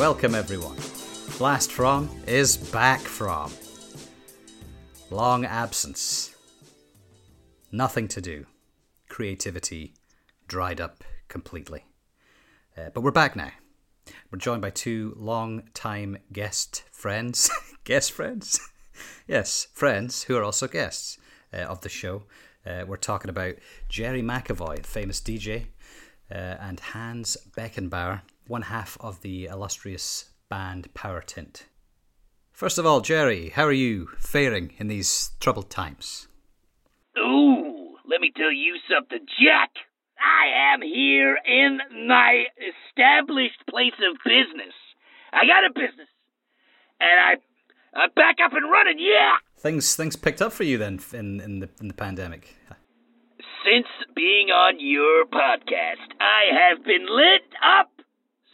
Welcome, 0.00 0.34
everyone. 0.34 0.78
Blast 1.36 1.70
From 1.70 2.08
is 2.26 2.56
back 2.56 3.00
from. 3.00 3.52
Long 5.10 5.44
absence. 5.44 6.34
Nothing 7.70 8.08
to 8.08 8.22
do. 8.22 8.46
Creativity 9.10 9.92
dried 10.48 10.80
up 10.80 11.04
completely. 11.28 11.84
Uh, 12.78 12.88
but 12.94 13.02
we're 13.02 13.10
back 13.10 13.36
now. 13.36 13.50
We're 14.30 14.38
joined 14.38 14.62
by 14.62 14.70
two 14.70 15.14
long 15.18 15.64
time 15.74 16.16
guest 16.32 16.82
friends. 16.90 17.50
guest 17.84 18.10
friends? 18.10 18.58
yes, 19.28 19.66
friends 19.74 20.22
who 20.22 20.36
are 20.38 20.44
also 20.44 20.66
guests 20.66 21.18
uh, 21.52 21.58
of 21.58 21.82
the 21.82 21.90
show. 21.90 22.22
Uh, 22.64 22.84
we're 22.86 22.96
talking 22.96 23.28
about 23.28 23.56
Jerry 23.90 24.22
McAvoy, 24.22 24.86
famous 24.86 25.20
DJ, 25.20 25.66
uh, 26.30 26.56
and 26.58 26.80
Hans 26.80 27.36
Beckenbauer, 27.54 28.22
one 28.50 28.62
half 28.62 28.98
of 29.00 29.20
the 29.22 29.46
illustrious 29.46 30.30
band 30.48 30.92
Power 30.92 31.22
Tint. 31.22 31.66
First 32.52 32.78
of 32.78 32.84
all, 32.84 33.00
Jerry, 33.00 33.50
how 33.50 33.64
are 33.64 33.72
you 33.72 34.08
faring 34.18 34.72
in 34.78 34.88
these 34.88 35.30
troubled 35.38 35.70
times? 35.70 36.26
Ooh, 37.16 37.94
let 38.08 38.20
me 38.20 38.32
tell 38.36 38.52
you 38.52 38.76
something, 38.92 39.24
Jack. 39.40 39.70
I 40.18 40.74
am 40.74 40.82
here 40.82 41.38
in 41.46 41.78
my 42.08 42.44
established 42.58 43.62
place 43.70 43.94
of 44.02 44.18
business. 44.24 44.74
I 45.32 45.46
got 45.46 45.64
a 45.64 45.72
business, 45.72 46.08
and 46.98 47.20
I, 47.20 48.00
I'm 48.02 48.10
back 48.16 48.36
up 48.44 48.52
and 48.52 48.70
running. 48.70 48.98
Yeah. 48.98 49.36
Things 49.58 49.94
things 49.94 50.16
picked 50.16 50.42
up 50.42 50.52
for 50.52 50.64
you 50.64 50.76
then 50.76 50.98
in 51.14 51.40
in 51.40 51.60
the 51.60 51.68
in 51.80 51.88
the 51.88 51.94
pandemic. 51.94 52.56
Since 53.64 53.86
being 54.14 54.48
on 54.48 54.80
your 54.80 55.24
podcast, 55.26 56.10
I 56.20 56.50
have 56.50 56.84
been 56.84 57.06
lit 57.08 57.46
up, 57.62 57.90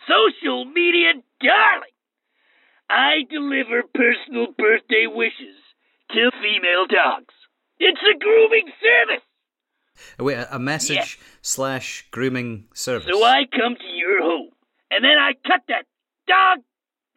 social 0.06 0.64
media 0.64 1.12
darling. 1.40 1.96
I 2.88 3.26
deliver 3.30 3.82
personal 3.94 4.54
birthday 4.56 5.06
wishes 5.06 5.58
to 6.10 6.30
female 6.40 6.86
dogs. 6.86 7.34
It's 7.78 8.00
a 8.00 8.18
grooming 8.18 8.70
service. 8.80 9.24
Wait, 10.18 10.46
a 10.50 10.58
message 10.58 11.18
slash 11.42 12.06
grooming 12.10 12.68
service. 12.74 13.08
So 13.10 13.24
I 13.24 13.44
come 13.50 13.74
to 13.76 13.88
your 13.88 14.22
home, 14.22 14.50
and 14.90 15.02
then 15.02 15.18
I 15.18 15.32
cut 15.46 15.62
that 15.68 15.86
dog, 16.28 16.64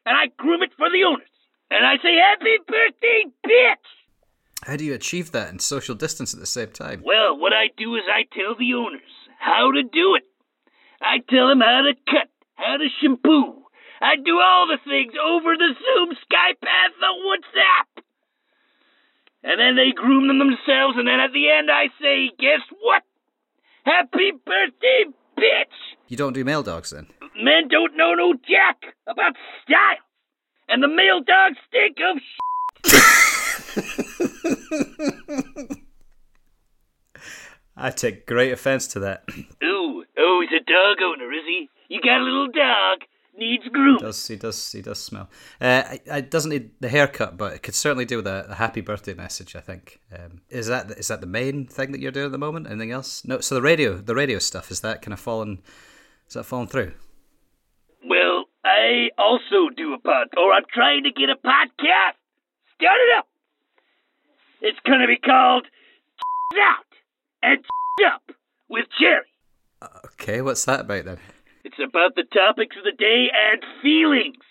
and 0.06 0.18
I 0.18 0.28
groom 0.38 0.64
it 0.64 0.72
for 0.78 0.90
the 0.90 1.04
owners. 1.04 1.28
And 1.70 1.86
I 1.86 1.98
say, 1.98 2.16
Happy 2.16 2.58
birthday, 2.68 3.26
bitch! 3.46 4.66
How 4.66 4.76
do 4.76 4.84
you 4.84 4.94
achieve 4.94 5.32
that 5.32 5.52
in 5.52 5.60
social 5.60 5.96
distance 5.96 6.34
at 6.34 6.40
the 6.40 6.46
same 6.46 6.70
time? 6.70 7.02
Well, 7.06 7.38
what 7.38 7.54
I 7.54 7.70
do 7.78 7.96
is 7.96 8.04
I 8.12 8.24
tell 8.36 8.56
the 8.58 8.74
owners 8.74 9.02
how 9.40 9.72
to 9.72 9.84
do 9.84 10.16
it. 10.16 10.24
I 11.02 11.20
tell 11.30 11.48
them 11.48 11.62
how 11.62 11.84
to 11.84 11.94
cut, 12.12 12.30
how 12.60 12.78
to 12.78 12.88
shampoo. 13.02 13.64
I 14.02 14.16
do 14.16 14.40
all 14.40 14.68
the 14.68 14.78
things 14.84 15.14
over 15.16 15.56
the 15.56 15.76
Zoom, 15.76 16.16
Skype, 16.28 16.62
and 16.62 16.94
the 17.00 17.14
WhatsApp. 17.24 18.04
And 19.44 19.60
then 19.60 19.76
they 19.76 19.92
groom 19.96 20.28
them 20.28 20.40
themselves, 20.40 20.98
and 20.98 21.08
then 21.08 21.20
at 21.20 21.32
the 21.32 21.50
end 21.50 21.70
I 21.72 21.88
say, 22.02 22.32
Guess 22.38 22.62
what? 22.82 23.04
Happy 23.86 24.32
birthday, 24.32 25.06
bitch! 25.38 25.96
You 26.08 26.18
don't 26.18 26.34
do 26.34 26.44
male 26.44 26.64
dogs 26.64 26.90
then? 26.92 27.08
Men 27.42 27.68
don't 27.70 27.96
know 27.96 28.14
no 28.14 28.34
jack 28.34 28.94
about 29.08 29.38
style. 29.64 30.04
And 30.68 30.84
the 30.84 30.88
male 30.88 31.22
dogs 31.22 31.58
stink 31.68 31.98
of 32.04 32.18
I 37.76 37.92
take 37.92 38.26
great 38.28 38.52
offence 38.52 38.88
to 38.88 39.00
that. 39.00 39.24
Ooh, 39.64 40.04
oh, 40.18 40.42
he's 40.42 40.52
a 40.60 40.64
dog 40.64 41.02
owner, 41.02 41.32
is 41.32 41.46
he? 41.48 41.70
You 41.90 42.00
got 42.02 42.22
a 42.22 42.24
little 42.24 42.48
dog, 42.48 43.00
needs 43.38 43.68
groom. 43.68 43.98
does 43.98 44.28
he 44.28 44.36
does 44.36 44.72
he 44.72 44.82
does 44.82 45.00
smell? 45.00 45.30
Uh, 45.60 45.84
I- 45.86 46.00
I 46.12 46.22
doesn't 46.22 46.52
need 46.52 46.72
the 46.80 46.88
haircut, 46.90 47.36
but 47.38 47.54
it 47.54 47.64
could 47.64 47.76
certainly 47.76 48.06
do 48.06 48.18
with 48.18 48.28
a, 48.28 48.46
a 48.50 48.56
happy 48.56 48.82
birthday 48.82 49.14
message. 49.16 49.56
I 49.56 49.60
think. 49.60 50.00
Um, 50.18 50.42
is 50.50 50.68
that 50.68 50.92
is 50.92 51.08
that 51.10 51.20
the 51.22 51.28
main 51.28 51.66
thing 51.66 51.92
that 51.92 52.00
you're 52.00 52.12
doing 52.12 52.28
at 52.28 52.32
the 52.32 52.38
moment? 52.38 52.68
Anything 52.68 52.92
else? 52.92 53.26
No. 53.26 53.40
So 53.42 53.56
the 53.56 53.62
radio 53.62 53.98
the 53.98 54.16
radio 54.16 54.40
stuff 54.40 54.70
is 54.72 54.82
that 54.82 55.02
kind 55.02 55.14
of 55.14 55.20
fallen? 55.20 55.62
Is 56.28 56.36
that 56.36 56.44
fallen 56.46 56.68
through? 56.68 56.94
Well, 58.08 58.46
I 58.64 59.10
also 59.18 59.70
do 59.76 59.94
a 59.94 60.00
pod, 60.00 60.28
or 60.38 60.54
I'm 60.54 60.64
trying 60.72 61.04
to 61.04 61.12
get 61.12 61.30
a 61.30 61.36
podcast. 61.36 62.16
Start 62.76 62.98
it 63.00 63.18
up. 63.18 63.28
It's 64.62 64.80
gonna 64.86 65.08
be 65.08 65.18
called 65.18 65.66
Out 66.54 66.86
and 67.42 67.66
Up 68.14 68.24
with 68.70 68.86
Jerry. 69.00 69.26
Okay, 70.06 70.42
what's 70.42 70.66
that 70.66 70.82
about 70.82 71.06
then? 71.06 71.18
It's 71.70 71.78
about 71.88 72.16
the 72.16 72.24
topics 72.24 72.76
of 72.78 72.84
the 72.84 72.98
day 72.98 73.28
and 73.30 73.62
feelings. 73.84 74.42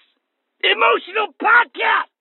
Emotional 0.62 1.34
podcast. 1.42 2.14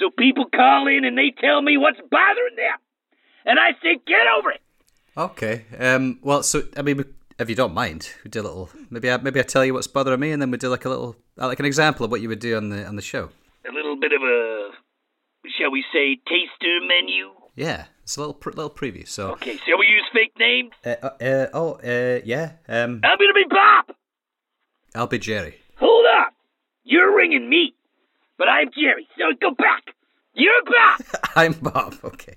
So 0.00 0.10
people 0.10 0.46
call 0.46 0.88
in 0.88 1.04
and 1.04 1.16
they 1.16 1.32
tell 1.40 1.62
me 1.62 1.76
what's 1.76 2.00
bothering 2.10 2.56
them. 2.56 2.78
And 3.46 3.60
I 3.60 3.70
say, 3.80 4.00
get 4.04 4.26
over 4.36 4.50
it. 4.50 4.60
Okay. 5.16 5.64
Um. 5.78 6.18
Well, 6.22 6.42
so 6.42 6.62
I 6.76 6.82
mean, 6.82 7.04
if 7.38 7.48
you 7.48 7.54
don't 7.54 7.72
mind, 7.72 8.10
we 8.24 8.30
do 8.30 8.40
a 8.40 8.42
little. 8.42 8.70
Maybe 8.90 9.08
I 9.08 9.18
maybe 9.18 9.38
I 9.38 9.44
tell 9.44 9.64
you 9.64 9.74
what's 9.74 9.86
bothering 9.86 10.18
me, 10.18 10.32
and 10.32 10.42
then 10.42 10.50
we 10.50 10.58
do 10.58 10.68
like 10.68 10.84
a 10.84 10.88
little 10.88 11.14
uh, 11.40 11.46
like 11.46 11.60
an 11.60 11.66
example 11.66 12.04
of 12.04 12.10
what 12.10 12.20
you 12.20 12.28
would 12.28 12.40
do 12.40 12.56
on 12.56 12.70
the 12.70 12.84
on 12.84 12.96
the 12.96 13.02
show. 13.02 13.30
A 13.68 13.72
little 13.72 13.94
bit 13.94 14.10
of 14.12 14.22
a, 14.22 14.70
shall 15.56 15.70
we 15.70 15.84
say, 15.92 16.16
taster 16.26 16.80
menu. 16.84 17.30
Yeah, 17.54 17.84
it's 18.04 18.16
a 18.16 18.20
little 18.20 18.34
pr- 18.34 18.50
little 18.50 18.70
preview. 18.70 19.06
So. 19.08 19.32
Okay, 19.32 19.56
so 19.66 19.76
we 19.78 19.86
use 19.86 20.04
fake 20.12 20.32
names? 20.38 20.70
Uh, 20.84 20.94
uh, 21.02 21.24
uh, 21.24 21.46
oh, 21.52 21.72
uh, 21.82 22.20
yeah. 22.24 22.52
Um, 22.68 23.00
I'm 23.02 23.18
gonna 23.18 23.34
be 23.34 23.44
Bob. 23.50 23.96
I'll 24.94 25.06
be 25.08 25.18
Jerry. 25.18 25.56
Hold 25.76 26.06
up, 26.20 26.32
You're 26.84 27.16
ringing 27.16 27.48
me. 27.48 27.74
But 28.38 28.48
I'm 28.48 28.68
Jerry, 28.72 29.08
so 29.18 29.24
go 29.40 29.50
back. 29.54 29.82
You're 30.34 30.62
Bob. 30.64 31.00
I'm 31.36 31.52
Bob. 31.54 31.96
Okay. 32.04 32.36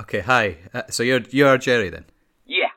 Okay. 0.00 0.20
Hi. 0.20 0.56
Uh, 0.74 0.82
so 0.90 1.02
you're 1.02 1.20
you 1.30 1.46
are 1.46 1.58
Jerry 1.58 1.88
then. 1.90 2.04
yeah. 2.46 2.68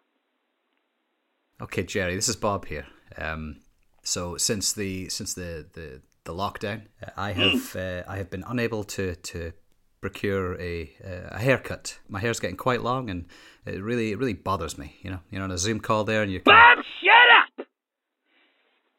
Okay, 1.62 1.84
Jerry. 1.84 2.16
This 2.16 2.28
is 2.30 2.36
Bob 2.36 2.66
here. 2.66 2.88
Um, 3.18 3.58
so 4.04 4.38
since 4.38 4.74
the 4.74 5.10
since 5.10 5.34
the 5.36 5.68
the, 5.74 6.02
the 6.24 6.34
lockdown, 6.34 6.82
uh, 7.06 7.12
I 7.16 7.32
have 7.34 7.76
uh, 7.76 8.04
I 8.08 8.18
have 8.18 8.30
been 8.32 8.44
unable 8.48 8.84
to 8.86 9.16
to 9.16 9.54
procure 10.02 10.60
a 10.60 10.92
uh, 11.06 11.36
a 11.36 11.40
haircut. 11.40 12.00
My 12.10 12.20
hair's 12.20 12.40
getting 12.40 12.58
quite 12.58 12.82
long, 12.82 13.10
and 13.10 13.26
it 13.66 13.82
really 13.82 14.12
it 14.12 14.18
really 14.18 14.34
bothers 14.34 14.78
me. 14.78 14.98
You 15.02 15.12
know, 15.12 15.20
you 15.30 15.38
know, 15.38 15.46
on 15.46 15.52
a 15.52 15.58
Zoom 15.58 15.80
call 15.80 16.04
there, 16.04 16.24
and 16.24 16.32
you. 16.32 16.42
Bob, 16.42 16.80
shut 17.02 17.60
up. 17.62 17.68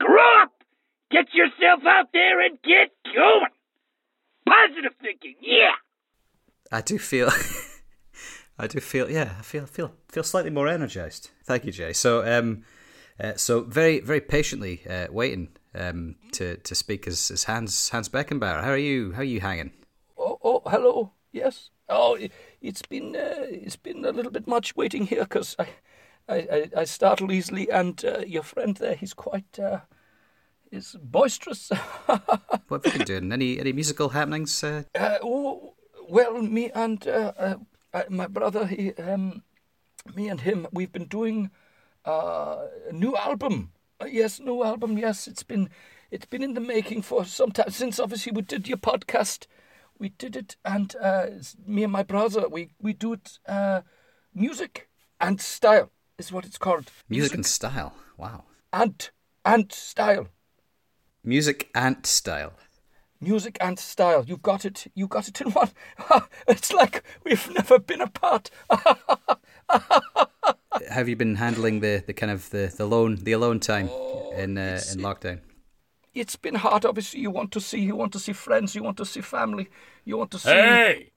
Grow 0.00 0.42
up. 0.42 0.52
Get 1.10 1.26
yourself 1.34 1.82
out 1.86 2.08
there 2.12 2.40
and 2.40 2.56
get 2.62 2.90
going. 3.04 3.50
Positive 4.48 4.92
thinking, 5.02 5.34
yeah. 5.42 5.72
I 6.70 6.80
do 6.80 6.98
feel. 6.98 7.28
I 8.58 8.66
do 8.66 8.80
feel, 8.80 9.10
yeah, 9.10 9.34
I 9.38 9.42
feel 9.42 9.66
feel 9.66 9.92
feel 10.08 10.22
slightly 10.22 10.50
more 10.50 10.68
energized. 10.68 11.30
Thank 11.44 11.64
you, 11.64 11.72
Jay. 11.72 11.92
So, 11.92 12.24
um, 12.24 12.64
uh, 13.18 13.34
so 13.36 13.62
very 13.62 14.00
very 14.00 14.20
patiently 14.20 14.82
uh, 14.88 15.08
waiting 15.10 15.48
um, 15.74 16.16
to 16.32 16.56
to 16.58 16.74
speak 16.74 17.06
as, 17.06 17.30
as 17.30 17.44
Hans 17.44 17.88
Hans 17.88 18.08
Beckenbauer. 18.08 18.62
How 18.62 18.70
are 18.70 18.76
you? 18.76 19.12
How 19.12 19.20
are 19.20 19.24
you 19.24 19.40
hanging? 19.40 19.72
Oh, 20.64 20.70
hello. 20.70 21.12
Yes. 21.32 21.70
Oh, 21.88 22.14
it, 22.14 22.32
it's 22.60 22.82
been 22.82 23.16
uh, 23.16 23.46
it's 23.48 23.76
been 23.76 24.04
a 24.04 24.12
little 24.12 24.30
bit 24.30 24.46
much 24.46 24.76
waiting 24.76 25.06
here 25.06 25.22
because 25.24 25.56
I, 25.58 25.66
I, 26.28 26.36
I, 26.36 26.70
I 26.78 26.84
startle 26.84 27.32
easily, 27.32 27.70
and 27.70 28.02
uh, 28.04 28.20
your 28.26 28.42
friend 28.42 28.76
there, 28.76 28.94
he's 28.94 29.14
quite 29.14 29.58
uh, 29.58 29.80
is 30.70 30.96
boisterous. 31.02 31.70
What 32.68 32.84
have 32.84 32.94
you 32.94 32.98
been 32.98 33.06
doing? 33.06 33.32
Any 33.32 33.58
any 33.58 33.72
musical 33.72 34.10
happenings? 34.10 34.62
Uh, 34.62 34.84
uh, 34.94 35.18
oh, 35.22 35.74
well, 36.08 36.40
me 36.40 36.70
and 36.70 37.06
uh, 37.08 37.32
uh, 37.36 37.54
uh, 37.92 38.02
my 38.08 38.26
brother, 38.26 38.66
he, 38.66 38.94
um, 38.94 39.42
me 40.14 40.28
and 40.28 40.40
him, 40.40 40.66
we've 40.72 40.92
been 40.92 41.08
doing 41.08 41.50
uh, 42.06 42.66
a 42.88 42.92
new 42.92 43.16
album. 43.16 43.72
Uh, 44.00 44.06
yes, 44.06 44.38
new 44.38 44.62
album. 44.64 44.96
Yes, 44.96 45.26
it's 45.26 45.42
been 45.42 45.70
it's 46.10 46.26
been 46.26 46.42
in 46.42 46.54
the 46.54 46.60
making 46.60 47.02
for 47.02 47.24
some 47.24 47.50
time 47.50 47.70
since 47.70 47.98
obviously 47.98 48.32
we 48.32 48.42
did 48.42 48.68
your 48.68 48.78
podcast. 48.78 49.46
We 50.02 50.08
did 50.08 50.34
it, 50.34 50.56
and 50.64 50.96
uh, 51.00 51.26
me 51.64 51.84
and 51.84 51.92
my 51.92 52.02
brother, 52.02 52.48
we 52.48 52.70
we 52.80 52.92
do 52.92 53.12
it. 53.12 53.38
Uh, 53.46 53.82
music 54.34 54.88
and 55.20 55.40
style 55.40 55.92
is 56.18 56.32
what 56.32 56.44
it's 56.44 56.58
called. 56.58 56.90
music 57.08 57.34
and 57.34 57.46
style. 57.46 57.94
Wow. 58.18 58.42
and 58.72 59.10
and 59.44 59.70
style. 59.72 60.26
Music 61.22 61.70
and 61.72 62.04
style. 62.04 62.52
Music 63.20 63.56
and 63.60 63.78
style. 63.78 64.24
You've 64.26 64.42
got 64.42 64.64
it. 64.64 64.88
You 64.96 65.06
got 65.06 65.28
it 65.28 65.40
in 65.40 65.50
one. 65.62 65.70
it's 66.48 66.72
like 66.72 67.04
we've 67.22 67.48
never 67.54 67.78
been 67.78 68.00
apart. 68.00 68.50
Have 70.90 71.08
you 71.08 71.14
been 71.14 71.36
handling 71.36 71.78
the, 71.78 72.02
the 72.04 72.12
kind 72.12 72.32
of 72.32 72.50
the, 72.50 72.74
the 72.76 72.82
alone 72.82 73.18
the 73.22 73.32
alone 73.32 73.60
time 73.60 73.88
in 74.36 74.58
uh, 74.58 74.80
in 74.92 74.98
lockdown? 74.98 75.38
It's 76.14 76.36
been 76.36 76.56
hard. 76.56 76.84
Obviously, 76.84 77.20
you 77.20 77.30
want 77.30 77.52
to 77.52 77.60
see, 77.60 77.80
you 77.80 77.96
want 77.96 78.12
to 78.12 78.18
see 78.18 78.32
friends, 78.32 78.74
you 78.74 78.82
want 78.82 78.96
to 78.98 79.06
see 79.06 79.20
family, 79.20 79.68
you 80.04 80.16
want 80.16 80.30
to 80.32 80.38
see. 80.38 80.50
Hey! 80.50 81.12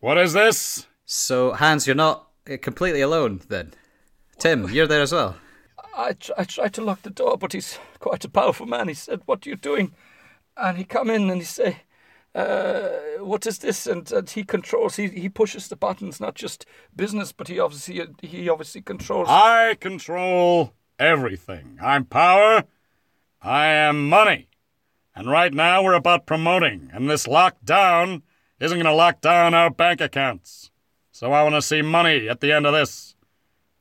What 0.00 0.18
is 0.18 0.32
this? 0.32 0.86
So 1.04 1.52
Hans, 1.52 1.86
you're 1.86 1.96
not 1.96 2.28
uh, 2.50 2.56
completely 2.60 3.00
alone 3.00 3.40
then. 3.48 3.72
Tim, 4.38 4.68
you're 4.70 4.86
there 4.86 5.02
as 5.02 5.12
well. 5.12 5.36
I, 5.96 6.12
tr- 6.12 6.32
I 6.36 6.44
tried 6.44 6.74
to 6.74 6.82
lock 6.82 7.02
the 7.02 7.10
door, 7.10 7.38
but 7.38 7.52
he's 7.52 7.78
quite 8.00 8.24
a 8.24 8.28
powerful 8.28 8.66
man. 8.66 8.88
He 8.88 8.94
said, 8.94 9.22
"What 9.24 9.46
are 9.46 9.50
you 9.50 9.56
doing?" 9.56 9.94
And 10.56 10.76
he 10.76 10.84
come 10.84 11.10
in 11.10 11.30
and 11.30 11.40
he 11.40 11.46
say, 11.46 11.82
uh, 12.34 12.88
"What 13.20 13.46
is 13.46 13.58
this?" 13.58 13.86
And, 13.86 14.10
and 14.12 14.28
he 14.28 14.44
controls. 14.44 14.96
He 14.96 15.08
he 15.08 15.28
pushes 15.28 15.68
the 15.68 15.76
buttons, 15.76 16.20
not 16.20 16.34
just 16.34 16.66
business, 16.94 17.32
but 17.32 17.48
he 17.48 17.58
obviously 17.58 18.06
he 18.20 18.48
obviously 18.48 18.82
controls. 18.82 19.28
I 19.30 19.76
control 19.80 20.74
everything. 20.98 21.78
I'm 21.82 22.04
power. 22.04 22.64
I 23.40 23.66
am 23.66 24.08
money. 24.08 24.48
And 25.14 25.30
right 25.30 25.52
now 25.52 25.82
we're 25.82 25.94
about 25.94 26.26
promoting, 26.26 26.90
and 26.92 27.08
this 27.08 27.26
lockdown 27.26 28.22
isn't 28.60 28.76
going 28.76 28.84
to 28.84 28.92
lock 28.92 29.20
down 29.22 29.54
our 29.54 29.70
bank 29.70 30.00
accounts. 30.00 30.70
So 31.10 31.32
I 31.32 31.42
want 31.42 31.54
to 31.54 31.62
see 31.62 31.80
money 31.80 32.28
at 32.28 32.40
the 32.40 32.52
end 32.52 32.66
of 32.66 32.74
this. 32.74 33.14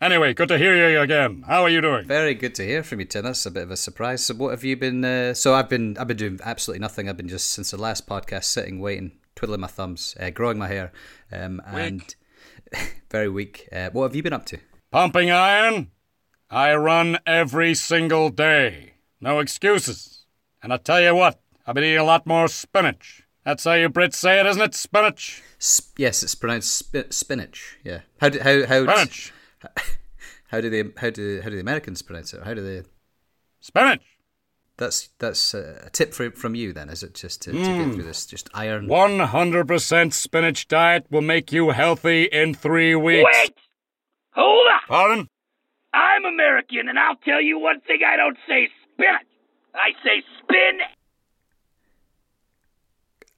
Anyway, 0.01 0.33
good 0.33 0.47
to 0.49 0.57
hear 0.57 0.89
you 0.89 0.99
again. 1.01 1.43
How 1.47 1.63
are 1.63 1.69
you 1.69 1.81
doing? 1.81 2.05
Very 2.05 2.33
good 2.33 2.55
to 2.55 2.65
hear 2.65 2.83
from 2.83 2.99
you, 2.99 3.05
Tim. 3.05 3.23
That's 3.23 3.45
a 3.45 3.51
bit 3.51 3.63
of 3.63 3.71
a 3.71 3.77
surprise. 3.77 4.25
So, 4.25 4.35
what 4.35 4.51
have 4.51 4.63
you 4.63 4.77
been? 4.77 5.03
Uh, 5.03 5.33
so, 5.33 5.53
I've 5.53 5.67
been, 5.67 5.97
I've 5.97 6.07
been 6.07 6.17
doing 6.17 6.39
absolutely 6.43 6.81
nothing. 6.81 7.09
I've 7.09 7.17
been 7.17 7.27
just 7.27 7.51
since 7.51 7.71
the 7.71 7.77
last 7.77 8.07
podcast, 8.07 8.43
sitting, 8.45 8.79
waiting, 8.79 9.13
twiddling 9.35 9.61
my 9.61 9.67
thumbs, 9.67 10.15
uh, 10.19 10.29
growing 10.29 10.57
my 10.57 10.67
hair, 10.67 10.91
um, 11.31 11.61
and 11.65 12.15
very 13.11 13.29
weak. 13.29 13.67
Uh, 13.71 13.89
what 13.91 14.03
have 14.03 14.15
you 14.15 14.23
been 14.23 14.33
up 14.33 14.45
to? 14.47 14.59
Pumping 14.91 15.31
iron. 15.31 15.91
I 16.49 16.75
run 16.75 17.17
every 17.25 17.73
single 17.73 18.29
day. 18.29 18.94
No 19.21 19.39
excuses. 19.39 20.25
And 20.61 20.73
I 20.73 20.77
tell 20.77 21.01
you 21.01 21.15
what, 21.15 21.39
I've 21.65 21.75
been 21.75 21.83
eating 21.83 21.99
a 21.99 22.03
lot 22.03 22.25
more 22.25 22.47
spinach. 22.47 23.23
That's 23.43 23.63
how 23.63 23.73
you 23.73 23.89
Brits 23.89 24.15
say 24.15 24.39
it, 24.39 24.45
isn't 24.45 24.61
it? 24.61 24.73
Spinach. 24.73 25.43
Sp- 25.61 25.97
yes, 25.97 26.23
it's 26.23 26.35
pronounced 26.35 26.73
spi- 26.73 27.11
spinach. 27.11 27.77
Yeah. 27.83 28.01
How 28.19 28.29
do 28.29 28.39
how 28.39 28.65
how 28.65 28.83
Spinach. 28.83 29.33
how 30.47 30.61
do 30.61 30.69
they 30.69 30.83
how 30.97 31.11
do 31.11 31.41
how 31.41 31.49
do 31.49 31.55
the 31.55 31.61
Americans 31.61 32.01
pronounce 32.01 32.33
it? 32.33 32.43
How 32.43 32.53
do 32.53 32.61
they? 32.61 32.87
Spinach. 33.61 34.01
That's 34.77 35.09
that's 35.19 35.55
uh, 35.55 35.83
a 35.85 35.89
tip 35.89 36.13
for, 36.13 36.31
from 36.31 36.55
you 36.55 36.73
then, 36.73 36.89
is 36.89 37.03
it? 37.03 37.13
Just 37.13 37.43
to, 37.43 37.51
to 37.51 37.57
get 37.57 37.65
hmm. 37.65 37.91
through 37.93 38.03
this, 38.03 38.25
just 38.25 38.49
iron. 38.53 38.87
100% 38.87 40.13
spinach 40.13 40.67
diet 40.67 41.05
will 41.09 41.21
make 41.21 41.53
you 41.53 41.69
healthy 41.69 42.23
in 42.23 42.53
three 42.53 42.93
weeks. 42.93 43.29
Wait! 43.33 43.55
Hold 44.31 44.67
up! 44.75 44.81
Pardon? 44.87 45.29
I'm 45.93 46.25
American, 46.25 46.89
and 46.89 46.99
I'll 46.99 47.15
tell 47.15 47.41
you 47.41 47.57
one 47.57 47.79
thing 47.81 47.99
I 48.05 48.17
don't 48.17 48.37
say 48.47 48.67
spinach. 48.95 49.27
I 49.73 49.91
say 50.03 50.23
spin. 50.39 50.79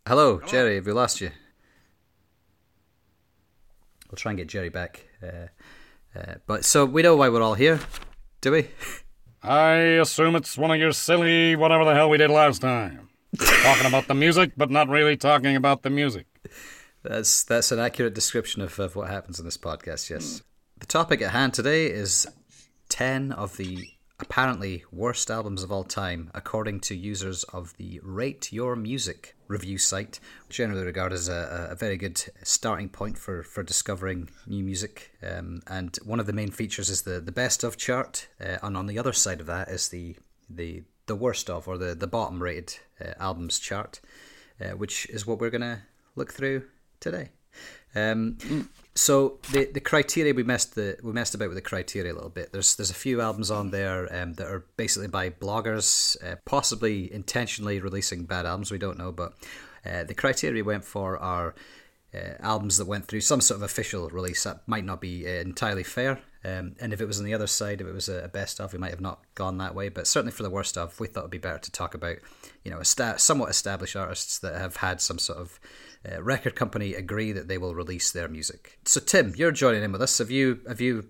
Hello, 0.07 0.39
Jerry. 0.47 0.75
Have 0.75 0.85
we 0.85 0.93
lost 0.93 1.19
you? 1.19 1.31
We'll 4.09 4.17
try 4.17 4.31
and 4.31 4.37
get 4.39 4.47
Jerry 4.47 4.69
back. 4.69 5.05
Uh, 5.21 5.47
uh, 6.17 6.35
but 6.45 6.63
so 6.63 6.85
we 6.85 7.01
know 7.01 7.17
why 7.17 7.29
we're 7.29 7.41
all 7.41 7.55
here, 7.55 7.79
do 8.41 8.51
we? 8.53 8.69
I 9.43 9.73
assume 9.99 10.35
it's 10.35 10.57
one 10.57 10.71
of 10.71 10.77
your 10.77 10.93
silly 10.93 11.55
whatever 11.55 11.83
the 11.83 11.93
hell 11.93 12.09
we 12.09 12.17
did 12.17 12.29
last 12.29 12.61
time. 12.61 13.09
talking 13.37 13.85
about 13.85 14.07
the 14.07 14.13
music, 14.13 14.53
but 14.55 14.71
not 14.71 14.87
really 14.87 15.17
talking 15.17 15.55
about 15.55 15.83
the 15.83 15.89
music. 15.89 16.25
That's 17.03 17.43
that's 17.43 17.71
an 17.71 17.79
accurate 17.79 18.13
description 18.13 18.61
of, 18.61 18.79
of 18.79 18.95
what 18.95 19.09
happens 19.09 19.39
in 19.39 19.45
this 19.45 19.57
podcast. 19.57 20.09
Yes. 20.09 20.41
The 20.79 20.85
topic 20.85 21.21
at 21.21 21.31
hand 21.31 21.53
today 21.53 21.87
is 21.87 22.27
ten 22.89 23.31
of 23.31 23.57
the 23.57 23.89
apparently 24.19 24.83
worst 24.91 25.29
albums 25.29 25.63
of 25.63 25.71
all 25.71 25.83
time, 25.83 26.31
according 26.33 26.79
to 26.79 26.95
users 26.95 27.43
of 27.45 27.75
the 27.77 27.99
Rate 28.03 28.51
Your 28.51 28.75
Music 28.75 29.35
review 29.47 29.77
site, 29.77 30.19
generally 30.49 30.83
regarded 30.83 31.15
as 31.15 31.29
a, 31.29 31.69
a 31.71 31.75
very 31.75 31.97
good 31.97 32.21
starting 32.43 32.89
point 32.89 33.17
for, 33.17 33.43
for 33.43 33.63
discovering 33.63 34.29
new 34.47 34.63
music. 34.63 35.13
Um, 35.23 35.61
and 35.67 35.97
one 36.03 36.19
of 36.19 36.25
the 36.25 36.33
main 36.33 36.51
features 36.51 36.89
is 36.89 37.03
the, 37.03 37.19
the 37.19 37.31
best 37.31 37.63
of 37.63 37.77
chart, 37.77 38.27
uh, 38.41 38.57
and 38.63 38.75
on 38.75 38.87
the 38.87 38.99
other 38.99 39.13
side 39.13 39.39
of 39.39 39.47
that 39.47 39.69
is 39.69 39.89
the 39.89 40.15
the 40.49 40.83
the 41.07 41.15
worst 41.15 41.49
of 41.49 41.67
or 41.67 41.77
the 41.77 41.93
the 41.93 42.07
bottom 42.07 42.41
rated 42.41 42.77
uh, 43.01 43.13
albums 43.19 43.59
chart, 43.59 43.99
uh, 44.61 44.71
which 44.71 45.05
is 45.07 45.27
what 45.27 45.39
we're 45.39 45.49
gonna 45.49 45.83
look 46.15 46.33
through 46.33 46.63
today. 46.99 47.29
Um, 47.95 48.37
so 48.97 49.37
the 49.51 49.65
the 49.65 49.79
criteria 49.79 50.33
we 50.33 50.43
messed 50.43 50.73
the 50.73 50.97
we 51.03 51.13
messed 51.13 51.35
about 51.35 51.49
with 51.49 51.57
the 51.57 51.61
criteria 51.61 52.11
a 52.11 52.15
little 52.15 52.29
bit. 52.29 52.51
There's 52.51 52.75
there's 52.75 52.89
a 52.89 52.95
few 52.95 53.21
albums 53.21 53.51
on 53.51 53.69
there 53.69 54.07
um, 54.11 54.33
that 54.33 54.47
are 54.47 54.65
basically 54.75 55.07
by 55.07 55.29
bloggers, 55.29 56.17
uh, 56.25 56.37
possibly 56.45 57.13
intentionally 57.13 57.79
releasing 57.79 58.23
bad 58.23 58.47
albums. 58.47 58.71
We 58.71 58.79
don't 58.79 58.97
know, 58.97 59.11
but 59.11 59.33
uh, 59.85 60.03
the 60.03 60.15
criteria 60.15 60.55
we 60.55 60.61
went 60.63 60.83
for 60.83 61.15
are 61.17 61.53
uh, 62.11 62.33
albums 62.39 62.77
that 62.77 62.87
went 62.87 63.05
through 63.05 63.21
some 63.21 63.39
sort 63.39 63.57
of 63.57 63.61
official 63.61 64.09
release. 64.09 64.43
That 64.43 64.67
might 64.67 64.85
not 64.85 64.99
be 64.99 65.27
uh, 65.27 65.41
entirely 65.41 65.83
fair. 65.83 66.19
Um, 66.43 66.75
and 66.79 66.91
if 66.91 67.01
it 67.01 67.05
was 67.07 67.19
on 67.19 67.25
the 67.25 67.33
other 67.33 67.47
side, 67.47 67.81
if 67.81 67.87
it 67.87 67.93
was 67.93 68.09
a, 68.09 68.23
a 68.23 68.27
best 68.27 68.59
of, 68.59 68.73
we 68.73 68.79
might 68.79 68.91
have 68.91 69.01
not 69.01 69.19
gone 69.35 69.57
that 69.59 69.75
way. 69.75 69.89
But 69.89 70.07
certainly 70.07 70.31
for 70.31 70.43
the 70.43 70.49
worst 70.49 70.77
of, 70.77 70.99
we 70.99 71.07
thought 71.07 71.21
it'd 71.21 71.31
be 71.31 71.37
better 71.37 71.59
to 71.59 71.71
talk 71.71 71.93
about, 71.93 72.17
you 72.63 72.71
know, 72.71 72.81
somewhat 72.81 73.49
established 73.49 73.95
artists 73.95 74.39
that 74.39 74.55
have 74.55 74.77
had 74.77 75.01
some 75.01 75.19
sort 75.19 75.39
of 75.39 75.59
uh, 76.09 76.21
record 76.21 76.55
company 76.55 76.93
agree 76.93 77.31
that 77.31 77.47
they 77.47 77.57
will 77.57 77.75
release 77.75 78.11
their 78.11 78.27
music. 78.27 78.79
So 78.85 78.99
Tim, 78.99 79.33
you're 79.35 79.51
joining 79.51 79.83
in 79.83 79.91
with 79.91 80.01
us. 80.01 80.17
Have 80.17 80.31
you 80.31 80.61
have 80.67 80.81
you 80.81 81.09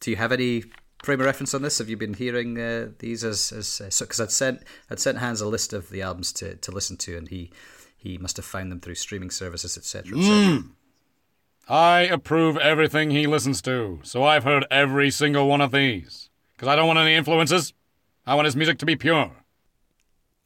do 0.00 0.10
you 0.10 0.16
have 0.16 0.32
any 0.32 0.64
frame 1.02 1.20
of 1.20 1.26
reference 1.26 1.54
on 1.54 1.62
this? 1.62 1.78
Have 1.78 1.88
you 1.88 1.96
been 1.96 2.14
hearing 2.14 2.58
uh, 2.60 2.88
these 2.98 3.24
as 3.24 3.52
as 3.52 3.80
uh, 3.80 3.90
so? 3.90 4.04
Because 4.04 4.20
I'd 4.20 4.30
sent 4.30 4.62
I'd 4.90 5.00
sent 5.00 5.18
Hans 5.18 5.40
a 5.40 5.46
list 5.46 5.72
of 5.72 5.90
the 5.90 6.02
albums 6.02 6.32
to, 6.34 6.56
to 6.56 6.70
listen 6.70 6.96
to, 6.98 7.16
and 7.16 7.28
he 7.28 7.50
he 7.96 8.18
must 8.18 8.36
have 8.36 8.46
found 8.46 8.72
them 8.72 8.80
through 8.80 8.94
streaming 8.94 9.30
services, 9.30 9.76
etc. 9.76 10.18
etc. 10.18 10.64
I 11.68 12.00
approve 12.00 12.56
everything 12.56 13.10
he 13.10 13.26
listens 13.26 13.62
to, 13.62 14.00
so 14.02 14.24
I've 14.24 14.44
heard 14.44 14.66
every 14.70 15.10
single 15.10 15.46
one 15.48 15.60
of 15.60 15.70
these. 15.70 16.28
Because 16.56 16.68
I 16.68 16.76
don't 16.76 16.88
want 16.88 16.98
any 16.98 17.14
influences. 17.14 17.72
I 18.26 18.34
want 18.34 18.46
his 18.46 18.56
music 18.56 18.78
to 18.78 18.86
be 18.86 18.96
pure. 18.96 19.32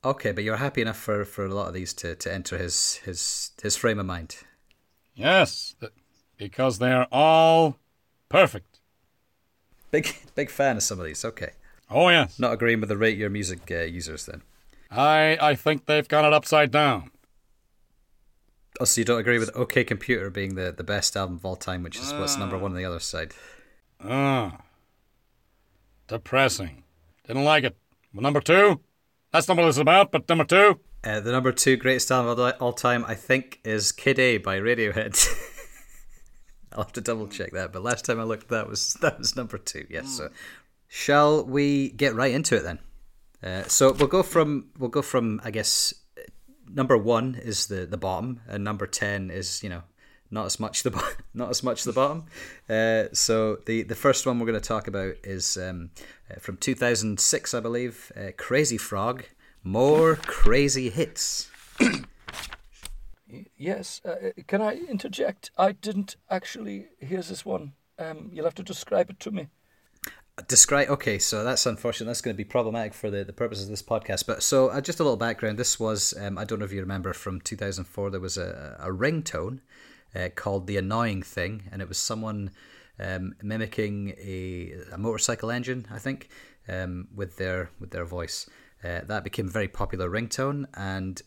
Okay, 0.04 0.32
but 0.32 0.44
you're 0.44 0.56
happy 0.56 0.82
enough 0.82 0.98
for, 0.98 1.24
for 1.24 1.46
a 1.46 1.54
lot 1.54 1.68
of 1.68 1.74
these 1.74 1.94
to, 1.94 2.14
to 2.14 2.32
enter 2.32 2.58
his 2.58 2.96
his 3.04 3.52
his 3.62 3.76
frame 3.76 3.98
of 3.98 4.06
mind. 4.06 4.36
Yes, 5.14 5.74
because 6.36 6.78
they're 6.78 7.06
all 7.10 7.76
perfect. 8.28 8.80
Big 9.90 10.14
big 10.34 10.50
fan 10.50 10.76
of 10.76 10.82
some 10.82 10.98
of 11.00 11.06
these. 11.06 11.24
Okay, 11.24 11.50
Oh, 11.90 12.08
yes. 12.08 12.38
not 12.38 12.52
agreeing 12.52 12.80
with 12.80 12.88
the 12.88 12.96
rate 12.96 13.16
your 13.16 13.30
music 13.30 13.70
uh, 13.70 13.80
users 13.82 14.26
then. 14.26 14.42
I, 14.90 15.38
I 15.40 15.54
think 15.54 15.87
they've 15.87 16.06
got 16.06 16.25
it 16.25 16.32
upside 16.32 16.70
down. 16.70 17.11
Oh, 18.80 18.84
so 18.84 19.00
you 19.00 19.04
don't 19.04 19.20
agree 19.20 19.38
with 19.38 19.50
OK 19.54 19.84
Computer 19.84 20.30
being 20.30 20.54
the, 20.56 20.73
the 20.76 20.84
best 20.84 21.16
album 21.16 21.37
of 21.37 21.44
all 21.44 21.56
time, 21.56 21.82
which 21.82 21.96
is 21.99 22.12
what's 22.14 22.37
number 22.37 22.58
one 22.58 22.73
on 22.73 22.76
the 22.76 22.84
other 22.84 23.00
side. 23.00 23.32
Ah. 24.02 24.58
Depressing. 26.08 26.82
Didn't 27.26 27.44
like 27.44 27.64
it. 27.64 27.76
Number 28.12 28.40
two? 28.40 28.80
That's 29.35 29.49
not 29.49 29.57
what 29.57 29.67
it's 29.67 29.79
about, 29.79 30.12
but 30.12 30.29
number 30.29 30.45
two? 30.45 30.79
Uh, 31.03 31.19
the 31.19 31.33
number 31.33 31.50
two 31.50 31.76
greatest 31.76 32.09
album 32.12 32.38
of 32.38 32.55
all- 32.61 32.73
time, 32.73 33.05
I 33.05 33.17
think, 33.17 33.59
is 33.64 33.91
Kid 33.91 34.21
A 34.21 34.38
by 34.38 34.61
Radiohead. 34.61 35.26
I'll 36.73 36.85
have 36.85 36.93
to 36.93 37.00
double 37.00 37.26
check 37.26 37.50
that, 37.50 37.73
but 37.73 37.83
last 37.83 38.05
time 38.05 38.21
I 38.21 38.23
looked, 38.23 38.49
that 38.50 38.69
was 38.69 38.95
that 39.00 39.19
was 39.19 39.35
number 39.35 39.59
two. 39.59 39.87
Yes. 39.91 40.19
So, 40.19 40.29
shall 40.87 41.45
we 41.45 41.91
get 41.91 42.14
right 42.14 42.33
into 42.33 42.55
it 42.55 42.62
then? 42.62 42.79
Uh, 43.43 43.64
so 43.64 43.93
we'll 43.93 44.07
go 44.07 44.23
from 44.23 44.69
we'll 44.79 44.88
go 44.88 45.03
from 45.03 45.41
I 45.43 45.50
guess 45.50 45.93
number 46.73 46.97
one 46.97 47.35
is 47.35 47.67
the 47.67 47.87
the 47.87 47.97
bottom, 47.97 48.41
and 48.47 48.62
number 48.62 48.87
ten 48.87 49.31
is 49.31 49.64
you 49.64 49.69
know 49.69 49.83
not 50.35 50.47
as 50.47 50.61
much 50.61 50.83
the 50.83 50.91
bo- 50.91 51.09
not 51.35 51.49
as 51.49 51.62
much 51.62 51.85
the 51.85 51.93
bottom. 51.93 52.25
Uh, 52.69 53.05
so 53.12 53.57
the 53.64 53.83
the 53.83 53.95
first 53.95 54.26
one 54.26 54.38
we're 54.38 54.47
going 54.47 54.61
to 54.61 54.69
talk 54.69 54.88
about 54.88 55.14
is 55.23 55.57
um, 55.57 55.91
uh, 56.31 56.41
from 56.41 56.57
2006, 56.59 57.55
I 57.55 57.61
believe. 57.61 58.12
Uh, 58.17 58.33
Crazy 58.37 58.76
Frog, 58.76 59.25
more 59.62 60.17
crazy 60.17 60.91
hits. 60.91 61.50
Yes, 63.57 64.00
uh, 64.05 64.31
can 64.47 64.61
I 64.61 64.75
interject? 64.75 65.50
I 65.57 65.73
didn't 65.73 66.17
actually. 66.29 66.88
Here's 66.99 67.29
this 67.29 67.47
one. 67.47 67.73
Um, 67.99 68.31
you'll 68.33 68.45
have 68.45 68.55
to 68.57 68.62
describe 68.62 69.11
it 69.11 69.21
to 69.21 69.31
me. 69.31 69.49
Describe. 70.49 70.88
Okay, 70.88 71.21
so 71.21 71.45
that's 71.45 71.64
unfortunate. 71.64 72.07
That's 72.07 72.21
going 72.21 72.35
to 72.35 72.37
be 72.37 72.45
problematic 72.45 72.93
for 72.93 73.09
the, 73.09 73.23
the 73.25 73.33
purposes 73.33 73.64
of 73.64 73.71
this 73.71 73.83
podcast. 73.83 74.26
But 74.26 74.43
so, 74.43 74.69
uh, 74.69 74.81
just 74.81 74.99
a 74.99 75.05
little 75.05 75.17
background. 75.17 75.59
This 75.59 75.79
was, 75.79 76.12
um, 76.21 76.38
I 76.38 76.45
don't 76.45 76.59
know 76.59 76.64
if 76.64 76.73
you 76.73 76.81
remember, 76.81 77.12
from 77.12 77.41
2004. 77.41 78.11
There 78.11 78.21
was 78.21 78.37
a, 78.37 78.76
a 78.81 78.88
ringtone 78.91 79.61
uh, 80.14 80.28
called 80.35 80.66
"The 80.66 80.76
Annoying 80.76 81.23
Thing," 81.23 81.64
and 81.71 81.83
it 81.83 81.88
was 81.88 81.99
someone 81.99 82.50
um, 82.99 83.35
mimicking 83.42 84.14
a, 84.18 84.75
a 84.92 84.99
motorcycle 84.99 85.50
engine, 85.50 85.87
I 85.90 85.99
think, 85.99 86.28
um, 86.68 87.09
with 87.14 87.37
their 87.37 87.71
with 87.80 87.90
their 87.90 88.04
voice. 88.04 88.49
Uh, 88.83 89.00
that 89.06 89.25
became 89.25 89.49
a 89.49 89.50
very 89.50 89.68
popular 89.68 90.11
ringtone, 90.11 90.66
and 90.75 91.23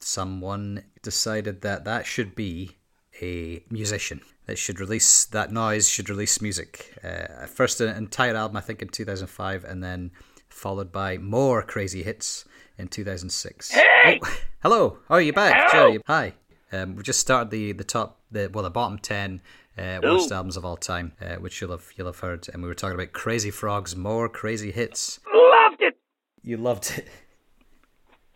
someone 0.00 0.84
decided 1.02 1.62
that 1.62 1.84
that 1.84 2.06
should 2.06 2.34
be 2.34 2.76
a 3.20 3.64
musician 3.70 4.20
that 4.46 4.58
should 4.58 4.78
release 4.80 5.24
that 5.26 5.52
noise 5.52 5.88
should 5.88 6.08
release 6.08 6.40
music 6.40 6.96
uh, 7.02 7.46
first 7.46 7.80
an 7.80 7.94
entire 7.96 8.36
album 8.36 8.56
i 8.56 8.60
think 8.60 8.80
in 8.80 8.88
2005 8.88 9.64
and 9.64 9.82
then 9.82 10.10
followed 10.48 10.92
by 10.92 11.18
more 11.18 11.62
crazy 11.62 12.02
hits 12.04 12.44
in 12.78 12.86
2006 12.86 13.72
Hey! 13.72 14.20
oh, 14.22 14.36
hello 14.62 14.98
how 15.08 15.16
are 15.16 15.20
you 15.20 15.32
back 15.32 15.70
Hello! 15.70 15.90
jerry 15.90 16.02
hi 16.06 16.32
um, 16.72 16.96
we 16.96 17.02
just 17.02 17.20
started 17.20 17.50
the 17.50 17.72
the 17.72 17.84
top 17.84 18.20
the 18.30 18.50
well 18.52 18.64
the 18.64 18.70
bottom 18.70 18.98
10 18.98 19.40
uh, 19.78 20.00
worst 20.02 20.30
Ooh. 20.30 20.34
albums 20.34 20.56
of 20.56 20.64
all 20.64 20.76
time, 20.76 21.12
uh, 21.20 21.36
which 21.36 21.60
you'll 21.60 21.70
have 21.70 21.90
you'll 21.96 22.06
have 22.08 22.18
heard. 22.18 22.48
And 22.52 22.62
we 22.62 22.68
were 22.68 22.74
talking 22.74 22.94
about 22.94 23.12
Crazy 23.12 23.50
Frogs, 23.50 23.94
more 23.94 24.28
crazy 24.28 24.72
hits. 24.72 25.20
Loved 25.32 25.82
it. 25.82 25.96
You 26.42 26.56
loved 26.56 26.92
it. 26.98 27.06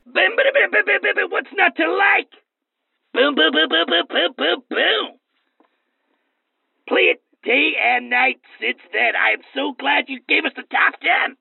Boom, 0.06 0.36
boom, 0.36 0.52
boom, 0.52 0.70
boom, 0.70 0.84
boom, 0.84 1.00
boom, 1.02 1.14
boom. 1.14 1.30
What's 1.30 1.48
not 1.54 1.74
to 1.76 1.90
like? 1.90 2.30
Boom, 3.14 3.34
boom, 3.34 3.52
boom, 3.52 3.68
boom, 3.68 3.86
boom, 3.88 4.06
boom, 4.08 4.34
boom, 4.36 4.62
boom. 4.68 5.18
Play 6.88 7.12
it 7.12 7.22
day 7.44 7.72
and 7.82 8.10
night 8.10 8.40
since 8.60 8.78
then. 8.92 9.16
I 9.16 9.32
am 9.32 9.42
so 9.54 9.74
glad 9.78 10.04
you 10.08 10.20
gave 10.28 10.44
us 10.44 10.52
the 10.54 10.62
top 10.62 11.00
ten. 11.00 11.36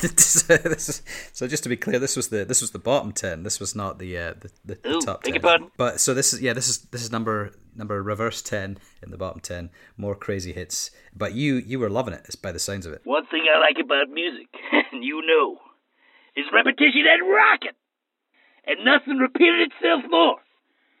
This- 0.00 0.42
this 0.48 0.88
is- 0.88 1.02
so 1.32 1.46
just 1.46 1.62
to 1.64 1.68
be 1.68 1.76
clear, 1.76 1.98
this 1.98 2.16
was 2.16 2.28
the 2.28 2.44
this 2.44 2.60
was 2.60 2.70
the 2.70 2.78
bottom 2.78 3.12
ten. 3.12 3.42
This 3.42 3.60
was 3.60 3.74
not 3.74 3.98
the 3.98 4.16
uh, 4.16 4.34
the, 4.40 4.50
the, 4.64 4.74
the 4.82 4.88
Ooh, 4.90 5.00
top 5.00 5.22
beg 5.22 5.32
ten. 5.32 5.34
your 5.34 5.42
pardon? 5.42 5.70
But 5.76 6.00
so 6.00 6.14
this 6.14 6.32
is 6.32 6.40
yeah 6.40 6.52
this 6.52 6.68
is 6.68 6.78
this 6.92 7.02
is 7.02 7.10
number 7.12 7.52
number 7.74 8.02
reverse 8.02 8.42
ten 8.42 8.78
in 9.02 9.10
the 9.10 9.18
bottom 9.18 9.40
ten. 9.40 9.70
More 9.96 10.14
crazy 10.14 10.52
hits. 10.52 10.90
But 11.14 11.34
you 11.34 11.56
you 11.56 11.78
were 11.78 11.90
loving 11.90 12.14
it 12.14 12.34
by 12.42 12.52
the 12.52 12.58
sounds 12.58 12.86
of 12.86 12.92
it. 12.92 13.02
One 13.04 13.26
thing 13.26 13.44
I 13.54 13.58
like 13.58 13.76
about 13.84 14.08
music, 14.12 14.48
and 14.92 15.02
you 15.04 15.22
know, 15.26 15.58
is 16.36 16.46
repetition 16.52 17.04
and 17.10 17.28
rocking. 17.30 17.76
And 18.66 18.84
nothing 18.84 19.16
repeated 19.16 19.70
itself 19.72 20.02
more 20.10 20.36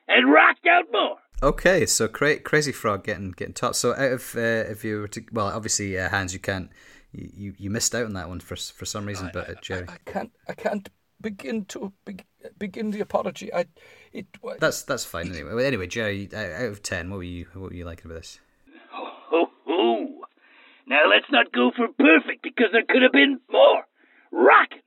and 0.08 0.32
rocked 0.32 0.66
out 0.66 0.86
more. 0.92 1.16
Okay, 1.42 1.86
so 1.86 2.08
cra- 2.08 2.38
Crazy 2.40 2.72
Frog 2.72 3.04
getting 3.04 3.30
getting 3.32 3.54
top. 3.54 3.74
So 3.74 3.92
out 3.92 4.12
of 4.12 4.34
uh, 4.36 4.40
if 4.70 4.84
you 4.84 5.00
were 5.00 5.08
to 5.08 5.22
well, 5.32 5.46
obviously 5.46 5.98
uh, 5.98 6.08
Hans, 6.08 6.32
you 6.34 6.40
can't 6.40 6.70
you, 7.12 7.30
you, 7.34 7.54
you 7.58 7.70
missed 7.70 7.94
out 7.94 8.04
on 8.04 8.14
that 8.14 8.28
one 8.28 8.40
for 8.40 8.56
for 8.56 8.84
some 8.84 9.06
reason. 9.06 9.30
But 9.32 9.50
uh, 9.50 9.54
Jerry, 9.60 9.86
I 9.88 9.96
can't. 10.10 10.32
I 10.48 10.52
can't 10.54 10.88
begin 11.20 11.64
to 11.66 11.92
be, 12.04 12.16
begin 12.58 12.90
the 12.90 13.00
apology. 13.00 13.52
I. 13.52 13.66
It. 14.12 14.26
that's 14.58 14.82
that's 14.82 15.04
fine 15.04 15.32
anyway. 15.32 15.64
Anyway, 15.64 15.86
Jerry, 15.86 16.28
out 16.34 16.50
out 16.50 16.70
of 16.70 16.82
ten, 16.82 17.10
what 17.10 17.18
were 17.18 17.22
you 17.22 17.46
what 17.54 17.70
were 17.70 17.76
you 17.76 17.84
liking 17.84 18.06
about 18.10 18.22
this? 18.22 18.40
Ho 18.90 19.46
ho! 19.66 20.06
Now 20.86 21.08
let's 21.08 21.30
not 21.30 21.52
go 21.52 21.70
for 21.76 21.88
perfect 21.88 22.42
because 22.42 22.68
there 22.72 22.84
could 22.88 23.02
have 23.02 23.12
been 23.12 23.40
more 23.50 23.84
rocking, 24.32 24.82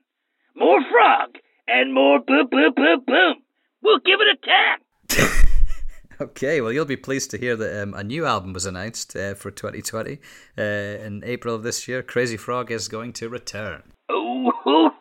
more 0.54 0.80
frog, 0.90 1.36
and 1.66 1.94
more 1.94 2.20
boom 2.20 2.48
boom 2.50 2.72
boom 2.74 3.00
boom. 3.06 3.34
We'll 3.82 4.00
give 4.00 4.20
it 4.20 4.28
a 4.28 4.36
ten. 4.44 4.83
Okay, 6.24 6.62
well, 6.62 6.72
you'll 6.72 6.86
be 6.86 6.96
pleased 6.96 7.30
to 7.32 7.36
hear 7.38 7.54
that 7.54 7.82
um, 7.82 7.92
a 7.92 8.02
new 8.02 8.24
album 8.24 8.54
was 8.54 8.64
announced 8.64 9.14
uh, 9.14 9.34
for 9.34 9.50
2020 9.50 10.18
uh, 10.56 10.62
in 10.62 11.22
April 11.22 11.54
of 11.54 11.62
this 11.62 11.86
year. 11.86 12.02
Crazy 12.02 12.38
Frog 12.38 12.70
is 12.70 12.88
going 12.88 13.12
to 13.14 13.28
return. 13.28 13.82
Oh! 14.08 14.92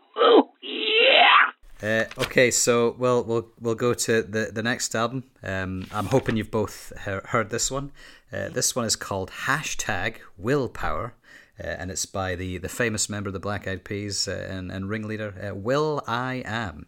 Yeah. 0.62 2.06
Uh, 2.18 2.22
okay, 2.24 2.50
so 2.50 2.96
we'll 2.98 3.24
we'll 3.24 3.50
we'll 3.60 3.75
go 3.75 3.94
to 3.94 4.22
the 4.22 4.50
the 4.53 4.63
next 4.63 4.96
album. 4.96 5.25
Um, 5.42 5.88
I'm 5.92 6.06
hoping 6.06 6.38
you've 6.38 6.51
both 6.51 6.94
he- 7.03 7.27
heard 7.30 7.50
this 7.50 7.70
one. 7.70 7.92
Uh, 8.32 8.50
this 8.50 8.75
one 8.75 8.86
is 8.86 8.96
called 8.96 9.32
hashtag 9.46 10.18
Willpower, 10.38 11.15
uh, 11.60 11.68
and 11.68 11.92
it's 11.92 12.06
by 12.06 12.36
the, 12.36 12.58
the 12.58 12.70
famous 12.70 13.10
member 13.10 13.30
of 13.30 13.34
the 13.34 13.39
Black 13.39 13.68
Eyed 13.68 13.84
Peas 13.84 14.27
uh, 14.27 14.48
and 14.50 14.72
and 14.72 14.89
ringleader 14.89 15.51
uh, 15.51 15.56
will.i.am. 15.56 16.86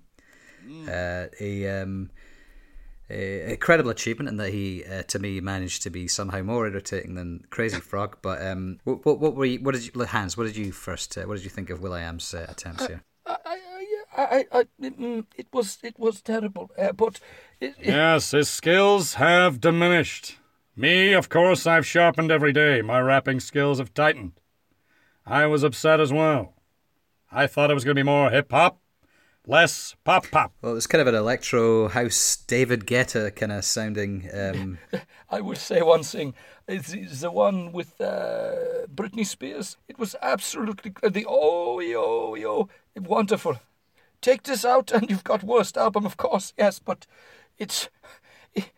Uh, 0.88 1.27
a 1.39 1.68
um, 1.82 2.10
a 3.09 3.51
incredible 3.51 3.91
achievement 3.91 4.29
in 4.29 4.38
that 4.38 4.51
he, 4.51 4.83
uh, 4.83 5.03
to 5.03 5.19
me, 5.19 5.39
managed 5.41 5.83
to 5.83 5.89
be 5.89 6.07
somehow 6.07 6.41
more 6.41 6.67
irritating 6.67 7.15
than 7.15 7.45
Crazy 7.50 7.79
Frog. 7.79 8.17
But 8.21 8.41
um, 8.45 8.79
what, 8.83 9.05
what, 9.05 9.19
what 9.19 9.35
were 9.35 9.45
you, 9.45 9.59
what 9.59 9.75
did 9.75 9.85
you, 9.85 10.03
Hans? 10.03 10.38
What 10.38 10.45
did 10.45 10.57
you 10.57 10.71
first? 10.71 11.17
Uh, 11.17 11.24
what 11.24 11.35
did 11.35 11.43
you 11.43 11.50
think 11.50 11.69
of 11.69 11.81
will.i.am's 11.81 12.33
uh, 12.33 12.45
attempts 12.50 12.88
here? 12.88 13.03
I. 13.25 13.38
I. 13.45 13.55
I. 13.55 13.62
I, 14.17 14.45
I 14.51 14.59
it, 14.79 15.00
mm, 15.00 15.25
it 15.35 15.47
was. 15.51 15.77
It 15.83 16.00
was 16.00 16.21
terrible. 16.21 16.71
Uh, 16.77 16.93
but. 16.93 17.19
It, 17.59 17.75
it, 17.79 17.88
Yes, 17.88 18.31
his 18.31 18.50
skills 18.50 19.15
have 19.15 19.59
diminished. 19.59 20.38
Me, 20.75 21.13
of 21.13 21.29
course, 21.29 21.65
I've 21.65 21.85
sharpened 21.85 22.31
every 22.31 22.51
day. 22.51 22.81
My 22.81 23.00
rapping 23.00 23.39
skills 23.39 23.79
have 23.79 23.93
tightened. 23.93 24.33
I 25.25 25.45
was 25.45 25.63
upset 25.63 26.00
as 26.00 26.12
well. 26.12 26.53
I 27.31 27.47
thought 27.47 27.71
it 27.71 27.74
was 27.74 27.83
going 27.83 27.95
to 27.95 28.00
be 28.00 28.05
more 28.05 28.29
hip 28.29 28.51
hop, 28.51 28.79
less 29.48 29.96
pop 30.04 30.30
pop. 30.32 30.54
Well, 30.62 30.72
it 30.72 30.75
was 30.75 30.88
kind 30.88 31.02
of 31.02 31.08
an 31.08 31.16
electro 31.16 31.88
house, 31.88 32.38
David 32.48 32.86
Guetta 32.86 33.36
kind 33.36 33.52
of 33.52 33.64
sounding. 33.66 34.30
Um, 34.34 34.78
I 35.30 35.42
would 35.42 35.58
say 35.58 35.82
one 35.82 36.04
thing. 36.04 36.34
It's, 36.68 36.94
it's 36.94 37.22
the 37.22 37.32
one 37.32 37.72
with 37.72 38.00
uh, 38.02 38.88
Britney 38.94 39.25
Spears. 39.25 39.78
It 39.88 40.00
was 40.00 40.16
absolutely 40.22 40.94
the 41.02 41.25
oh 41.28 41.80
yo 41.80 42.36
yo 42.36 42.70
wonderful. 42.96 43.60
Take 44.22 44.44
this 44.44 44.66
out 44.66 44.92
and 44.92 45.10
you've 45.10 45.24
got 45.24 45.44
worst 45.44 45.78
album, 45.78 46.06
of 46.06 46.18
course. 46.18 46.54
Yes, 46.58 46.80
but 46.80 47.06
it's 47.58 47.90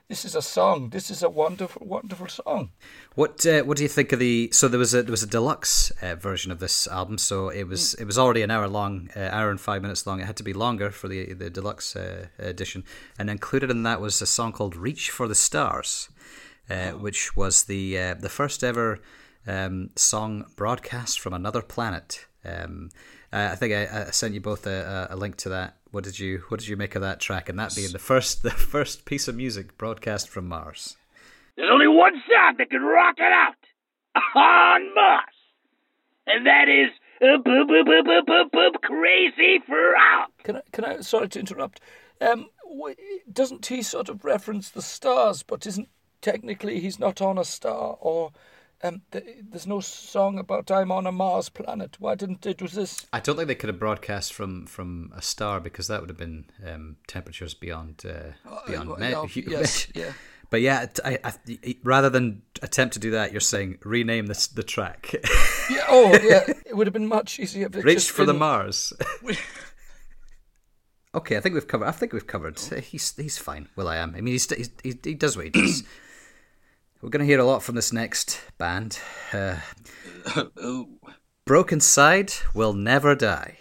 this 0.07 0.25
is 0.25 0.35
a 0.35 0.41
song. 0.41 0.89
This 0.89 1.11
is 1.11 1.21
a 1.21 1.29
wonderful, 1.29 1.85
wonderful 1.85 2.27
song. 2.27 2.71
what 3.15 3.45
uh, 3.45 3.61
What 3.63 3.77
do 3.77 3.83
you 3.83 3.89
think 3.89 4.11
of 4.11 4.19
the? 4.19 4.49
So 4.51 4.67
there 4.67 4.79
was 4.79 4.93
a 4.93 5.03
there 5.03 5.11
was 5.11 5.23
a 5.23 5.27
deluxe 5.27 5.91
uh, 6.01 6.15
version 6.15 6.51
of 6.51 6.59
this 6.59 6.87
album. 6.87 7.17
So 7.17 7.49
it 7.49 7.63
was 7.63 7.93
it 7.95 8.05
was 8.05 8.17
already 8.17 8.41
an 8.41 8.51
hour 8.51 8.67
long, 8.67 9.09
uh, 9.15 9.29
hour 9.31 9.49
and 9.49 9.59
five 9.59 9.81
minutes 9.81 10.07
long. 10.07 10.19
It 10.19 10.25
had 10.25 10.37
to 10.37 10.43
be 10.43 10.53
longer 10.53 10.91
for 10.91 11.07
the 11.07 11.33
the 11.33 11.49
deluxe 11.49 11.95
uh, 11.95 12.27
edition, 12.39 12.83
and 13.19 13.29
included 13.29 13.69
in 13.69 13.83
that 13.83 14.01
was 14.01 14.21
a 14.21 14.25
song 14.25 14.51
called 14.51 14.75
"Reach 14.75 15.09
for 15.09 15.27
the 15.27 15.35
Stars," 15.35 16.09
uh, 16.69 16.91
which 16.91 17.35
was 17.35 17.65
the 17.65 17.97
uh, 17.99 18.13
the 18.15 18.29
first 18.29 18.63
ever 18.63 18.99
um, 19.45 19.89
song 19.95 20.45
broadcast 20.55 21.19
from 21.19 21.33
another 21.33 21.61
planet. 21.61 22.25
Um, 22.45 22.89
I 23.31 23.55
think 23.55 23.73
I, 23.73 24.07
I 24.07 24.11
sent 24.11 24.33
you 24.33 24.41
both 24.41 24.65
a 24.65 25.07
a 25.09 25.15
link 25.15 25.35
to 25.37 25.49
that. 25.49 25.76
What 25.91 26.03
did 26.03 26.19
you 26.19 26.43
What 26.49 26.59
did 26.59 26.69
you 26.69 26.77
make 26.77 26.95
of 26.95 27.01
that 27.01 27.19
track? 27.19 27.49
And 27.49 27.57
that 27.59 27.75
being 27.75 27.91
the 27.91 27.99
first 27.99 28.43
the 28.43 28.51
first 28.73 29.05
piece 29.05 29.27
of 29.27 29.35
music 29.35 29.77
broadcast 29.77 30.29
from 30.29 30.47
Mars. 30.47 30.97
There's 31.55 31.69
only 31.71 31.87
one 31.87 32.13
song 32.13 32.55
that 32.57 32.69
can 32.69 32.81
rock 32.81 33.15
it 33.17 33.23
out 33.23 33.55
on 34.35 34.93
Mars, 34.93 35.23
and 36.27 36.45
that 36.45 36.67
is 36.69 36.91
uh, 37.21 37.37
boop, 37.37 37.67
boop, 37.67 37.87
boop, 37.87 38.05
boop, 38.05 38.25
boop, 38.25 38.51
boom 38.51 38.73
crazy 38.83 39.59
frog. 39.65 40.29
Can 40.43 40.57
I? 40.57 40.61
Can 40.71 40.85
I? 40.85 41.01
Sorry 41.01 41.29
to 41.29 41.39
interrupt. 41.39 41.79
Um, 42.21 42.49
doesn't 43.31 43.65
he 43.65 43.81
sort 43.81 44.09
of 44.09 44.23
reference 44.25 44.69
the 44.69 44.81
stars? 44.81 45.43
But 45.43 45.65
isn't 45.65 45.89
technically 46.21 46.79
he's 46.79 46.99
not 46.99 47.21
on 47.21 47.37
a 47.37 47.45
star 47.45 47.97
or. 47.99 48.31
Um, 48.83 49.01
th- 49.11 49.23
there's 49.49 49.65
no 49.65 49.79
song 49.79 50.37
about 50.37 50.69
I'm 50.69 50.91
on 50.91 51.07
a 51.07 51.11
Mars 51.11 51.49
planet. 51.49 51.95
Why 51.99 52.13
didn't 52.13 52.45
it 52.45 52.61
was 52.61 52.73
this? 52.73 53.07
I 53.11 53.19
don't 53.19 53.35
think 53.35 53.47
they 53.47 53.55
could 53.55 53.69
have 53.69 53.79
broadcast 53.79 54.33
from, 54.33 54.67
from 54.67 55.11
a 55.15 55.21
star 55.21 55.59
because 55.59 55.87
that 55.87 55.99
would 56.01 56.09
have 56.09 56.17
been 56.17 56.45
um, 56.65 56.97
temperatures 57.07 57.55
beyond 57.55 58.03
uh, 58.07 58.33
beyond. 58.67 58.89
well, 58.89 58.99
me- 58.99 59.09
yeah, 59.09 59.25
hu- 59.25 59.43
yes, 59.51 59.87
yeah. 59.95 60.13
But 60.49 60.61
yeah, 60.61 60.85
I, 61.03 61.17
I- 61.23 61.75
rather 61.83 62.09
than 62.09 62.43
attempt 62.61 62.93
to 62.93 62.99
do 62.99 63.11
that, 63.11 63.31
you're 63.31 63.41
saying 63.41 63.79
rename 63.83 64.27
this 64.27 64.47
the 64.47 64.63
track. 64.63 65.13
Yeah, 65.69 65.83
oh, 65.89 66.17
yeah. 66.23 66.45
It 66.65 66.77
would 66.77 66.87
have 66.87 66.93
been 66.93 67.07
much 67.09 67.41
easier. 67.41 67.67
Reach 67.67 68.09
for 68.09 68.23
the 68.23 68.33
Mars. 68.33 68.93
okay, 71.13 71.35
I 71.35 71.41
think 71.41 71.55
we've 71.55 71.67
covered. 71.67 71.87
I 71.87 71.91
think 71.91 72.13
we've 72.13 72.25
covered. 72.25 72.57
uh, 72.71 72.75
He's 72.79 73.13
he's 73.17 73.37
fine. 73.37 73.67
will.i.am. 73.75 74.13
I 74.15 74.21
mean, 74.21 74.33
he's, 74.33 74.49
he's, 74.49 74.69
he 74.81 74.97
he 75.03 75.13
does 75.13 75.35
what 75.35 75.43
he 75.45 75.51
does. 75.51 75.83
We're 77.01 77.09
going 77.09 77.19
to 77.19 77.27
hear 77.27 77.39
a 77.39 77.45
lot 77.45 77.61
from 77.61 77.75
this 77.75 77.93
next 77.93 78.41
band. 78.57 78.99
Uh, 79.31 79.57
Brokencyde 81.47 82.41
Will 82.55 82.73
Never 82.73 83.13
Die 83.13 83.57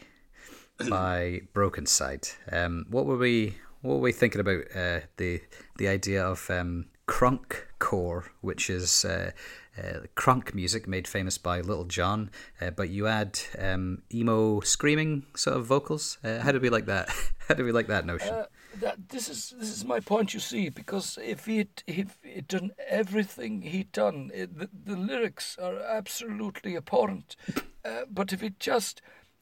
by 0.89 1.43
Brokencyde. 1.55 2.35
Um, 2.51 2.87
what 2.89 3.05
were 3.05 3.19
we 3.19 3.59
what 3.83 3.97
were 3.97 4.01
we 4.01 4.13
thinking 4.13 4.41
about 4.41 4.65
uh, 4.75 5.01
the 5.19 5.43
the 5.77 5.87
idea 5.87 6.25
of 6.25 6.49
um, 6.49 6.87
crunk 7.07 7.57
core, 7.79 8.25
which 8.41 8.71
is 8.71 9.05
uh, 9.05 9.33
uh, 9.79 10.07
crunk 10.17 10.55
music 10.55 10.89
made 10.89 11.07
famous 11.07 11.37
by 11.37 11.61
Little 11.61 11.85
Jon, 11.85 12.31
uh, 12.63 12.71
but 12.71 12.89
you 12.89 13.07
add 13.07 13.39
um, 13.59 14.03
emo 14.15 14.61
screaming 14.61 15.27
sort 15.37 15.59
of 15.59 15.67
vocals. 15.67 16.17
Uh, 16.25 16.39
how 16.39 16.53
do 16.53 16.59
we 16.59 16.71
like 16.71 16.87
that? 16.87 17.11
how 17.49 17.55
do 17.55 17.65
we 17.65 17.73
like 17.73 17.89
that 17.89 18.07
notion? 18.07 18.47
That 18.81 19.09
this 19.09 19.29
is 19.29 19.55
this 19.59 19.71
is 19.71 19.85
my 19.85 20.01
point. 20.01 20.35
You 20.35 20.41
see, 20.41 20.69
because 20.69 21.19
if 21.23 21.47
he'd 21.47 21.83
if 21.87 22.19
he'd 22.23 22.49
done 22.49 22.73
everything 22.89 23.63
he'd 23.63 23.93
done, 23.93 24.31
it, 24.35 24.59
the, 24.59 24.69
the 24.85 24.97
lyrics 24.97 25.57
are 25.59 25.81
absolutely 25.81 26.77
abhorrent. 26.77 27.37
Uh, 27.85 28.03
but 28.11 28.33
if 28.33 28.41
he'd 28.41 28.61
just 28.61 29.01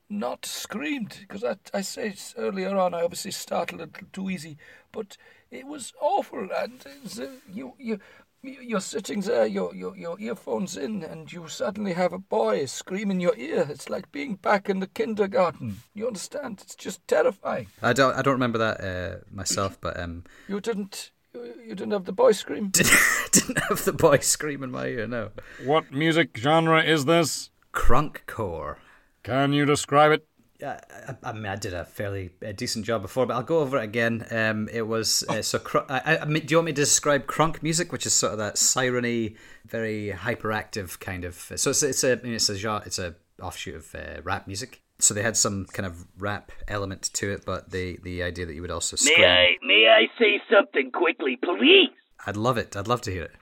not 0.08 0.44
screamed, 0.46 1.16
because 1.20 1.42
I, 1.42 1.56
I 1.72 1.80
said 1.80 2.20
earlier 2.36 2.76
on, 2.76 2.94
I 2.94 3.02
obviously 3.02 3.30
started 3.30 3.76
a 3.76 3.78
little 3.84 4.06
too 4.12 4.30
easy, 4.30 4.56
but 4.92 5.16
it 5.50 5.66
was 5.66 5.92
awful. 6.00 6.48
And 6.56 6.84
uh, 7.20 7.26
you 7.52 7.74
you 7.78 7.98
you're 8.44 8.80
sitting 8.80 9.20
there, 9.20 9.46
your, 9.46 9.74
your 9.74 9.96
your 9.96 10.18
earphones 10.20 10.76
in, 10.76 11.02
and 11.02 11.32
you 11.32 11.48
suddenly 11.48 11.92
have 11.94 12.12
a 12.12 12.18
boy 12.18 12.66
scream 12.66 13.10
in 13.10 13.20
your 13.20 13.34
ear. 13.36 13.66
It's 13.68 13.88
like 13.88 14.10
being 14.12 14.36
back 14.36 14.68
in 14.68 14.80
the 14.80 14.86
kindergarten. 14.86 15.82
You 15.94 16.06
understand? 16.06 16.60
It's 16.62 16.74
just 16.74 17.06
terrifying. 17.08 17.68
I 17.82 17.92
don't 17.92 18.14
I 18.14 18.22
don't 18.22 18.34
remember 18.34 18.58
that 18.58 18.80
uh, 18.80 19.16
myself, 19.30 19.78
but 19.80 19.98
um, 19.98 20.24
You 20.48 20.60
didn't. 20.60 21.10
You, 21.32 21.54
you 21.66 21.74
didn't 21.74 21.92
have 21.92 22.04
the 22.04 22.12
boy 22.12 22.32
scream. 22.32 22.68
didn't 23.32 23.58
have 23.68 23.84
the 23.84 23.92
boy 23.92 24.18
scream 24.18 24.62
in 24.62 24.70
my 24.70 24.86
ear. 24.86 25.06
No, 25.06 25.30
What 25.64 25.92
music 25.92 26.36
genre 26.36 26.82
is 26.82 27.04
this? 27.06 27.50
Crunkcore. 27.72 28.76
Can 29.24 29.52
you 29.52 29.64
describe 29.64 30.12
it? 30.12 30.26
I, 30.64 31.14
I 31.23 31.33
mean, 31.33 31.47
I 31.47 31.56
did 31.56 31.75
a 31.75 31.85
fairly 31.85 32.30
uh, 32.47 32.52
decent 32.52 32.85
job 32.85 33.02
before, 33.02 33.26
but 33.26 33.35
I'll 33.35 33.42
go 33.42 33.59
over 33.59 33.78
it 33.78 33.85
again. 33.85 34.26
Um, 34.30 34.68
it 34.73 34.83
was 34.83 35.25
uh, 35.28 35.42
so. 35.42 35.59
Cr- 35.59 35.78
I, 35.88 36.18
I 36.23 36.25
mean, 36.25 36.47
do 36.47 36.52
you 36.52 36.59
want 36.59 36.66
me 36.66 36.73
to 36.73 36.83
describe 36.83 37.26
crunk 37.26 37.62
music, 37.62 37.92
which 37.92 38.06
is 38.06 38.14
sort 38.14 38.33
of 38.33 38.38
that 38.38 38.59
sireny, 38.59 39.37
very 39.66 40.14
hyperactive 40.16 40.99
kind 41.00 41.25
of? 41.25 41.35
So 41.56 41.71
it's 41.71 41.83
it's 41.83 42.04
a 42.04 42.12
it's 42.26 42.49
a 42.49 42.56
genre, 42.56 42.83
it's 42.87 42.99
a 42.99 43.14
offshoot 43.42 43.76
of 43.76 43.94
uh, 43.94 44.23
rap 44.23 44.47
music. 44.47 44.80
So 45.00 45.12
they 45.12 45.23
had 45.23 45.37
some 45.37 45.66
kind 45.66 45.87
of 45.87 46.06
rap 46.18 46.52
element 46.68 47.11
to 47.14 47.33
it, 47.33 47.44
but 47.44 47.71
the 47.71 47.99
the 48.02 48.23
idea 48.23 48.47
that 48.47 48.54
you 48.54 48.62
would 48.62 48.71
also 48.71 48.97
scream. 48.97 49.21
May 49.21 49.26
I, 49.26 49.66
may 49.66 49.88
I 49.88 50.18
say 50.18 50.40
something 50.50 50.90
quickly, 50.92 51.37
please? 51.37 51.90
I'd 52.26 52.37
love 52.37 52.59
it. 52.59 52.76
I'd 52.76 52.88
love 52.88 53.02
to 53.02 53.11
hear 53.11 53.25
it. 53.25 53.33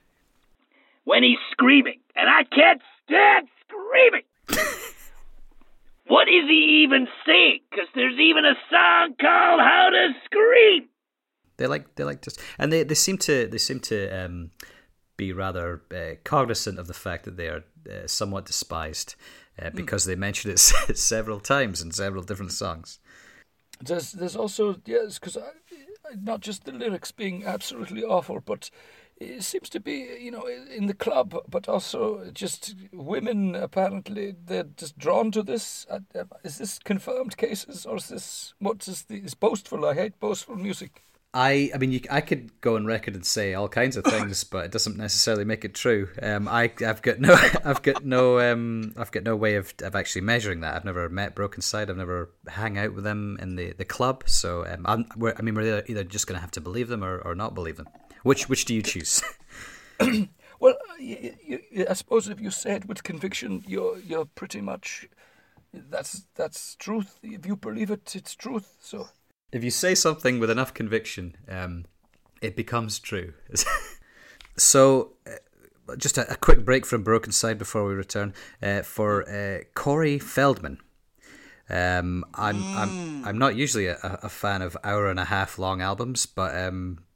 When 1.04 1.22
he's 1.22 1.38
screaming, 1.50 2.00
and 2.16 2.28
I 2.28 2.44
can't 2.44 2.80
stand. 3.04 3.48
What 6.32 6.44
is 6.44 6.48
he 6.48 6.82
even 6.84 7.06
saying? 7.26 7.60
Because 7.70 7.88
there's 7.94 8.18
even 8.18 8.44
a 8.44 8.54
song 8.70 9.14
called 9.20 9.60
"How 9.60 9.88
to 9.90 10.08
Scream." 10.24 10.88
They 11.56 11.66
like 11.66 11.94
they 11.94 12.04
like 12.04 12.22
just, 12.22 12.40
and 12.58 12.72
they, 12.72 12.82
they 12.82 12.94
seem 12.94 13.18
to 13.18 13.46
they 13.46 13.58
seem 13.58 13.80
to 13.80 14.24
um, 14.24 14.50
be 15.16 15.32
rather 15.32 15.82
uh, 15.94 16.16
cognizant 16.24 16.78
of 16.78 16.86
the 16.86 16.94
fact 16.94 17.24
that 17.24 17.36
they 17.36 17.48
are 17.48 17.64
uh, 17.90 18.06
somewhat 18.06 18.46
despised 18.46 19.14
uh, 19.60 19.70
because 19.70 20.04
they 20.04 20.16
mention 20.16 20.50
it 20.50 20.58
several 20.94 21.40
times 21.40 21.82
in 21.82 21.92
several 21.92 22.22
different 22.22 22.52
songs. 22.52 22.98
There's 23.80 24.12
there's 24.12 24.36
also 24.36 24.76
yes, 24.86 25.18
because 25.18 25.38
not 26.20 26.40
just 26.40 26.64
the 26.64 26.72
lyrics 26.72 27.12
being 27.12 27.44
absolutely 27.44 28.02
awful, 28.02 28.40
but 28.40 28.70
it 29.22 29.44
seems 29.44 29.68
to 29.70 29.80
be 29.80 30.16
you 30.20 30.30
know 30.30 30.46
in 30.46 30.86
the 30.86 30.94
club, 30.94 31.36
but 31.48 31.68
also 31.68 32.30
just 32.32 32.74
women 32.92 33.54
apparently 33.54 34.34
they're 34.44 34.64
just 34.64 34.98
drawn 34.98 35.30
to 35.32 35.42
this. 35.42 35.86
Uh, 35.90 36.00
uh, 36.14 36.24
Is 36.44 36.58
this 36.58 36.78
confirmed 36.78 37.36
cases 37.36 37.86
or 37.86 37.96
is 37.96 38.08
this 38.08 38.54
what 38.58 38.86
is 38.88 39.04
the 39.04 39.16
is 39.16 39.34
boastful? 39.34 39.84
I 39.84 39.94
hate 39.94 40.20
boastful 40.20 40.56
music. 40.56 41.02
I, 41.34 41.70
I 41.74 41.78
mean, 41.78 41.92
you, 41.92 42.00
I 42.10 42.20
could 42.20 42.60
go 42.60 42.76
on 42.76 42.84
record 42.84 43.14
and 43.14 43.24
say 43.24 43.54
all 43.54 43.68
kinds 43.68 43.96
of 43.96 44.04
things, 44.04 44.44
but 44.50 44.66
it 44.66 44.70
doesn't 44.70 44.98
necessarily 44.98 45.44
make 45.46 45.64
it 45.64 45.74
true. 45.74 46.10
Um, 46.20 46.46
I, 46.46 46.70
I've 46.86 47.00
got 47.00 47.20
no, 47.20 47.32
I've 47.64 47.80
got 47.82 48.04
no, 48.04 48.38
um, 48.38 48.92
I've 48.98 49.10
got 49.10 49.22
no 49.22 49.34
way 49.34 49.54
of, 49.54 49.72
of 49.82 49.96
actually 49.96 50.22
measuring 50.22 50.60
that. 50.60 50.74
I've 50.74 50.84
never 50.84 51.08
met 51.08 51.34
Brokencyde. 51.34 51.88
I've 51.88 51.96
never 51.96 52.30
hang 52.48 52.76
out 52.76 52.92
with 52.94 53.04
them 53.04 53.38
in 53.40 53.56
the, 53.56 53.72
the 53.72 53.86
club. 53.86 54.24
So, 54.26 54.66
um, 54.66 54.84
I 54.86 55.42
mean, 55.42 55.54
we're 55.54 55.62
either, 55.62 55.84
either 55.86 56.04
just 56.04 56.26
going 56.26 56.36
to 56.36 56.42
have 56.42 56.50
to 56.52 56.60
believe 56.60 56.88
them 56.88 57.02
or, 57.02 57.18
or 57.20 57.34
not 57.34 57.54
believe 57.54 57.78
them. 57.78 57.88
Which, 58.22 58.48
which 58.48 58.64
do 58.64 58.74
you 58.74 58.82
choose? 58.82 59.22
Well, 60.62 60.76
you, 61.00 61.34
you, 61.44 61.86
I 61.90 61.94
suppose 61.94 62.28
if 62.28 62.40
you 62.40 62.52
say 62.52 62.74
it 62.76 62.86
with 62.86 63.02
conviction, 63.02 63.64
you're 63.66 63.98
you're 63.98 64.26
pretty 64.26 64.60
much 64.60 65.08
that's 65.74 66.26
that's 66.36 66.76
truth. 66.76 67.18
If 67.20 67.44
you 67.46 67.56
believe 67.56 67.90
it, 67.90 68.14
it's 68.14 68.36
truth. 68.36 68.76
So 68.80 69.08
if 69.50 69.64
you 69.64 69.72
say 69.72 69.96
something 69.96 70.38
with 70.38 70.50
enough 70.50 70.72
conviction, 70.72 71.36
um, 71.48 71.86
it 72.40 72.54
becomes 72.54 73.00
true. 73.00 73.34
so, 74.56 75.14
uh, 75.26 75.96
just 75.96 76.16
a, 76.16 76.32
a, 76.32 76.36
quick 76.36 76.64
break 76.64 76.86
from 76.86 77.04
Brokencyde 77.04 77.58
before 77.58 77.84
we 77.84 77.94
return 77.94 78.32
uh, 78.62 78.82
for 78.82 79.28
uh, 79.28 79.64
Corey 79.74 80.20
Feldman. 80.20 80.78
Um, 81.68 82.24
I'm 82.34 82.62
I'm 82.76 83.24
I'm 83.24 83.38
not 83.38 83.56
usually 83.56 83.86
a, 83.86 83.98
a, 84.02 84.28
fan 84.28 84.62
of 84.62 84.76
hour 84.84 85.10
and 85.10 85.18
a 85.18 85.24
half 85.24 85.58
long 85.58 85.80
albums, 85.80 86.24
but 86.26 86.56
um, 86.56 86.98
uh, 87.00 87.11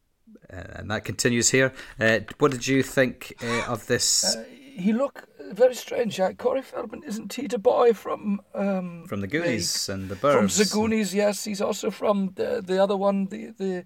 and 0.51 0.91
that 0.91 1.05
continues 1.05 1.51
here. 1.51 1.73
Uh, 2.01 2.21
what 2.39 2.51
did 2.53 2.67
you 2.67 2.83
think 2.83 3.35
uh, 3.43 3.65
of 3.69 3.87
this? 3.87 4.37
he 4.77 4.93
look 4.93 5.27
very 5.53 5.75
strange. 5.75 6.21
Uh, 6.21 6.33
Corey 6.35 6.63
Feldman 6.63 7.03
isn't 7.03 7.33
he 7.33 7.47
the 7.47 7.59
boy 7.59 7.93
from 7.93 8.41
um, 8.55 9.07
from 9.09 9.21
the 9.21 9.27
Goonies 9.27 9.89
uh, 9.89 9.95
and 9.95 10.09
the 10.09 10.17
from 10.17 10.47
the 10.49 10.69
Goonies? 10.71 11.15
Yes, 11.15 11.45
he's 11.45 11.61
also 11.61 11.91
from 11.91 12.33
the 12.35 12.63
the 12.65 12.83
other 12.83 12.97
one, 12.97 13.27
the 13.27 13.53
the 13.57 13.85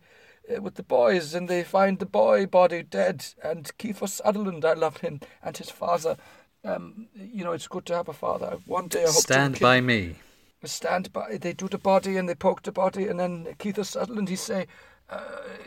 uh, 0.53 0.61
with 0.61 0.75
the 0.75 0.83
boys, 0.83 1.35
and 1.35 1.49
they 1.49 1.63
find 1.63 1.99
the 1.99 2.07
boy 2.07 2.47
body 2.47 2.83
dead. 2.83 3.25
And 3.43 3.71
Kiefer 3.79 4.09
Sutherland, 4.09 4.65
I 4.65 4.75
love 4.75 4.99
him, 4.99 5.21
and 5.43 5.57
his 5.57 5.71
father. 5.71 6.17
Um, 6.63 7.09
you 7.15 7.45
know, 7.45 7.53
it's 7.53 7.69
good 7.69 7.87
to 7.87 7.95
have 7.95 8.09
a 8.09 8.13
father. 8.13 8.59
One 8.67 8.89
day 8.89 9.03
I 9.03 9.07
hope 9.07 9.15
Stand 9.15 9.57
to 9.57 9.61
by 9.63 9.81
me. 9.81 10.17
Stand 10.65 11.11
by. 11.13 11.39
They 11.39 11.55
do 11.55 11.69
the 11.69 11.79
body 11.79 12.19
and 12.19 12.29
they 12.29 12.35
poke 12.35 12.63
the 12.63 12.73
body, 12.73 13.07
and 13.07 13.19
then 13.19 13.55
Keith 13.59 13.83
Sutherland 13.83 14.29
he 14.29 14.37
say, 14.37 14.67
uh, 15.11 15.19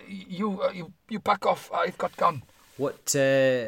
"You 0.08 0.62
uh, 0.62 0.72
you 0.72 0.94
you 1.10 1.20
back 1.20 1.46
off. 1.46 1.72
I've 1.74 1.98
got 1.98 2.16
gun." 2.18 2.44
What? 2.78 3.16
Uh, 3.16 3.68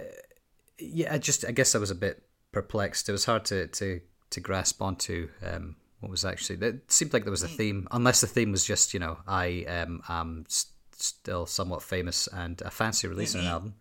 yeah, 0.78 1.14
I 1.14 1.18
just 1.18 1.46
I 1.46 1.52
guess 1.52 1.76
I 1.76 1.78
was 1.80 1.92
a 1.92 1.96
bit 1.96 2.24
perplexed. 2.52 3.10
It 3.10 3.12
was 3.12 3.26
hard 3.26 3.46
to 3.46 3.68
to 3.68 4.02
to 4.32 4.40
grasp 4.40 4.82
onto 4.82 5.30
um, 5.46 5.76
what 6.00 6.10
was 6.10 6.26
actually. 6.26 6.66
It 6.66 6.92
seemed 6.92 7.14
like 7.14 7.24
there 7.24 7.32
was 7.32 7.44
a 7.44 7.48
theme, 7.48 7.88
unless 7.92 8.22
the 8.22 8.28
theme 8.28 8.52
was 8.52 8.66
just 8.66 8.94
you 8.94 9.00
know 9.00 9.18
I 9.28 9.66
um, 9.68 10.02
am 10.10 10.46
st- 10.48 10.74
still 10.98 11.46
somewhat 11.46 11.84
famous 11.84 12.28
and 12.28 12.62
I 12.66 12.70
fancy 12.70 13.08
releasing 13.08 13.42
an 13.42 13.48
album. 13.48 13.76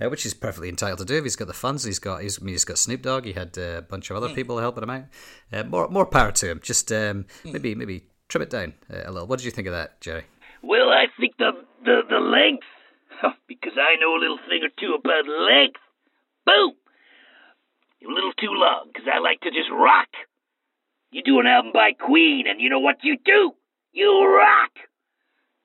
Uh, 0.00 0.08
which 0.08 0.22
he's 0.22 0.32
perfectly 0.32 0.68
entitled 0.68 1.00
to 1.00 1.04
do. 1.04 1.16
If 1.16 1.24
he's 1.24 1.34
got 1.34 1.48
the 1.48 1.52
funds, 1.52 1.82
he's 1.82 1.98
got 1.98 2.22
he's, 2.22 2.40
I 2.40 2.44
mean, 2.44 2.54
he's 2.54 2.64
got 2.64 2.78
Snoop 2.78 3.02
Dogg. 3.02 3.24
He 3.24 3.32
had 3.32 3.58
uh, 3.58 3.78
a 3.78 3.82
bunch 3.82 4.10
of 4.10 4.16
other 4.16 4.28
people 4.28 4.56
helping 4.58 4.84
him 4.84 4.90
out. 4.90 5.04
Uh, 5.52 5.64
more 5.64 5.88
more 5.88 6.06
power 6.06 6.30
to 6.30 6.48
him. 6.48 6.60
Just 6.62 6.92
um, 6.92 7.26
maybe 7.44 7.74
maybe 7.74 8.04
trim 8.28 8.42
it 8.42 8.50
down 8.50 8.74
uh, 8.92 9.02
a 9.06 9.10
little. 9.10 9.26
What 9.26 9.40
did 9.40 9.46
you 9.46 9.50
think 9.50 9.66
of 9.66 9.72
that, 9.72 10.00
Jerry? 10.00 10.22
Well, 10.62 10.90
I 10.90 11.06
think 11.18 11.36
the 11.38 11.52
the 11.84 12.02
the 12.08 12.18
length, 12.18 12.66
because 13.48 13.74
I 13.76 13.96
know 14.00 14.16
a 14.16 14.20
little 14.20 14.38
thing 14.48 14.62
or 14.62 14.70
two 14.78 14.94
about 14.94 15.26
length. 15.26 15.80
Boom, 16.46 16.72
a 18.06 18.12
little 18.12 18.32
too 18.32 18.52
long, 18.52 18.88
because 18.92 19.08
I 19.12 19.18
like 19.18 19.40
to 19.42 19.50
just 19.50 19.70
rock. 19.70 20.08
You 21.10 21.22
do 21.22 21.40
an 21.40 21.46
album 21.46 21.72
by 21.72 21.92
Queen, 21.92 22.46
and 22.48 22.60
you 22.60 22.70
know 22.70 22.80
what 22.80 22.96
you 23.02 23.16
do? 23.24 23.52
You 23.92 24.26
rock. 24.26 24.72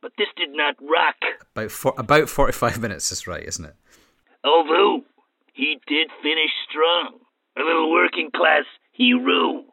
But 0.01 0.13
this 0.17 0.27
did 0.35 0.49
not 0.51 0.75
rock. 0.81 1.15
About 1.55 1.71
four, 1.71 1.93
about 1.97 2.29
forty 2.29 2.53
five 2.53 2.79
minutes 2.81 3.11
is 3.11 3.27
right, 3.27 3.43
isn't 3.43 3.65
it? 3.65 3.75
Although 4.43 5.03
he 5.53 5.79
did 5.87 6.09
finish 6.21 6.51
strong, 6.69 7.19
a 7.57 7.61
little 7.61 7.91
working 7.91 8.29
class 8.35 8.65
hero. 8.91 9.63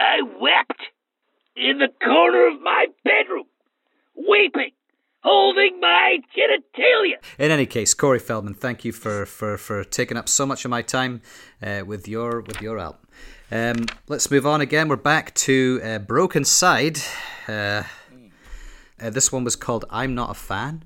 I 0.00 0.22
wept 0.22 0.82
in 1.56 1.78
the 1.78 1.88
corner 2.04 2.48
of 2.48 2.60
my 2.60 2.86
bedroom, 3.04 3.46
weeping, 4.14 4.70
holding 5.22 5.80
my 5.80 6.18
genitalia. 6.36 7.16
In 7.38 7.50
any 7.50 7.66
case, 7.66 7.94
Corey 7.94 8.18
Feldman, 8.18 8.54
thank 8.54 8.84
you 8.84 8.92
for, 8.92 9.26
for, 9.26 9.56
for 9.56 9.84
taking 9.84 10.16
up 10.16 10.28
so 10.28 10.46
much 10.46 10.64
of 10.64 10.70
my 10.70 10.82
time 10.82 11.22
uh, 11.62 11.82
with 11.86 12.08
your 12.08 12.40
with 12.40 12.60
your 12.60 12.78
album. 12.78 13.00
Um, 13.50 13.86
let's 14.08 14.30
move 14.30 14.46
on 14.46 14.60
again. 14.60 14.88
We're 14.88 14.96
back 14.96 15.34
to 15.34 15.80
uh, 15.82 15.98
Brokencyde. 16.00 17.06
Uh, 17.48 17.84
uh, 19.00 19.10
this 19.10 19.30
one 19.30 19.44
was 19.44 19.56
called 19.56 19.84
"I'm 19.90 20.14
Not 20.14 20.30
a 20.30 20.34
Fan." 20.34 20.84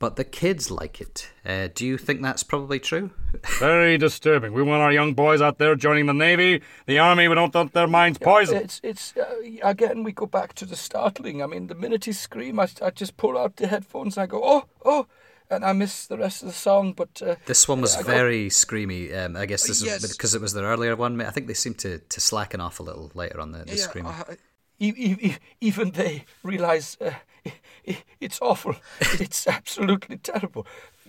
But 0.00 0.16
the 0.16 0.24
kids 0.24 0.70
like 0.70 1.00
it. 1.00 1.30
Uh, 1.44 1.68
do 1.74 1.84
you 1.86 1.98
think 1.98 2.22
that's 2.22 2.42
probably 2.42 2.80
true? 2.80 3.10
Very 3.60 3.98
disturbing. 3.98 4.52
We 4.54 4.62
want 4.62 4.82
our 4.82 4.90
young 4.90 5.12
boys 5.14 5.40
out 5.42 5.58
there 5.58 5.76
joining 5.76 6.06
the 6.06 6.14
Navy, 6.14 6.62
the 6.86 6.98
Army. 6.98 7.28
We 7.28 7.34
don't 7.34 7.54
want 7.54 7.74
their 7.74 7.86
minds 7.86 8.18
poisoned. 8.18 8.62
It's 8.62 8.80
it's 8.82 9.14
uh, 9.16 9.34
again 9.62 10.02
we 10.02 10.12
go 10.12 10.24
back 10.26 10.54
to 10.54 10.64
the 10.66 10.74
startling. 10.74 11.42
I 11.42 11.46
mean, 11.46 11.66
the 11.68 11.74
minute 11.74 12.06
he 12.06 12.12
scream, 12.12 12.58
I, 12.58 12.68
I 12.82 12.90
just 12.90 13.16
pull 13.18 13.36
out 13.38 13.56
the 13.56 13.66
headphones. 13.66 14.16
and 14.16 14.22
I 14.22 14.26
go 14.26 14.40
oh 14.42 14.64
oh, 14.86 15.06
and 15.50 15.64
I 15.66 15.74
miss 15.74 16.06
the 16.06 16.16
rest 16.16 16.40
of 16.42 16.48
the 16.48 16.54
song. 16.54 16.94
But 16.94 17.20
uh, 17.20 17.34
This 17.44 17.68
one 17.68 17.82
was 17.82 17.94
I 17.94 17.98
got- 17.98 18.06
very 18.06 18.48
screamy. 18.48 19.14
Um, 19.14 19.36
I 19.36 19.44
guess 19.44 19.66
this 19.66 19.84
Yes. 19.84 20.02
is 20.02 20.12
because 20.16 20.34
it 20.34 20.40
was 20.40 20.54
their 20.54 20.64
earlier 20.64 20.96
one. 20.96 21.20
I 21.20 21.30
think 21.30 21.46
they 21.46 21.54
seemed 21.54 21.78
to, 21.80 21.98
to 21.98 22.20
slacken 22.20 22.60
off 22.62 22.80
a 22.80 22.82
little 22.82 23.10
later 23.14 23.38
on 23.38 23.52
the, 23.52 23.64
the 23.64 23.76
Yeah, 23.76 23.82
screaming. 23.82 24.12
uh, 24.12 24.34
even 25.60 25.90
they 25.90 26.24
realize 26.42 26.96
uh, 27.00 27.10
i- 27.10 27.14
i- 27.16 27.16
it's 28.20 28.40
awful. 28.40 28.76
it's 29.00 29.46
absolutely 29.46 30.18
terrible. 30.18 30.66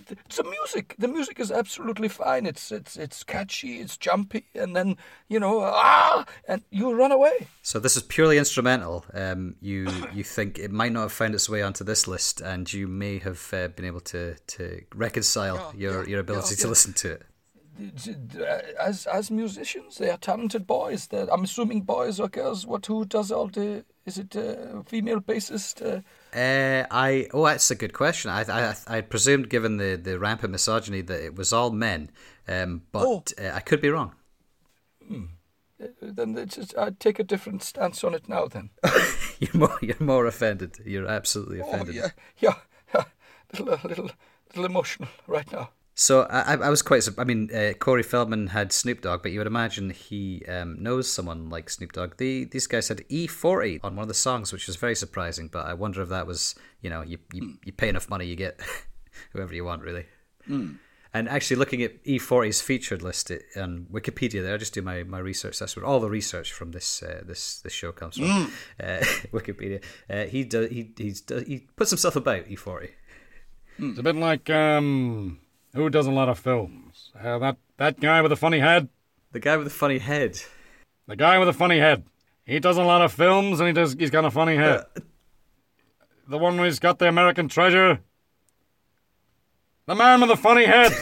The, 0.07 0.17
the 0.35 0.43
music, 0.43 0.95
the 0.97 1.07
music 1.07 1.39
is 1.39 1.51
absolutely 1.51 2.07
fine. 2.07 2.45
It's 2.45 2.71
it's 2.71 2.97
it's 2.97 3.23
catchy. 3.23 3.79
It's 3.79 3.97
jumpy, 3.97 4.45
and 4.55 4.75
then 4.75 4.97
you 5.29 5.39
know 5.39 5.61
ah, 5.61 6.25
and 6.47 6.63
you 6.71 6.93
run 6.93 7.11
away. 7.11 7.47
So 7.61 7.79
this 7.79 7.95
is 7.95 8.03
purely 8.03 8.37
instrumental. 8.37 9.05
Um, 9.13 9.55
you 9.61 9.87
you 10.13 10.23
think 10.23 10.57
it 10.57 10.71
might 10.71 10.91
not 10.91 11.01
have 11.03 11.11
found 11.11 11.35
its 11.35 11.49
way 11.49 11.61
onto 11.61 11.83
this 11.83 12.07
list, 12.07 12.41
and 12.41 12.71
you 12.71 12.87
may 12.87 13.19
have 13.19 13.53
uh, 13.53 13.67
been 13.69 13.85
able 13.85 14.01
to, 14.01 14.35
to 14.47 14.81
reconcile 14.95 15.73
your, 15.77 16.07
your 16.07 16.19
ability 16.19 16.55
to 16.55 16.67
listen 16.67 16.93
to 16.93 17.11
it. 17.13 17.23
As 18.79 19.07
as 19.07 19.31
musicians, 19.31 19.97
they 19.97 20.09
are 20.09 20.17
talented 20.17 20.67
boys. 20.67 21.07
They're, 21.07 21.31
I'm 21.33 21.43
assuming 21.43 21.81
boys 21.81 22.19
or 22.19 22.27
girls. 22.29 22.65
What 22.67 22.85
who 22.85 23.05
does 23.05 23.31
all 23.31 23.47
the? 23.47 23.85
Is 24.05 24.17
it 24.17 24.35
uh, 24.35 24.81
female 24.85 25.21
bassist? 25.21 25.81
Uh, 25.81 26.01
Uh, 26.37 26.85
I 26.91 27.27
oh, 27.33 27.45
that's 27.45 27.71
a 27.71 27.75
good 27.75 27.93
question. 27.93 28.31
I 28.31 28.41
I, 28.47 28.75
I 28.97 29.01
presumed, 29.01 29.49
given 29.49 29.77
the, 29.77 29.95
the 30.01 30.17
rampant 30.19 30.51
misogyny, 30.51 31.01
that 31.01 31.23
it 31.25 31.35
was 31.35 31.53
all 31.53 31.71
men, 31.71 32.09
um, 32.47 32.81
but 32.91 33.05
Oh. 33.05 33.23
uh, 33.39 33.51
I 33.57 33.59
could 33.61 33.81
be 33.81 33.89
wrong. 33.89 34.15
then 36.01 36.37
it's 36.37 36.55
just, 36.55 36.77
I'd 36.77 36.99
take 36.99 37.19
a 37.19 37.23
different 37.23 37.63
stance 37.63 38.03
on 38.03 38.13
it 38.13 38.27
now. 38.29 38.45
Then. 38.47 38.69
You're 39.39 39.55
more 39.59 39.77
you're 39.81 39.95
more 39.99 40.27
offended. 40.27 40.77
You're 40.85 41.07
absolutely 41.07 41.61
Oh 41.61 41.67
offended. 41.67 41.95
yeah, 41.95 42.09
yeah, 42.37 42.55
yeah. 42.93 43.03
Little, 43.53 43.79
little, 43.89 44.09
little 44.49 44.65
emotional 44.65 45.09
right 45.27 45.51
now. 45.51 45.69
So 45.93 46.21
I, 46.23 46.53
I 46.55 46.69
was 46.69 46.81
quite. 46.81 47.07
I 47.17 47.23
mean, 47.23 47.53
uh, 47.53 47.73
Corey 47.73 48.03
Feldman 48.03 48.47
had 48.47 48.71
Snoop 48.71 49.01
Dogg, 49.01 49.21
but 49.21 49.31
you 49.31 49.39
would 49.39 49.47
imagine 49.47 49.89
he 49.89 50.43
um, 50.47 50.81
knows 50.81 51.11
someone 51.11 51.49
like 51.49 51.69
Snoop 51.69 51.91
Dogg. 51.91 52.17
The, 52.17 52.45
these 52.45 52.65
guys 52.65 52.87
had 52.87 52.99
E40 53.09 53.81
on 53.83 53.95
one 53.95 54.03
of 54.03 54.07
the 54.07 54.13
songs, 54.13 54.53
which 54.53 54.67
was 54.67 54.77
very 54.77 54.95
surprising. 54.95 55.49
But 55.49 55.65
I 55.67 55.73
wonder 55.73 56.01
if 56.01 56.09
that 56.09 56.25
was, 56.25 56.55
you 56.81 56.89
know, 56.89 57.01
you 57.01 57.17
you, 57.33 57.57
you 57.65 57.73
pay 57.73 57.89
enough 57.89 58.09
money, 58.09 58.25
you 58.25 58.35
get 58.35 58.59
whoever 59.33 59.53
you 59.53 59.65
want, 59.65 59.81
really. 59.81 60.05
And 61.13 61.27
actually, 61.27 61.57
looking 61.57 61.83
at 61.83 62.01
E40's 62.05 62.61
featured 62.61 63.01
list 63.01 63.31
on 63.57 63.87
Wikipedia, 63.91 64.41
there 64.41 64.53
I 64.53 64.57
just 64.57 64.73
do 64.73 64.81
my, 64.81 65.03
my 65.03 65.19
research. 65.19 65.59
That's 65.59 65.75
where 65.75 65.85
all 65.85 65.99
the 65.99 66.09
research 66.09 66.53
from 66.53 66.71
this 66.71 67.03
uh, 67.03 67.21
this 67.25 67.59
this 67.61 67.73
show 67.73 67.91
comes 67.91 68.17
from. 68.17 68.51
Uh, 68.79 68.99
Wikipedia. 69.33 69.83
Uh, 70.09 70.23
he 70.23 70.45
do, 70.45 70.61
he 70.67 70.93
he's, 70.97 71.21
he 71.45 71.67
puts 71.75 71.91
himself 71.91 72.15
about 72.15 72.45
E40. 72.45 72.91
It's 73.77 73.99
a 73.99 74.03
bit 74.03 74.15
like 74.15 74.49
um, 74.49 75.39
who 75.73 75.89
does 75.89 76.07
a 76.07 76.11
lot 76.11 76.29
of 76.29 76.39
films? 76.39 77.11
Uh, 77.19 77.39
that 77.39 77.57
that 77.77 77.99
guy 77.99 78.21
with 78.21 78.29
the 78.29 78.35
funny 78.35 78.59
head. 78.59 78.89
The 79.31 79.39
guy 79.39 79.57
with 79.57 79.67
the 79.67 79.73
funny 79.73 79.99
head. 79.99 80.39
The 81.07 81.15
guy 81.15 81.39
with 81.39 81.47
the 81.47 81.53
funny 81.53 81.79
head. 81.79 82.03
He 82.45 82.59
does 82.59 82.77
a 82.77 82.83
lot 82.83 83.01
of 83.01 83.11
films, 83.13 83.59
and 83.59 83.67
he 83.67 83.73
does. 83.73 83.93
He's 83.93 84.09
got 84.09 84.25
a 84.25 84.31
funny 84.31 84.55
head. 84.55 84.85
the 86.27 86.37
one 86.37 86.57
who's 86.57 86.79
got 86.79 86.99
the 86.99 87.07
American 87.07 87.47
Treasure. 87.47 88.01
The 89.85 89.95
man 89.95 90.21
with 90.21 90.29
the 90.29 90.37
funny 90.37 90.65
head. 90.65 90.91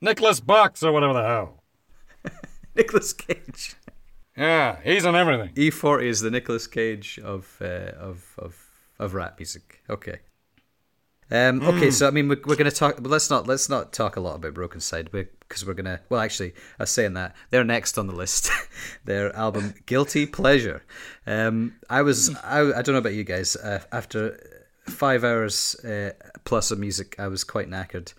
Nicholas 0.00 0.40
Box 0.40 0.82
or 0.82 0.92
whatever 0.92 1.14
the 1.14 1.22
hell. 1.22 1.62
Nicolas 2.76 3.12
Cage. 3.12 3.74
Yeah, 4.36 4.78
he's 4.82 5.04
in 5.04 5.14
everything. 5.14 5.54
E40 5.54 6.04
is 6.04 6.20
the 6.20 6.30
Nicolas 6.30 6.66
Cage 6.66 7.18
of 7.20 7.56
uh, 7.60 7.92
of 7.98 8.34
of 8.38 8.56
of 8.98 9.14
rap 9.14 9.38
music. 9.38 9.82
Okay. 9.88 10.18
Um, 11.30 11.62
okay, 11.62 11.90
so 11.90 12.06
I 12.06 12.10
mean, 12.10 12.28
we're, 12.28 12.40
we're 12.44 12.56
going 12.56 12.70
to 12.70 12.76
talk, 12.76 12.96
but 12.96 13.10
let's 13.10 13.30
not 13.30 13.46
let's 13.46 13.68
not 13.68 13.92
talk 13.92 14.16
a 14.16 14.20
lot 14.20 14.36
about 14.36 14.54
Brokencyde 14.54 15.10
because 15.10 15.66
we're 15.66 15.74
going 15.74 15.86
to. 15.86 16.00
Well, 16.08 16.20
actually, 16.20 16.52
I 16.78 16.82
was 16.82 16.90
saying 16.90 17.14
that 17.14 17.34
they're 17.50 17.64
next 17.64 17.98
on 17.98 18.06
the 18.06 18.14
list. 18.14 18.50
Their 19.04 19.34
album 19.34 19.74
Guilty 19.86 20.26
Pleasure. 20.26 20.84
Um, 21.26 21.76
I 21.88 22.02
was 22.02 22.34
I, 22.36 22.60
I 22.60 22.82
don't 22.82 22.92
know 22.92 22.98
about 22.98 23.14
you 23.14 23.24
guys. 23.24 23.56
Uh, 23.56 23.82
after 23.90 24.38
five 24.86 25.24
hours 25.24 25.74
uh, 25.84 26.12
plus 26.44 26.70
of 26.70 26.78
music, 26.78 27.16
I 27.18 27.28
was 27.28 27.42
quite 27.42 27.68
knackered 27.70 28.12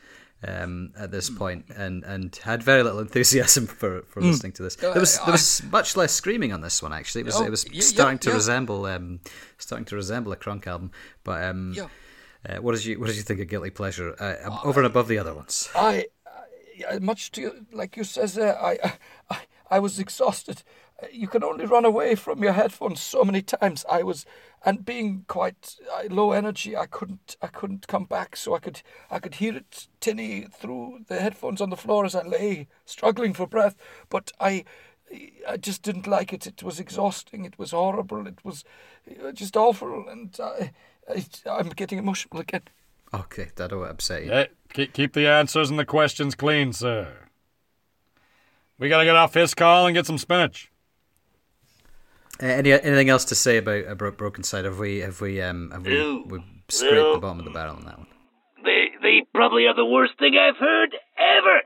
um, 0.48 0.92
at 0.98 1.12
this 1.12 1.30
point 1.30 1.66
and, 1.76 2.04
and 2.04 2.36
had 2.38 2.62
very 2.62 2.84
little 2.84 3.00
enthusiasm 3.00 3.68
for, 3.68 4.02
for 4.04 4.22
listening 4.22 4.52
to 4.54 4.64
this. 4.64 4.76
There 4.76 4.94
was 4.94 5.18
there 5.20 5.32
was 5.32 5.64
much 5.72 5.96
less 5.96 6.12
screaming 6.12 6.54
on 6.54 6.62
this 6.62 6.82
one 6.82 6.94
actually. 6.94 7.22
It 7.22 7.26
was 7.26 7.36
Oh, 7.36 7.46
it 7.46 7.50
was 7.52 7.66
yeah, 7.72 7.82
starting 7.82 8.20
to 8.20 8.30
yeah. 8.30 8.36
resemble 8.36 8.86
um, 8.86 9.20
starting 9.58 9.86
to 9.86 9.96
resemble 9.96 10.32
a 10.32 10.38
Crunk 10.38 10.68
album. 10.68 10.92
But 11.24 11.44
um, 11.44 11.74
Yeah. 11.76 11.88
Uh, 12.50 12.58
what 12.62 12.76
did 12.76 12.86
you 12.86 13.00
what 13.00 13.08
did 13.08 13.16
you 13.16 13.24
think 13.24 13.40
of 13.40 13.48
Guilty 13.48 13.70
Pleasure 13.70 14.16
uh, 14.20 14.60
over 14.64 14.80
and 14.80 14.88
above 14.88 15.08
the 15.08 15.18
other 15.18 15.34
ones? 15.34 15.70
I, 15.76 16.06
I 16.90 17.00
much 17.00 17.32
to 17.34 17.66
like 17.72 17.98
you 17.98 18.04
says 18.04 18.36
there, 18.36 18.58
I, 18.62 18.98
I, 19.30 19.40
I 19.70 19.80
was 19.80 20.00
exhausted. 20.00 20.64
You 21.12 21.28
can 21.28 21.44
only 21.44 21.66
run 21.66 21.84
away 21.84 22.16
from 22.16 22.42
your 22.42 22.54
headphones 22.54 23.02
so 23.02 23.26
many 23.26 23.42
times. 23.42 23.84
I 23.90 24.02
was, 24.02 24.26
and 24.64 24.86
being 24.86 25.26
quite 25.28 25.76
uh, 25.94 26.04
low 26.10 26.32
energy, 26.32 26.76
I 26.78 26.86
couldn't, 26.86 27.36
I 27.42 27.48
couldn't 27.48 27.88
come 27.88 28.06
back. 28.06 28.38
So 28.38 28.56
I 28.56 28.60
could, 28.60 28.82
I 29.12 29.20
could 29.20 29.36
hear 29.36 29.58
it 29.58 29.88
tinny 30.00 30.48
through 30.50 31.00
the 31.08 31.20
headphones 31.20 31.60
on 31.60 31.70
the 31.70 31.76
floor 31.76 32.06
as 32.06 32.16
I 32.16 32.24
lay, 32.24 32.70
struggling 32.86 33.34
for 33.34 33.46
breath. 33.46 33.76
But 34.10 34.32
I, 34.40 34.64
I 35.48 35.58
just 35.58 35.82
didn't 35.82 36.08
like 36.08 36.32
it. 36.32 36.48
It 36.48 36.64
was 36.64 36.80
exhausting. 36.80 37.44
It 37.44 37.60
was 37.60 37.72
horrible. 37.72 38.26
It 38.26 38.40
was 38.46 38.64
uh, 39.22 39.34
just 39.34 39.58
awful, 39.58 40.08
and 40.08 40.36
I, 40.42 40.72
I'm 41.50 41.70
getting 41.70 41.98
emotional 42.00 42.42
again. 42.42 42.62
Okay, 43.14 43.50
that'll 43.56 43.84
upset 43.86 44.26
you. 44.26 44.32
Hey, 44.32 44.48
keep, 44.74 44.94
keep 44.94 45.14
the 45.14 45.28
answers 45.28 45.70
and 45.70 45.78
the 45.80 45.86
questions 45.86 46.36
clean, 46.36 46.74
sir. 46.74 47.14
We 48.78 48.90
gotta 48.90 49.06
get 49.06 49.16
off 49.16 49.34
his 49.34 49.54
call 49.54 49.86
and 49.88 49.94
get 49.96 50.06
some 50.06 50.18
spinach. 50.18 50.72
Uh, 52.44 52.48
any 52.48 52.74
anything 52.74 53.08
else 53.10 53.24
to 53.26 53.36
say 53.36 53.58
about 53.58 53.86
a 53.88 53.96
bro- 53.96 54.12
Brokencyde? 54.12 54.66
Have 54.66 54.80
we 54.80 54.98
have 55.00 55.22
we 55.22 55.42
um 55.42 55.72
have 55.72 55.86
we, 55.86 55.94
No. 55.94 56.24
we 56.28 56.44
scraped 56.70 56.96
No. 56.96 57.14
the 57.14 57.20
bottom 57.20 57.40
of 57.40 57.46
the 57.46 57.52
barrel 57.52 57.76
on 57.78 57.86
that 57.86 57.98
one? 57.98 58.08
They 58.66 58.88
they 59.02 59.22
probably 59.34 59.68
are 59.68 59.76
the 59.76 59.86
worst 59.86 60.20
thing 60.20 60.36
I've 60.38 60.58
heard 60.58 60.96
ever. 61.18 61.62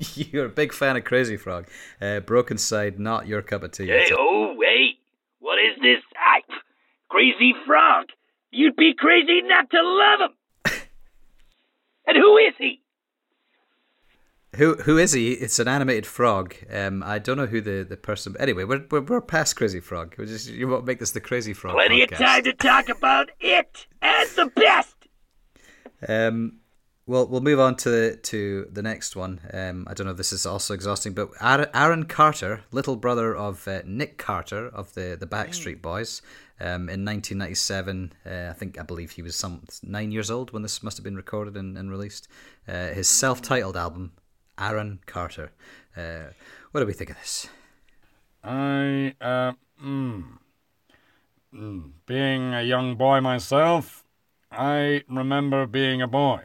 You're 0.14 0.46
a 0.46 0.50
big 0.50 0.72
fan 0.72 0.96
of 0.96 1.04
Crazy 1.04 1.36
Frog. 1.36 1.66
Uh, 2.00 2.20
Brokencyde, 2.20 2.98
not 2.98 3.26
your 3.26 3.42
cup 3.42 3.62
of 3.62 3.72
tea. 3.72 3.88
hey, 3.88 4.10
oh, 4.16 4.54
wait, 4.56 4.98
what 5.40 5.58
is 5.58 5.76
this? 5.82 6.00
I, 6.16 6.40
crazy 7.10 7.54
frog. 7.66 8.06
You'd 8.50 8.76
be 8.76 8.94
crazy 8.96 9.42
not 9.42 9.70
to 9.70 9.78
love 9.82 10.30
him. 10.30 10.80
and 12.06 12.16
who 12.16 12.36
is 12.38 12.54
he? 12.58 12.80
Who 14.56 14.74
who 14.74 14.98
is 14.98 15.12
he? 15.12 15.32
It's 15.32 15.60
an 15.60 15.68
animated 15.68 16.06
frog. 16.06 16.56
Um, 16.72 17.04
I 17.04 17.20
don't 17.20 17.36
know 17.36 17.46
who 17.46 17.60
the, 17.60 17.86
the 17.88 17.96
person. 17.96 18.34
Anyway, 18.40 18.64
we're, 18.64 18.84
we're 18.90 19.02
we're 19.02 19.20
past 19.20 19.54
Crazy 19.54 19.78
Frog. 19.78 20.16
We 20.18 20.26
just 20.26 20.48
you 20.48 20.66
won't 20.66 20.84
make 20.84 20.98
this 20.98 21.12
the 21.12 21.20
Crazy 21.20 21.52
Frog. 21.52 21.74
Plenty 21.74 22.04
podcast. 22.04 22.12
of 22.12 22.18
time 22.18 22.42
to 22.44 22.52
talk 22.54 22.88
about 22.88 23.30
it 23.38 23.86
and 24.02 24.28
the 24.30 24.46
best. 24.56 24.96
Um, 26.06 26.58
well, 27.06 27.28
we'll 27.28 27.42
move 27.42 27.60
on 27.60 27.76
to 27.76 28.16
to 28.16 28.66
the 28.72 28.82
next 28.82 29.14
one. 29.14 29.40
Um, 29.52 29.86
I 29.88 29.94
don't 29.94 30.06
know 30.06 30.12
if 30.12 30.16
this 30.16 30.32
is 30.32 30.46
also 30.46 30.74
exhausting, 30.74 31.12
but 31.12 31.30
Aaron, 31.40 31.68
Aaron 31.72 32.04
Carter, 32.06 32.62
little 32.72 32.96
brother 32.96 33.34
of 33.34 33.68
uh, 33.68 33.82
Nick 33.84 34.18
Carter 34.18 34.66
of 34.66 34.94
the 34.94 35.16
the 35.18 35.26
Backstreet 35.28 35.80
Boys, 35.80 36.22
um, 36.60 36.88
in 36.88 37.04
1997, 37.04 38.12
uh, 38.26 38.48
I 38.50 38.52
think 38.52 38.78
I 38.78 38.82
believe 38.82 39.12
he 39.12 39.22
was 39.22 39.34
some 39.34 39.62
nine 39.82 40.12
years 40.12 40.30
old 40.30 40.52
when 40.52 40.62
this 40.62 40.82
must 40.82 40.98
have 40.98 41.04
been 41.04 41.16
recorded 41.16 41.56
and, 41.56 41.78
and 41.78 41.90
released. 41.90 42.28
Uh, 42.68 42.88
his 42.88 43.08
self-titled 43.08 43.76
album, 43.76 44.12
Aaron 44.58 45.00
Carter. 45.06 45.52
Uh, 45.96 46.32
what 46.70 46.80
do 46.80 46.86
we 46.86 46.92
think 46.92 47.10
of 47.10 47.16
this? 47.16 47.48
I, 48.44 49.14
mm, 49.22 50.24
mm, 51.54 51.90
being 52.06 52.54
a 52.54 52.62
young 52.62 52.96
boy 52.96 53.20
myself, 53.20 54.04
I 54.52 55.02
remember 55.08 55.66
being 55.66 56.02
a 56.02 56.08
boy. 56.08 56.42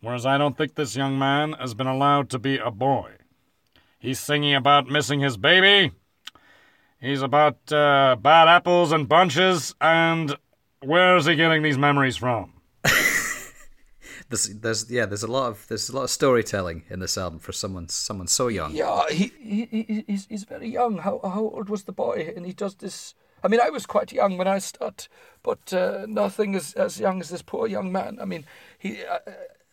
Whereas 0.00 0.26
I 0.26 0.36
don't 0.36 0.56
think 0.56 0.74
this 0.74 0.96
young 0.96 1.18
man 1.18 1.52
has 1.54 1.74
been 1.74 1.86
allowed 1.86 2.28
to 2.30 2.38
be 2.38 2.58
a 2.58 2.70
boy. 2.70 3.12
He's 3.98 4.18
singing 4.18 4.54
about 4.54 4.88
missing 4.88 5.20
his 5.20 5.36
baby. 5.36 5.92
He's 7.02 7.20
about 7.20 7.72
uh, 7.72 8.14
bad 8.14 8.46
apples 8.46 8.92
and 8.92 9.08
bunches, 9.08 9.74
and 9.80 10.36
where 10.84 11.16
is 11.16 11.26
he 11.26 11.34
getting 11.34 11.60
these 11.62 11.76
memories 11.76 12.16
from? 12.16 12.52
There's, 14.28 14.48
there's 14.60 14.90
yeah, 14.90 15.04
there's 15.04 15.24
a 15.24 15.30
lot 15.30 15.48
of 15.48 15.66
there's 15.68 15.90
a 15.90 15.94
lot 15.94 16.04
of 16.04 16.10
storytelling 16.10 16.84
in 16.88 17.00
this 17.00 17.18
album 17.18 17.38
for 17.38 17.52
someone 17.52 17.88
someone 17.90 18.28
so 18.28 18.48
young. 18.48 18.74
Yeah, 18.74 19.02
he, 19.10 19.30
he, 19.38 19.68
he 19.70 20.04
he's, 20.06 20.26
he's 20.26 20.44
very 20.44 20.70
young. 20.70 20.98
How 20.98 21.20
how 21.22 21.40
old 21.40 21.68
was 21.68 21.82
the 21.82 21.92
boy? 21.92 22.32
And 22.34 22.46
he 22.46 22.54
does 22.54 22.76
this. 22.76 23.14
I 23.44 23.48
mean, 23.48 23.60
I 23.60 23.68
was 23.68 23.84
quite 23.84 24.10
young 24.10 24.38
when 24.38 24.48
I 24.48 24.56
start, 24.56 25.08
but 25.42 25.74
uh, 25.74 26.06
nothing 26.08 26.54
as 26.54 26.72
as 26.72 26.98
young 26.98 27.20
as 27.20 27.28
this 27.28 27.42
poor 27.42 27.66
young 27.66 27.92
man. 27.92 28.18
I 28.22 28.24
mean, 28.24 28.46
he. 28.78 29.04
Uh, 29.04 29.18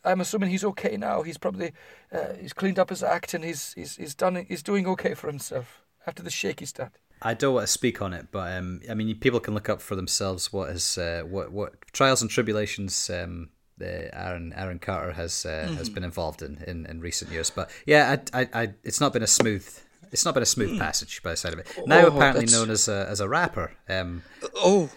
I'm 0.03 0.19
assuming 0.19 0.49
he's 0.49 0.65
okay 0.65 0.97
now. 0.97 1.21
He's 1.21 1.37
probably 1.37 1.71
uh, 2.11 2.33
he's 2.41 2.53
cleaned 2.53 2.79
up 2.79 2.89
his 2.89 3.03
act 3.03 3.33
and 3.33 3.45
he's 3.45 3.73
he's 3.73 3.95
he's 3.95 4.15
done 4.15 4.45
he's 4.45 4.63
doing 4.63 4.85
okay 4.87 5.13
for 5.13 5.27
himself 5.27 5.85
after 6.05 6.21
the 6.21 6.29
shaky 6.29 6.65
start. 6.65 6.91
I 7.21 7.33
don't 7.33 7.53
want 7.53 7.67
to 7.67 7.71
speak 7.71 8.01
on 8.01 8.13
it, 8.13 8.27
but 8.31 8.57
um, 8.57 8.81
I 8.89 8.93
mean, 8.93 9.13
people 9.19 9.39
can 9.39 9.53
look 9.53 9.69
up 9.69 9.81
for 9.81 9.95
themselves 9.95 10.53
what 10.53 10.69
is 10.69 10.97
uh, 10.97 11.23
what 11.27 11.51
what 11.51 11.73
trials 11.91 12.21
and 12.21 12.31
tribulations 12.31 13.09
um, 13.09 13.49
uh, 13.81 13.85
Aaron 13.85 14.53
Aaron 14.55 14.79
Carter 14.79 15.11
has 15.13 15.45
uh, 15.45 15.73
has 15.77 15.89
been 15.89 16.03
involved 16.03 16.41
in, 16.41 16.63
in 16.67 16.85
in 16.85 17.01
recent 17.01 17.31
years. 17.31 17.49
But 17.49 17.69
yeah, 17.85 18.17
I, 18.33 18.41
I, 18.41 18.47
I, 18.53 18.73
it's 18.83 19.01
not 19.01 19.13
been 19.13 19.23
a 19.23 19.27
smooth. 19.27 19.67
It's 20.11 20.25
not 20.25 20.33
been 20.33 20.43
a 20.43 20.45
smooth 20.47 20.79
passage 20.79 21.21
by 21.21 21.31
the 21.31 21.37
side 21.37 21.53
of 21.53 21.59
it. 21.59 21.67
Now 21.85 22.05
Oh, 22.05 22.07
apparently 22.07 22.45
that's- 22.45 22.53
known 22.53 22.69
as 22.71 22.87
a 22.87 23.05
as 23.09 23.19
a 23.19 23.27
rapper. 23.29 23.73
Um, 23.89 24.23
Oh, 24.55 24.89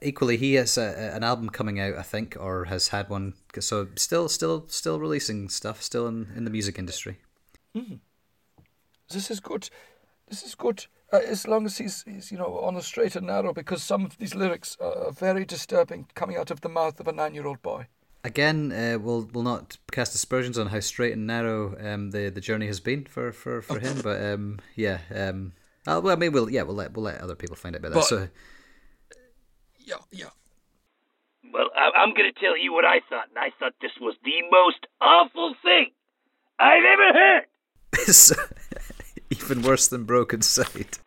equally, 0.00 0.36
he 0.36 0.54
has 0.54 0.78
a, 0.78 1.12
an 1.14 1.24
album 1.24 1.50
coming 1.50 1.80
out, 1.80 1.96
I 1.96 2.02
think, 2.02 2.36
or 2.38 2.64
has 2.66 2.88
had 2.88 3.08
one. 3.10 3.34
So 3.58 3.88
still, 3.96 4.28
still, 4.28 4.64
still 4.68 5.00
releasing 5.00 5.48
stuff. 5.48 5.82
Still 5.82 6.06
in, 6.06 6.28
in 6.36 6.44
the 6.44 6.50
music 6.50 6.78
industry. 6.78 7.18
this 9.10 9.30
is 9.30 9.40
good. 9.40 9.68
This 10.28 10.42
is 10.42 10.54
good. 10.54 10.86
Uh, 11.12 11.20
as 11.26 11.46
long 11.48 11.64
as 11.64 11.78
he's, 11.78 12.02
he's, 12.02 12.30
you 12.30 12.36
know, 12.36 12.58
on 12.58 12.76
a 12.76 12.82
straight 12.82 13.16
and 13.16 13.26
narrow, 13.26 13.52
because 13.54 13.82
some 13.82 14.04
of 14.04 14.18
these 14.18 14.34
lyrics 14.34 14.76
are 14.80 15.10
very 15.10 15.44
disturbing, 15.44 16.06
coming 16.14 16.36
out 16.36 16.50
of 16.50 16.60
the 16.60 16.68
mouth 16.68 17.00
of 17.00 17.08
a 17.08 17.12
nine-year-old 17.12 17.62
boy. 17.62 17.86
Again, 18.24 18.72
uh, 18.72 18.98
we'll 18.98 19.28
we'll 19.32 19.44
not 19.44 19.78
cast 19.92 20.14
aspersions 20.14 20.58
on 20.58 20.66
how 20.66 20.80
straight 20.80 21.12
and 21.14 21.26
narrow 21.26 21.76
um, 21.80 22.10
the 22.10 22.28
the 22.30 22.40
journey 22.40 22.66
has 22.66 22.80
been 22.80 23.04
for 23.04 23.32
for, 23.32 23.62
for 23.62 23.78
him, 23.78 24.00
but 24.02 24.20
um, 24.22 24.58
yeah, 24.74 24.98
um, 25.14 25.52
uh, 25.86 26.00
well, 26.02 26.12
I 26.12 26.16
mean, 26.16 26.32
we'll 26.32 26.50
yeah, 26.50 26.62
we'll 26.62 26.74
let 26.74 26.92
we'll 26.94 27.04
let 27.04 27.20
other 27.20 27.36
people 27.36 27.56
find 27.56 27.74
out 27.76 27.78
about 27.80 27.92
that. 27.92 28.00
But- 28.00 28.04
So, 28.04 28.28
Yeah, 29.78 29.96
yeah. 30.10 30.26
Well, 31.54 31.70
I, 31.74 31.90
I'm 32.00 32.12
going 32.12 32.30
to 32.30 32.38
tell 32.38 32.58
you 32.58 32.72
what 32.74 32.84
I 32.84 33.00
thought, 33.08 33.28
and 33.30 33.38
I 33.38 33.50
thought 33.58 33.72
this 33.80 33.92
was 34.00 34.14
the 34.24 34.42
most 34.50 34.86
awful 35.00 35.54
thing 35.62 35.92
I've 36.58 36.84
ever 36.84 37.18
heard. 37.18 37.44
so 38.14 38.34
even 39.30 39.62
worse 39.62 39.88
than 39.88 40.06
Brokencyde. 40.06 40.98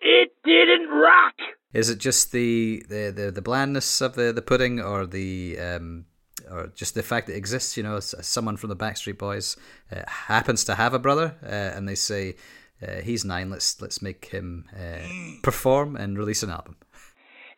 It 0.00 0.32
didn't 0.44 0.88
rock. 0.88 1.34
Is 1.72 1.90
it 1.90 1.98
just 1.98 2.32
the, 2.32 2.82
the, 2.88 3.12
the, 3.14 3.30
the 3.30 3.42
blandness 3.42 4.00
of 4.00 4.14
the, 4.14 4.32
the 4.32 4.42
pudding, 4.42 4.80
or 4.80 5.06
the 5.06 5.58
um, 5.58 6.06
or 6.50 6.72
just 6.74 6.94
the 6.94 7.02
fact 7.02 7.26
that 7.26 7.34
it 7.34 7.36
exists? 7.36 7.76
You 7.76 7.82
know, 7.82 8.00
someone 8.00 8.56
from 8.56 8.70
the 8.70 8.76
Backstreet 8.76 9.18
Boys 9.18 9.56
uh, 9.92 10.02
happens 10.06 10.64
to 10.64 10.74
have 10.74 10.94
a 10.94 10.98
brother, 10.98 11.36
uh, 11.42 11.76
and 11.76 11.86
they 11.86 11.94
say 11.94 12.36
uh, 12.82 13.02
he's 13.02 13.24
nine. 13.24 13.50
Let's 13.50 13.80
let's 13.82 14.00
make 14.00 14.26
him 14.26 14.64
uh, 14.74 15.06
perform 15.42 15.96
and 15.96 16.16
release 16.16 16.42
an 16.42 16.50
album. 16.50 16.76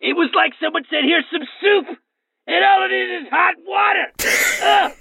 It 0.00 0.14
was 0.14 0.30
like 0.34 0.52
someone 0.60 0.82
said, 0.90 1.04
"Here's 1.04 1.24
some 1.30 1.46
soup," 1.60 1.98
and 2.46 2.64
all 2.64 2.84
it 2.84 2.92
is 2.92 3.22
is 3.22 3.28
hot 3.30 3.54
water. 3.64 4.94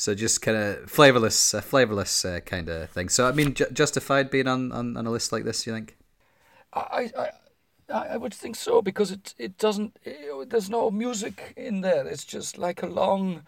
So 0.00 0.14
just 0.14 0.40
kind 0.40 0.56
of 0.56 0.90
flavorless, 0.90 1.52
uh, 1.52 1.60
flavorless 1.60 2.24
uh, 2.24 2.40
kind 2.40 2.70
of 2.70 2.88
thing. 2.88 3.10
So 3.10 3.28
I 3.28 3.32
mean, 3.32 3.52
ju- 3.52 3.66
justified 3.70 4.30
being 4.30 4.48
on, 4.48 4.72
on, 4.72 4.96
on 4.96 5.06
a 5.06 5.10
list 5.10 5.30
like 5.30 5.44
this. 5.44 5.66
You 5.66 5.74
think? 5.74 5.98
I, 6.72 7.10
I, 7.18 7.98
I 8.14 8.16
would 8.16 8.32
think 8.32 8.56
so 8.56 8.80
because 8.80 9.10
it 9.10 9.34
it 9.36 9.58
doesn't. 9.58 9.98
eh, 10.06 10.44
there's 10.46 10.70
no 10.70 10.90
music 10.90 11.52
in 11.54 11.82
there. 11.82 12.06
It's 12.06 12.24
just 12.24 12.56
like 12.56 12.82
a 12.82 12.86
long. 12.86 13.42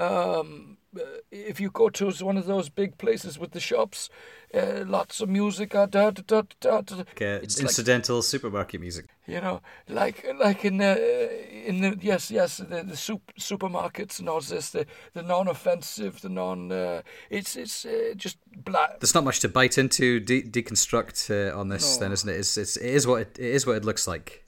Um, 0.00 0.76
uh, 0.96 1.00
if 1.30 1.60
you 1.60 1.70
go 1.70 1.90
to 1.90 2.10
one 2.24 2.38
of 2.38 2.46
those 2.46 2.70
big 2.70 2.96
places 2.98 3.38
with 3.38 3.50
the 3.52 3.60
shops, 3.60 4.08
uh, 4.54 4.84
lots 4.86 5.20
of 5.20 5.28
music. 5.28 5.74
Uh, 5.74 5.86
da, 5.86 6.10
da, 6.10 6.42
da. 6.60 6.76
Like, 6.90 7.20
uh, 7.20 7.40
It's 7.42 7.58
like- 7.58 7.64
incidental 7.68 8.22
supermarket 8.22 8.80
music. 8.80 9.06
you 9.26 9.40
know, 9.40 9.60
like 9.88 10.24
like 10.40 10.64
in 10.64 10.78
the 10.78 11.68
in 11.68 11.80
the 11.82 11.98
yes 12.00 12.30
yes 12.30 12.56
the, 12.56 12.82
the 12.82 12.96
soup, 12.96 13.20
supermarkets 13.38 14.18
and 14.20 14.28
all 14.28 14.40
this 14.40 14.70
the 14.70 14.86
the 15.12 15.22
non-offensive 15.22 16.20
the 16.22 16.28
non 16.30 16.72
uh, 16.72 17.02
it's 17.30 17.56
it's 17.56 17.84
uh, 17.84 18.14
just 18.16 18.38
black. 18.64 19.00
There's 19.00 19.14
not 19.14 19.24
much 19.24 19.40
to 19.40 19.48
bite 19.48 19.76
into, 19.78 20.20
de- 20.20 20.42
deconstruct 20.50 21.28
uh, 21.30 21.58
on 21.60 21.68
this, 21.68 21.96
No. 21.96 22.00
then, 22.00 22.12
isn't 22.12 22.28
it? 22.30 22.36
It's, 22.38 22.56
it's, 22.56 22.76
it 22.78 22.94
is 22.94 23.06
what 23.06 23.20
it, 23.20 23.38
it 23.38 23.54
is 23.54 23.66
what 23.66 23.76
it 23.76 23.84
looks 23.84 24.06
like. 24.08 24.42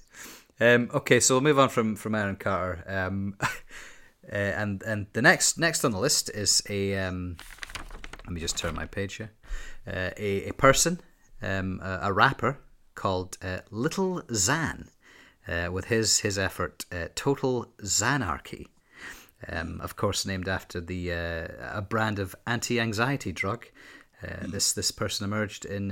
Um, 0.61 0.89
okay, 0.95 1.21
so 1.21 1.35
we'll 1.35 1.43
move 1.43 1.59
on 1.59 1.69
from 1.69 1.97
from 1.97 2.15
Aaron 2.15 2.37
Carter. 2.37 2.83
Um, 2.87 3.35
uh, 4.33 4.37
and 4.37 4.83
and 4.83 5.07
the 5.13 5.23
next 5.23 5.59
next 5.59 5.85
on 5.85 5.93
the 5.93 5.99
list 5.99 6.31
is 6.31 6.63
a 6.69 6.97
um, 6.99 7.37
let 8.25 8.33
me 8.33 8.41
just 8.41 8.59
turn 8.59 8.75
my 8.75 8.87
page 8.87 9.15
here. 9.15 9.33
Uh, 9.87 10.11
a 10.17 10.49
a 10.49 10.53
person, 10.53 11.01
um, 11.43 11.81
a, 11.83 12.01
a 12.03 12.13
rapper 12.13 12.59
called 12.95 13.39
uh, 13.43 13.59
Little 13.71 14.23
Xan 14.29 14.89
uh, 15.49 15.71
with 15.73 15.87
his 15.87 16.21
his 16.21 16.39
effort 16.39 16.85
uh, 16.93 17.09
Total 17.15 17.67
Xanarchy, 17.83 18.67
Um, 19.49 19.81
of 19.81 19.97
course, 19.97 20.27
named 20.27 20.49
after 20.49 20.81
the 20.81 21.13
uh, 21.13 21.79
a 21.79 21.83
brand 21.83 22.19
of 22.19 22.37
anti-anxiety 22.47 23.33
drug. 23.33 23.67
This 24.43 24.75
this 24.75 24.91
person 24.91 25.25
emerged 25.25 25.65
in 25.65 25.89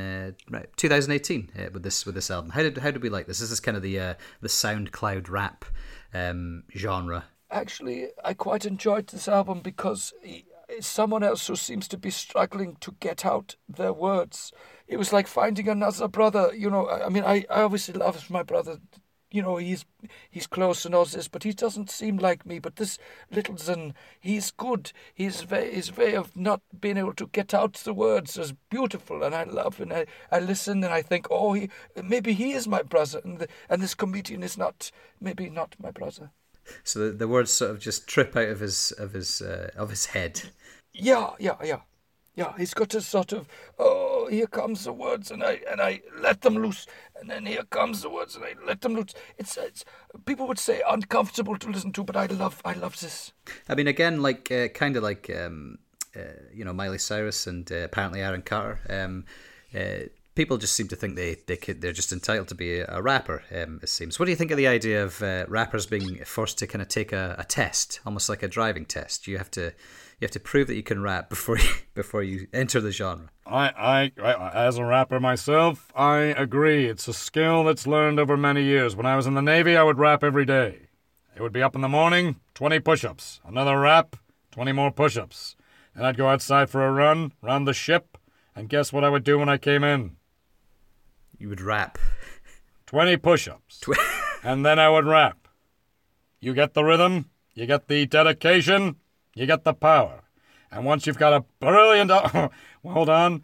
right, 0.50 0.68
2018 0.76 1.50
uh, 1.58 1.70
with 1.72 1.82
this 1.82 2.04
with 2.04 2.14
this 2.14 2.30
album. 2.30 2.50
How 2.50 2.62
did 2.62 2.76
how 2.76 2.90
did 2.90 3.02
we 3.02 3.08
like 3.08 3.26
this? 3.26 3.40
This 3.40 3.50
is 3.50 3.58
kind 3.58 3.76
of 3.76 3.82
the 3.82 3.96
the 4.42 4.48
SoundCloud 4.48 5.30
rap 5.30 5.64
um, 6.12 6.64
genre. 6.76 7.24
Actually, 7.50 8.08
I 8.22 8.34
quite 8.34 8.66
enjoyed 8.66 9.06
this 9.06 9.26
album 9.26 9.60
because 9.60 10.12
it's 10.22 10.86
someone 10.86 11.22
else 11.22 11.46
who 11.46 11.56
seems 11.56 11.88
to 11.88 11.96
be 11.96 12.10
struggling 12.10 12.76
to 12.80 12.94
get 13.00 13.24
out 13.24 13.56
their 13.68 13.92
words. 13.92 14.52
It 14.86 14.98
was 14.98 15.12
like 15.12 15.26
finding 15.26 15.68
another 15.68 16.08
brother. 16.08 16.52
You 16.54 16.70
know, 16.70 16.88
I 16.90 17.08
mean, 17.08 17.24
I, 17.24 17.46
I 17.48 17.62
obviously 17.62 17.94
love 17.94 18.28
my 18.30 18.42
brother. 18.42 18.78
You 19.30 19.42
know, 19.42 19.56
he's 19.56 19.84
he's 20.30 20.46
close 20.46 20.84
and 20.84 20.94
all 20.94 21.04
this, 21.06 21.28
but 21.28 21.42
he 21.42 21.52
doesn't 21.52 21.90
seem 21.90 22.18
like 22.18 22.44
me. 22.44 22.58
But 22.58 22.76
this 22.76 22.98
little 23.30 23.56
Zen, 23.56 23.94
he's 24.20 24.50
good. 24.50 24.92
His 25.14 25.48
way, 25.48 25.72
his 25.74 25.96
way 25.96 26.14
of 26.14 26.36
not 26.36 26.60
being 26.78 26.98
able 26.98 27.14
to 27.14 27.26
get 27.28 27.54
out 27.54 27.74
the 27.74 27.94
words 27.94 28.36
is 28.38 28.52
beautiful, 28.70 29.22
and 29.22 29.34
I 29.34 29.44
love. 29.44 29.80
And 29.80 29.92
I, 29.92 30.06
I 30.30 30.38
listen 30.38 30.84
and 30.84 30.92
I 30.92 31.02
think, 31.02 31.26
oh, 31.30 31.54
he 31.54 31.70
maybe 32.02 32.34
he 32.34 32.52
is 32.52 32.68
my 32.68 32.82
brother, 32.82 33.20
and 33.24 33.38
the, 33.38 33.48
and 33.70 33.82
this 33.82 33.94
comedian 33.94 34.42
is 34.42 34.58
not 34.58 34.90
maybe 35.20 35.48
not 35.50 35.76
my 35.82 35.90
brother. 35.90 36.30
So 36.84 36.98
the, 36.98 37.10
the 37.12 37.28
words 37.28 37.52
sort 37.52 37.70
of 37.70 37.80
just 37.80 38.06
trip 38.06 38.36
out 38.36 38.48
of 38.48 38.60
his 38.60 38.92
of 38.92 39.12
his 39.12 39.42
uh, 39.42 39.70
of 39.76 39.90
his 39.90 40.06
head. 40.06 40.42
Yeah, 40.92 41.30
yeah, 41.38 41.56
yeah. 41.62 41.80
Yeah, 42.34 42.52
he's 42.56 42.72
got 42.72 42.94
a 42.94 43.00
sort 43.00 43.32
of 43.32 43.48
oh, 43.80 44.28
here 44.30 44.46
comes 44.46 44.84
the 44.84 44.92
words, 44.92 45.32
and 45.32 45.42
I 45.42 45.60
and 45.68 45.80
I 45.80 46.02
let 46.20 46.42
them 46.42 46.54
loose, 46.54 46.86
and 47.20 47.28
then 47.28 47.46
here 47.46 47.64
comes 47.64 48.02
the 48.02 48.10
words, 48.10 48.36
and 48.36 48.44
I 48.44 48.54
let 48.64 48.80
them 48.80 48.94
loose. 48.94 49.12
It's 49.38 49.56
it's 49.56 49.84
people 50.24 50.46
would 50.46 50.60
say 50.60 50.80
uncomfortable 50.88 51.58
to 51.58 51.68
listen 51.68 51.92
to, 51.94 52.04
but 52.04 52.16
I 52.16 52.26
love 52.26 52.62
I 52.64 52.74
love 52.74 53.00
this. 53.00 53.32
I 53.68 53.74
mean, 53.74 53.88
again, 53.88 54.22
like 54.22 54.52
uh, 54.52 54.68
kind 54.68 54.96
of 54.96 55.02
like 55.02 55.28
um, 55.36 55.78
uh, 56.14 56.20
you 56.54 56.64
know 56.64 56.72
Miley 56.72 56.98
Cyrus 56.98 57.48
and 57.48 57.70
uh, 57.72 57.76
apparently 57.78 58.20
Aaron 58.20 58.42
Carter. 58.42 58.78
Um, 58.88 59.24
uh, 59.74 60.06
people 60.38 60.56
just 60.56 60.76
seem 60.76 60.86
to 60.86 60.94
think 60.94 61.16
they 61.16 61.34
they 61.48 61.56
could, 61.56 61.82
they're 61.82 61.92
just 61.92 62.12
entitled 62.12 62.46
to 62.46 62.54
be 62.54 62.78
a, 62.78 63.02
rapper. 63.02 63.42
Um, 63.52 63.80
it 63.82 63.88
seems. 63.88 64.18
What 64.18 64.26
do 64.26 64.30
you 64.30 64.36
think 64.36 64.52
of 64.52 64.56
the 64.56 64.68
idea 64.68 65.02
of 65.02 65.20
uh, 65.20 65.46
rappers 65.48 65.84
being 65.84 66.24
forced 66.24 66.58
to 66.58 66.66
kind 66.68 66.80
of 66.80 66.86
take 66.86 67.12
a, 67.12 67.34
a 67.36 67.44
test, 67.44 67.98
almost 68.06 68.28
like 68.28 68.44
a 68.44 68.48
driving 68.48 68.84
test? 68.84 69.26
You 69.26 69.36
have 69.36 69.50
to 69.52 69.62
you 69.62 70.22
have 70.22 70.30
to 70.30 70.40
prove 70.40 70.68
that 70.68 70.76
you 70.76 70.84
can 70.84 71.02
rap 71.02 71.28
before 71.28 71.58
you 71.64 71.70
before 71.92 72.22
you 72.22 72.46
enter 72.52 72.80
the 72.80 72.92
genre. 72.92 73.30
I, 73.44 73.66
I, 73.68 74.22
I, 74.22 74.66
as 74.66 74.78
a 74.78 74.84
rapper 74.84 75.18
myself, 75.18 75.90
I 75.96 76.18
agree. 76.44 76.86
It's 76.86 77.08
a 77.08 77.12
skill 77.12 77.64
that's 77.64 77.88
learned 77.88 78.20
over 78.20 78.36
many 78.36 78.62
years. 78.62 78.94
When 78.94 79.06
I 79.06 79.16
was 79.16 79.26
in 79.26 79.34
the 79.34 79.42
Navy, 79.42 79.76
I 79.76 79.82
would 79.82 79.98
rap 79.98 80.22
every 80.22 80.44
day. 80.44 80.82
It 81.34 81.42
would 81.42 81.52
be 81.52 81.62
up 81.62 81.74
in 81.74 81.80
the 81.80 81.88
morning, 81.88 82.36
20 82.54 82.78
push 82.78 83.04
ups. 83.04 83.40
Another 83.44 83.78
rap, 83.80 84.14
20 84.52 84.70
more 84.70 84.92
push 84.92 85.16
ups. 85.16 85.56
And 85.94 86.06
I'd 86.06 86.16
go 86.16 86.28
outside 86.28 86.70
for 86.70 86.86
a 86.86 86.92
run, 86.92 87.32
round 87.42 87.66
the 87.66 87.72
ship, 87.72 88.18
and 88.54 88.68
guess 88.68 88.92
what 88.92 89.04
I 89.04 89.08
would 89.08 89.24
do 89.24 89.38
when 89.38 89.48
I 89.48 89.56
came 89.56 89.82
in? 89.82 90.17
You 91.38 91.48
would 91.48 91.60
rap. 91.60 91.98
20 92.86 93.16
push 93.18 93.48
ups. 93.48 93.82
and 94.42 94.64
then 94.64 94.78
I 94.78 94.88
would 94.88 95.06
rap. 95.06 95.48
You 96.40 96.54
get 96.54 96.74
the 96.74 96.84
rhythm, 96.84 97.30
you 97.54 97.66
get 97.66 97.88
the 97.88 98.06
dedication, 98.06 98.96
you 99.34 99.46
get 99.46 99.64
the 99.64 99.74
power. 99.74 100.22
And 100.70 100.84
once 100.84 101.06
you've 101.06 101.18
got 101.18 101.32
a 101.32 101.44
brilliant. 101.60 102.10
well, 102.34 102.50
hold 102.86 103.08
on. 103.08 103.42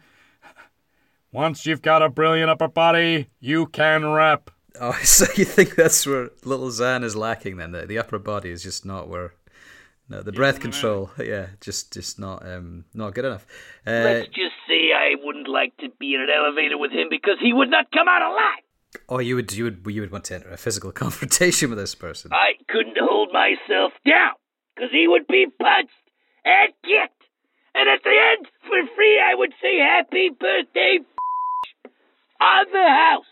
Once 1.31 1.65
you've 1.65 1.81
got 1.81 2.01
a 2.01 2.09
brilliant 2.09 2.49
upper 2.49 2.67
body, 2.67 3.29
you 3.39 3.65
can 3.67 4.05
rap. 4.05 4.51
Oh, 4.79 4.91
so 5.03 5.25
you 5.35 5.45
think 5.45 5.75
that's 5.75 6.05
where 6.05 6.29
Little 6.43 6.69
Xan 6.69 7.03
is 7.03 7.15
lacking? 7.15 7.57
Then 7.57 7.71
the, 7.71 7.85
the 7.85 7.97
upper 7.97 8.19
body 8.19 8.49
is 8.49 8.63
just 8.63 8.85
not 8.85 9.09
where. 9.09 9.33
No, 10.07 10.21
the 10.21 10.31
breath 10.31 10.59
control, 10.59 11.09
yeah, 11.17 11.47
just 11.61 11.91
just 11.91 12.19
not 12.19 12.47
um 12.47 12.85
not 12.93 13.15
good 13.15 13.25
enough. 13.25 13.47
Uh, 13.87 14.05
Let's 14.05 14.27
just 14.27 14.53
say 14.67 14.91
I 14.93 15.15
wouldn't 15.45 15.53
like 15.53 15.77
to 15.77 15.95
be 15.99 16.15
in 16.15 16.21
an 16.21 16.29
elevator 16.29 16.77
with 16.77 16.91
him 16.91 17.07
because 17.09 17.37
he 17.41 17.53
would 17.53 17.69
not 17.69 17.91
come 17.91 18.07
out 18.07 18.21
alive. 18.21 18.63
oh, 19.09 19.19
you 19.19 19.35
would 19.35 19.51
you 19.53 19.65
would 19.65 19.85
you 19.87 20.01
would 20.01 20.11
want 20.11 20.25
to 20.25 20.35
enter 20.35 20.49
a 20.49 20.57
physical 20.57 20.91
confrontation 21.03 21.69
with 21.69 21.79
this 21.79 21.95
person. 21.95 22.31
I 22.33 22.53
couldn't 22.69 22.97
hold 22.99 23.31
myself 23.31 23.93
down 24.05 24.33
because 24.75 24.91
he 24.91 25.07
would 25.07 25.27
be 25.27 25.47
punched 25.59 25.91
and 26.43 26.73
kicked. 26.83 27.23
And 27.75 27.89
at 27.89 28.03
the 28.03 28.15
end, 28.31 28.47
for 28.61 28.95
free, 28.95 29.19
I 29.19 29.35
would 29.35 29.51
say 29.61 29.77
happy 29.79 30.29
birthday 30.29 30.99
on 32.39 32.65
the 32.71 32.87
house. 32.89 33.25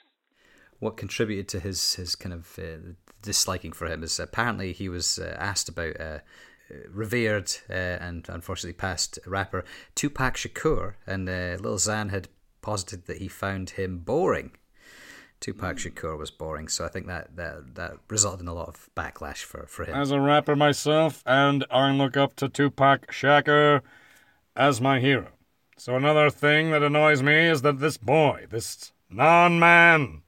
what 0.80 0.98
contributed 0.98 1.48
to 1.50 1.60
his 1.60 1.96
his 1.96 2.16
kind 2.16 2.34
of 2.34 2.60
uh, 2.60 2.94
disliking 3.22 3.72
for 3.72 3.88
him 3.88 4.04
is 4.04 4.20
apparently 4.20 4.74
he 4.74 4.90
was 4.90 5.18
uh, 5.18 5.36
asked 5.40 5.70
about 5.70 6.00
uh, 6.00 6.20
revered 6.90 7.52
uh, 7.70 7.74
and 7.74 8.28
unfortunately 8.30 8.74
passed 8.74 9.20
rapper 9.26 9.64
Tupac 9.96 10.36
Shakur, 10.36 10.96
and 11.06 11.28
uh, 11.28 11.58
Lil 11.60 11.78
Xan 11.78 12.10
had 12.12 12.30
posited 12.62 13.06
that 13.06 13.18
he 13.18 13.28
found 13.28 13.72
him 13.72 14.00
boring. 14.00 14.52
Tupac 15.40 15.76
Shakur 15.76 16.18
was 16.18 16.32
boring, 16.32 16.70
so 16.70 16.86
I 16.86 16.88
think 16.88 17.08
that, 17.08 17.36
that 17.36 17.76
that 17.76 17.98
resulted 18.10 18.42
in 18.42 18.48
a 18.48 18.54
lot 18.54 18.70
of 18.70 18.90
backlash 18.96 19.44
for, 19.44 19.66
for 19.68 19.84
him. 19.84 19.94
As 19.94 20.12
a 20.12 20.20
rapper 20.20 20.56
myself, 20.56 21.22
and 21.26 21.66
I 21.70 21.92
look 21.92 22.16
up 22.16 22.36
to 22.38 22.48
Tupac 22.48 23.12
Shakur 23.12 23.82
as 24.56 24.80
my 24.80 25.00
hero. 25.00 25.30
So 25.78 25.96
another 25.96 26.30
thing 26.30 26.72
that 26.72 26.82
annoys 26.82 27.22
me 27.22 27.48
is 27.48 27.62
that 27.64 27.80
this 27.80 27.98
boy, 27.98 28.46
this 28.50 28.94
non 29.10 29.60
man, 29.60 30.22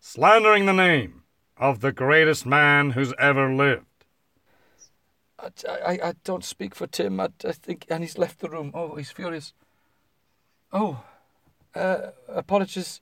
slandering 0.00 0.66
the 0.66 0.72
name 0.72 1.22
of 1.56 1.80
the 1.80 1.92
greatest 1.92 2.46
man 2.46 2.90
who's 2.90 3.14
ever 3.18 3.52
lived. 3.52 3.85
I, 5.38 5.50
I, 5.68 5.98
I 6.08 6.14
don't 6.24 6.44
speak 6.44 6.74
for 6.74 6.86
Tim. 6.86 7.20
I, 7.20 7.28
I 7.44 7.52
think, 7.52 7.86
and 7.90 8.02
he's 8.02 8.18
left 8.18 8.40
the 8.40 8.48
room. 8.48 8.70
Oh, 8.74 8.96
he's 8.96 9.10
furious. 9.10 9.52
Oh, 10.72 11.02
uh, 11.74 12.10
apologies. 12.28 13.00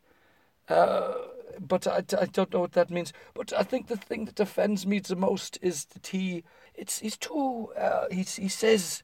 Uh, 0.68 1.12
but 1.60 1.86
I, 1.86 1.98
I 2.18 2.26
don't 2.26 2.52
know 2.52 2.60
what 2.60 2.72
that 2.72 2.90
means. 2.90 3.12
But 3.34 3.52
I 3.52 3.62
think 3.62 3.86
the 3.86 3.96
thing 3.96 4.24
that 4.24 4.40
offends 4.40 4.86
me 4.86 4.98
the 4.98 5.16
most 5.16 5.58
is 5.62 5.84
that 5.86 6.08
he, 6.08 6.44
it's 6.74 6.98
he's 6.98 7.16
too, 7.16 7.72
uh, 7.78 8.06
he's, 8.10 8.36
he 8.36 8.48
says 8.48 9.02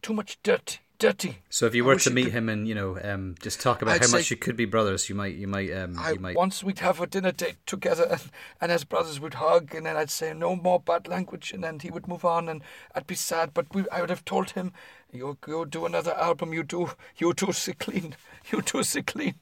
too 0.00 0.14
much 0.14 0.38
dirt, 0.42 0.80
dirty. 1.02 1.38
So 1.50 1.66
if 1.66 1.74
you 1.74 1.84
were 1.84 1.96
to 1.96 2.10
meet 2.10 2.24
could- 2.26 2.32
him 2.32 2.48
and 2.48 2.68
you 2.68 2.74
know 2.74 2.96
um, 3.02 3.34
just 3.42 3.60
talk 3.60 3.82
about 3.82 3.96
I'd 3.96 4.02
how 4.02 4.10
much 4.12 4.30
you 4.30 4.36
could 4.36 4.56
be 4.56 4.64
brothers, 4.64 5.08
you 5.08 5.16
might 5.16 5.34
you 5.34 5.48
might 5.48 5.72
um, 5.72 5.98
I, 5.98 6.12
you 6.12 6.20
might 6.20 6.36
once 6.36 6.62
we'd 6.62 6.78
have 6.78 7.00
a 7.00 7.06
dinner 7.06 7.32
date 7.32 7.56
together, 7.66 8.04
and, 8.08 8.22
and 8.60 8.72
as 8.72 8.84
brothers 8.84 9.18
we'd 9.18 9.34
hug, 9.34 9.74
and 9.74 9.86
then 9.86 9.96
I'd 9.96 10.10
say 10.10 10.32
no 10.32 10.54
more 10.54 10.78
bad 10.78 11.08
language, 11.08 11.52
and 11.52 11.64
then 11.64 11.80
he 11.80 11.90
would 11.90 12.06
move 12.06 12.24
on, 12.24 12.48
and 12.48 12.62
I'd 12.94 13.08
be 13.08 13.16
sad. 13.16 13.52
But 13.52 13.74
we, 13.74 13.84
I 13.90 14.00
would 14.00 14.10
have 14.10 14.24
told 14.24 14.50
him, 14.50 14.72
"You 15.10 15.36
you 15.46 15.66
do 15.66 15.86
another 15.86 16.14
album, 16.14 16.52
you 16.52 16.62
do 16.62 16.90
you 17.18 17.34
do 17.34 17.50
so 17.52 17.72
clean, 17.78 18.14
you 18.52 18.62
do 18.62 18.84
so 18.84 19.02
clean." 19.02 19.34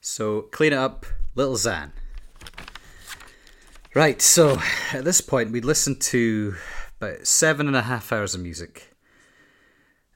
So 0.00 0.42
clean 0.42 0.72
it 0.72 0.78
up, 0.78 1.04
little 1.34 1.56
Xan. 1.56 1.90
Right, 3.94 4.20
so 4.22 4.58
at 4.92 5.04
this 5.04 5.20
point 5.20 5.50
we'd 5.50 5.64
listened 5.64 6.00
to 6.02 6.54
about 7.00 7.26
seven 7.26 7.66
and 7.66 7.76
a 7.76 7.82
half 7.82 8.12
hours 8.12 8.34
of 8.34 8.40
music. 8.40 8.95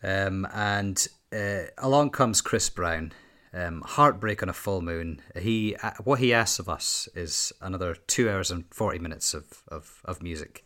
Um, 0.03 0.47
and 0.53 1.07
uh, 1.33 1.65
along 1.79 2.11
comes 2.11 2.41
Chris 2.41 2.69
Brown. 2.71 3.13
Um, 3.53 3.83
heartbreak 3.85 4.45
on 4.45 4.49
a 4.49 4.53
full 4.53 4.81
moon. 4.81 5.21
He 5.37 5.75
uh, 5.83 5.91
what 6.05 6.21
he 6.21 6.33
asks 6.33 6.61
of 6.61 6.69
us 6.69 7.09
is 7.17 7.53
another 7.61 7.97
two 8.07 8.31
hours 8.31 8.53
and 8.53 8.65
forty 8.71 9.01
minutes 9.01 9.35
of 9.35 9.65
of, 9.67 10.03
of 10.05 10.23
music. 10.23 10.65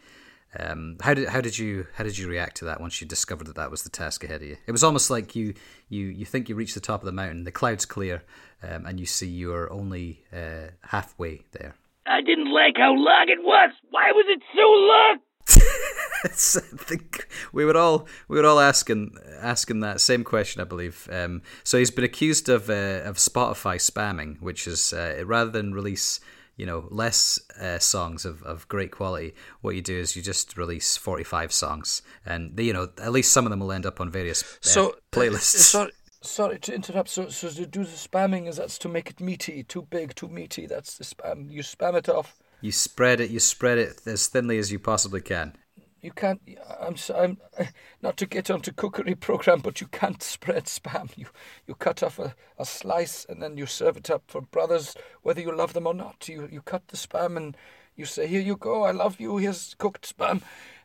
Um, 0.58 0.98
how 1.00 1.14
did 1.14 1.28
how 1.28 1.40
did 1.40 1.58
you 1.58 1.86
how 1.94 2.04
did 2.04 2.18
you 2.18 2.28
react 2.28 2.58
to 2.58 2.66
that 2.66 2.80
once 2.80 3.00
you 3.00 3.06
discovered 3.06 3.46
that 3.46 3.56
that 3.56 3.70
was 3.70 3.82
the 3.82 3.90
task 3.90 4.22
ahead 4.22 4.42
of 4.42 4.48
you? 4.48 4.56
It 4.66 4.72
was 4.72 4.84
almost 4.84 5.10
like 5.10 5.34
you 5.34 5.54
you 5.88 6.06
you 6.06 6.26
think 6.26 6.48
you 6.48 6.54
reach 6.54 6.74
the 6.74 6.80
top 6.80 7.00
of 7.00 7.06
the 7.06 7.12
mountain, 7.12 7.44
the 7.44 7.50
clouds 7.50 7.86
clear, 7.86 8.22
um, 8.62 8.86
and 8.86 9.00
you 9.00 9.06
see 9.06 9.26
you 9.26 9.52
are 9.54 9.72
only 9.72 10.22
uh, 10.32 10.68
halfway 10.82 11.42
there. 11.52 11.74
I 12.06 12.20
didn't 12.20 12.52
like 12.52 12.76
how 12.76 12.92
long 12.92 13.26
it 13.28 13.42
was. 13.42 13.72
Why 13.90 14.12
was 14.12 14.26
it 14.28 14.42
so 14.54 14.60
long? 14.60 15.18
I 16.24 16.28
think 16.28 17.28
we 17.52 17.64
were 17.64 17.76
all 17.76 18.07
we 18.28 18.40
were 18.40 18.46
all 18.46 18.61
asking 18.61 19.16
asking 19.40 19.80
that 19.80 20.00
same 20.00 20.24
question, 20.24 20.62
I 20.62 20.64
believe. 20.64 21.09
Um, 21.12 21.42
so 21.64 21.78
he's 21.78 21.90
been 21.90 22.04
accused 22.04 22.48
of 22.48 22.70
uh, 22.70 23.02
of 23.04 23.16
Spotify 23.16 23.76
spamming, 23.76 24.40
which 24.40 24.66
is 24.66 24.92
uh, 24.92 25.22
rather 25.26 25.50
than 25.50 25.74
release 25.74 26.20
you 26.57 26.66
know 26.66 26.87
less 26.90 27.38
uh, 27.61 27.78
songs 27.78 28.24
of, 28.24 28.42
of 28.42 28.66
great 28.68 28.90
quality, 28.90 29.35
what 29.61 29.74
you 29.74 29.83
do 29.83 29.96
is 29.98 30.16
you 30.16 30.22
just 30.22 30.57
release 30.57 30.96
forty 30.96 31.24
five 31.24 31.52
songs, 31.52 32.00
and 32.24 32.59
you 32.59 32.72
know 32.72 32.88
at 33.02 33.12
least 33.12 33.33
some 33.33 33.44
of 33.44 33.50
them 33.50 33.61
will 33.61 33.72
end 33.72 33.87
up 33.87 34.00
on 34.00 34.11
various 34.11 34.42
uh, 34.42 34.46
So 34.61 34.88
uh, 34.88 34.92
playlists. 35.12 35.57
sorry, 35.72 35.92
sorry 36.22 36.59
to 36.61 36.74
interrupt. 36.74 37.11
So, 37.11 37.28
so 37.28 37.50
to 37.50 37.66
do 37.66 37.85
the 37.85 37.90
spamming 37.90 38.48
is 38.48 38.57
that's 38.57 38.78
to 38.78 38.88
make 38.88 39.11
it 39.11 39.20
meaty, 39.20 39.62
too 39.62 39.83
big, 39.83 40.14
too 40.14 40.28
meaty. 40.28 40.66
That's 40.66 40.96
the 40.96 41.04
spam. 41.04 41.50
You 41.50 41.62
spam 41.62 41.94
it 41.94 42.09
off. 42.09 42.37
You 42.64 42.72
spread 42.72 43.20
it, 43.20 43.29
you 43.29 43.40
spread 43.40 43.77
it 43.77 44.00
as 44.07 44.27
thinly 44.27 44.57
as 44.57 44.72
you 44.72 44.79
possibly 44.79 45.20
can. 45.20 45.55
You 46.00 46.12
can't. 46.12 46.40
I'm. 46.81 46.96
I'm. 47.14 47.37
Not 48.03 48.16
to 48.16 48.24
get 48.24 48.50
onto 48.50 48.72
cookery 48.72 49.14
program, 49.29 49.61
but 49.61 49.83
you 49.83 49.87
can't 49.88 50.22
spread 50.22 50.64
spam. 50.64 51.11
You 51.14 51.27
you 51.66 51.74
cut 51.74 52.03
off 52.03 52.18
a, 52.18 52.35
a 52.59 52.64
slice 52.64 53.27
and 53.29 53.42
then 53.42 53.59
you 53.59 53.66
serve 53.66 53.98
it 53.98 54.09
up 54.09 54.22
for 54.29 54.40
brothers, 54.40 54.96
whether 55.20 55.42
you 55.42 55.55
love 55.55 55.74
them 55.74 55.87
or 55.87 55.92
not. 55.92 56.27
You 56.27 56.48
you 56.50 56.62
cut 56.62 56.88
the 56.88 56.96
spam 56.96 57.37
and 57.37 57.55
you 57.96 58.07
say, 58.07 58.27
"Here 58.27 58.40
you 58.40 58.57
go. 58.57 58.85
I 58.85 58.92
love 58.92 59.20
you. 59.20 59.37
Here's 59.37 59.74
cooked 59.74 60.16
spam," 60.16 60.40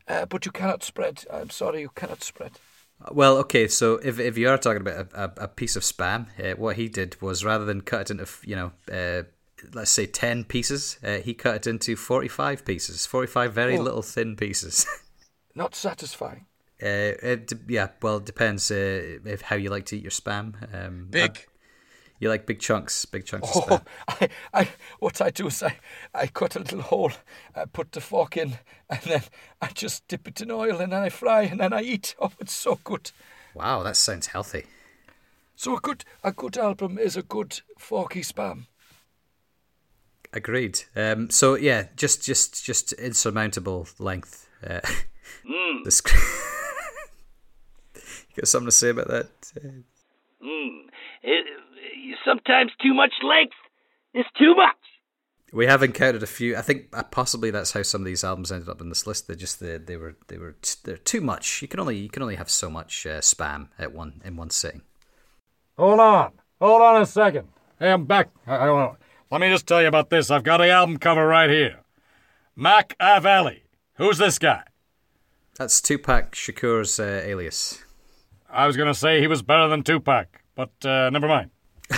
uh, 0.06 0.26
but 0.26 0.46
you 0.46 0.52
cannot 0.52 0.84
spread. 0.84 1.24
I'm 1.32 1.50
sorry, 1.50 1.80
you 1.80 1.92
cannot 1.96 2.24
spread. 2.24 2.60
Well, 3.10 3.38
okay, 3.38 3.70
so 3.70 4.02
if 4.04 4.20
if 4.20 4.38
you 4.38 4.50
are 4.50 4.58
talking 4.58 4.82
about 4.82 5.08
a, 5.14 5.24
a, 5.24 5.46
a 5.46 5.48
piece 5.48 5.78
of 5.78 5.84
spam, 5.84 6.28
uh, 6.44 6.58
what 6.58 6.76
he 6.76 6.90
did 6.90 7.22
was 7.22 7.46
rather 7.46 7.64
than 7.64 7.80
cut 7.80 8.02
it 8.02 8.12
into 8.12 8.28
you 8.44 8.58
know, 8.58 8.72
uh, 8.92 9.24
let's 9.74 9.92
say 9.92 10.06
ten 10.06 10.44
pieces, 10.44 10.98
uh, 11.04 11.18
he 11.18 11.34
cut 11.34 11.56
it 11.56 11.68
into 11.68 11.96
forty 11.96 12.28
five 12.28 12.66
pieces, 12.66 13.06
forty 13.06 13.28
five 13.28 13.54
very 13.54 13.78
Oh. 13.78 13.82
little 13.82 14.02
thin 14.02 14.36
pieces. 14.36 14.86
Not 15.56 15.76
satisfying. 15.76 16.46
uh, 16.82 16.86
it, 17.22 17.52
yeah, 17.68 17.90
well, 18.02 18.18
it 18.18 18.26
depends 18.26 18.72
uh, 18.72 19.20
if 19.26 19.42
how 19.42 19.56
you 19.56 19.70
like 19.70 19.86
to 19.88 19.98
eat 19.98 20.04
your 20.04 20.12
spam. 20.12 20.54
Um, 20.74 21.08
Big. 21.10 21.32
I- 21.38 21.46
you 22.22 22.28
like 22.28 22.46
big 22.46 22.60
chunks, 22.60 23.06
big 23.06 23.24
chunks 23.26 23.56
of 23.56 23.64
Oh, 23.72 23.78
spam. 23.78 23.86
I, 24.54 24.62
I, 24.64 24.70
what 25.00 25.22
I 25.22 25.30
do 25.30 25.48
is 25.48 25.64
I, 25.64 25.80
I 26.14 26.28
cut 26.28 26.58
a 26.58 26.60
little 26.60 26.82
hole, 26.82 27.14
I 27.56 27.64
put 27.64 27.94
the 27.94 28.02
fork 28.02 28.36
in, 28.36 28.58
and 28.90 29.00
then 29.06 29.22
I 29.62 29.68
just 29.68 30.06
dip 30.10 30.28
it 30.28 30.42
in 30.42 30.52
oil, 30.52 30.82
and 30.82 30.92
then 30.92 31.02
I 31.02 31.08
fry, 31.08 31.44
and 31.44 31.62
then 31.62 31.72
I 31.72 31.82
eat. 31.82 32.16
Oh, 32.22 32.32
it's 32.42 32.52
so 32.52 32.78
good. 32.84 33.12
Wow, 33.54 33.84
that 33.84 33.96
sounds 33.96 34.28
healthy. 34.28 34.66
So 35.56 35.78
a 35.78 35.80
good, 35.80 36.04
a 36.22 36.34
good 36.34 36.58
album 36.58 36.98
is 36.98 37.16
a 37.16 37.22
good 37.24 37.62
forky 37.78 38.20
spam. 38.22 38.66
Agreed. 40.34 40.82
Um, 40.96 41.30
so 41.30 41.56
yeah, 41.56 41.88
just 41.96 42.24
just 42.24 42.64
just 42.64 42.94
insurmountable 42.94 43.88
length. 44.00 44.48
Uh, 44.66 44.80
Mm, 45.46 45.84
this- 45.86 46.02
you 47.96 48.36
got 48.36 48.48
something 48.48 48.68
to 48.68 48.72
say 48.72 48.90
about 48.90 49.08
that? 49.10 49.30
Mm. 50.44 50.82
It, 51.24 51.46
sometimes 52.26 52.72
too 52.82 52.94
much 52.94 53.14
length 53.24 53.54
is 54.14 54.26
too 54.38 54.56
much. 54.56 54.76
We 55.52 55.66
have 55.66 55.82
encountered 55.84 56.24
a 56.24 56.28
few. 56.28 56.56
I 56.58 56.62
think 56.62 56.88
uh, 56.94 57.04
possibly 57.04 57.52
that's 57.52 57.72
how 57.72 57.82
some 57.84 58.02
of 58.02 58.06
these 58.06 58.24
albums 58.24 58.52
ended 58.52 58.70
up 58.70 58.82
in 58.82 58.90
this 58.90 59.08
list. 59.08 59.28
They're 59.28 59.36
just 59.36 59.60
they, 59.60 59.78
they 59.78 59.98
were 59.98 60.16
they 60.28 60.38
were 60.38 60.54
t- 60.62 60.80
they're 60.84 60.98
too 60.98 61.22
much. 61.22 61.62
You 61.62 61.68
can 61.68 61.80
only 61.80 61.98
you 61.98 62.10
can 62.10 62.22
only 62.22 62.36
have 62.36 62.50
so 62.50 62.70
much 62.70 63.06
uh, 63.06 63.20
spam 63.20 63.70
at 63.80 63.94
one 63.94 64.22
in 64.26 64.36
one 64.36 64.50
sitting. 64.52 64.82
Hold 65.78 66.00
on. 66.00 66.32
Hold 66.62 66.82
on 66.82 67.02
a 67.02 67.06
second. 67.06 67.48
Hey, 67.80 67.92
I'm 67.92 68.06
back. 68.06 68.30
I, 68.46 68.58
I 68.58 68.66
don't 68.66 68.80
know. 68.80 68.98
Let 69.32 69.42
me 69.42 69.50
just 69.50 69.68
tell 69.68 69.82
you 69.82 69.88
about 69.88 70.10
this. 70.10 70.32
I've 70.32 70.44
got 70.44 70.58
the 70.58 70.70
album 70.70 70.98
cover 70.98 71.26
right 71.28 71.50
here. 71.50 71.80
Mac 72.56 72.96
Machiavelli. 73.00 73.64
Who's 73.96 74.18
this 74.18 74.40
guy? 74.40 74.64
That's 75.58 75.82
Tupac 75.82 76.32
Shakur's 76.34 77.00
uh, 77.00 77.22
alias. 77.24 77.84
I 78.50 78.66
was 78.66 78.76
going 78.76 78.88
to 78.88 78.94
say 78.94 79.20
he 79.20 79.28
was 79.28 79.42
better 79.42 79.68
than 79.68 79.84
Tupac, 79.84 80.42
but 80.56 80.72
uh, 80.86 81.10
never 81.10 81.28
mind. 81.28 81.52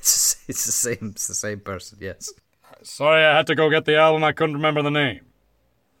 It's, 0.00 0.42
it's 0.48 0.64
the 0.64 0.72
same. 0.72 1.10
It's 1.12 1.26
the 1.26 1.34
same 1.34 1.60
person. 1.60 1.98
Yes. 2.00 2.32
Sorry, 2.82 3.22
I 3.22 3.36
had 3.36 3.46
to 3.48 3.54
go 3.54 3.68
get 3.68 3.84
the 3.84 3.96
album. 3.98 4.24
I 4.24 4.32
couldn't 4.32 4.54
remember 4.54 4.80
the 4.80 4.90
name. 4.90 5.20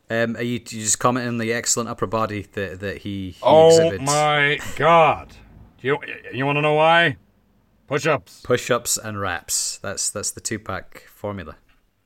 Um, 0.08 0.36
are 0.36 0.42
you, 0.42 0.54
you 0.54 0.58
just 0.58 0.98
commenting 0.98 1.28
on 1.28 1.36
the 1.38 1.52
excellent 1.52 1.90
upper 1.90 2.06
body 2.06 2.46
that 2.54 2.80
that 2.80 2.98
he, 2.98 3.32
he 3.32 3.36
Oh 3.42 3.68
exhibits? 3.68 4.04
my 4.06 4.58
God! 4.76 5.34
Do 5.82 5.88
You 5.88 5.98
you 6.32 6.46
want 6.46 6.56
to 6.56 6.62
know 6.62 6.72
why? 6.72 7.18
Push-ups. 7.90 8.42
Push-ups 8.42 8.98
and 8.98 9.20
raps. 9.20 9.78
That's 9.78 10.10
that's 10.10 10.30
the 10.30 10.40
Tupac 10.40 11.02
formula. 11.08 11.56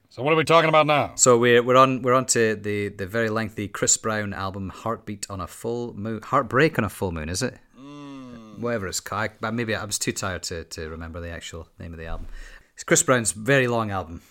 So 0.09 0.23
what 0.23 0.33
are 0.33 0.37
we 0.37 0.45
talking 0.45 0.71
about 0.71 0.87
now? 0.87 1.13
So 1.15 1.37
we're 1.37 1.63
we're 1.63 1.77
on 1.77 2.01
we're 2.01 2.15
on 2.15 2.25
to 2.27 2.57
the, 2.57 2.89
the 2.89 3.07
very 3.07 3.29
lengthy 3.29 3.69
Chris 3.69 3.95
Brown 3.99 4.33
album 4.33 4.71
"Heartbeat 4.71 5.27
on 5.29 5.43
a 5.43 5.47
Full 5.47 5.93
Moon." 5.93 6.23
Heartbreak 6.23 6.79
on 6.79 6.85
a 6.87 6.89
full 6.89 7.13
moon, 7.13 7.29
is 7.29 7.43
it? 7.43 7.59
Hmm. 7.77 8.63
Whatever 8.63 8.87
it's 8.87 9.01
called. 9.01 9.33
But 9.43 9.53
maybe 9.53 9.75
I 9.75 9.85
was 9.85 9.99
too 9.99 10.13
tired 10.13 10.43
to, 10.45 10.65
to 10.65 10.89
remember 10.89 11.21
the 11.21 11.29
actual 11.29 11.69
name 11.79 11.93
of 11.93 11.99
the 11.99 12.07
album. 12.07 12.29
It's 12.73 12.83
Chris 12.83 13.03
Brown's 13.03 13.33
very 13.33 13.67
long 13.67 13.91
album. 13.91 14.23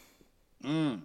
Hmm. 0.64 0.96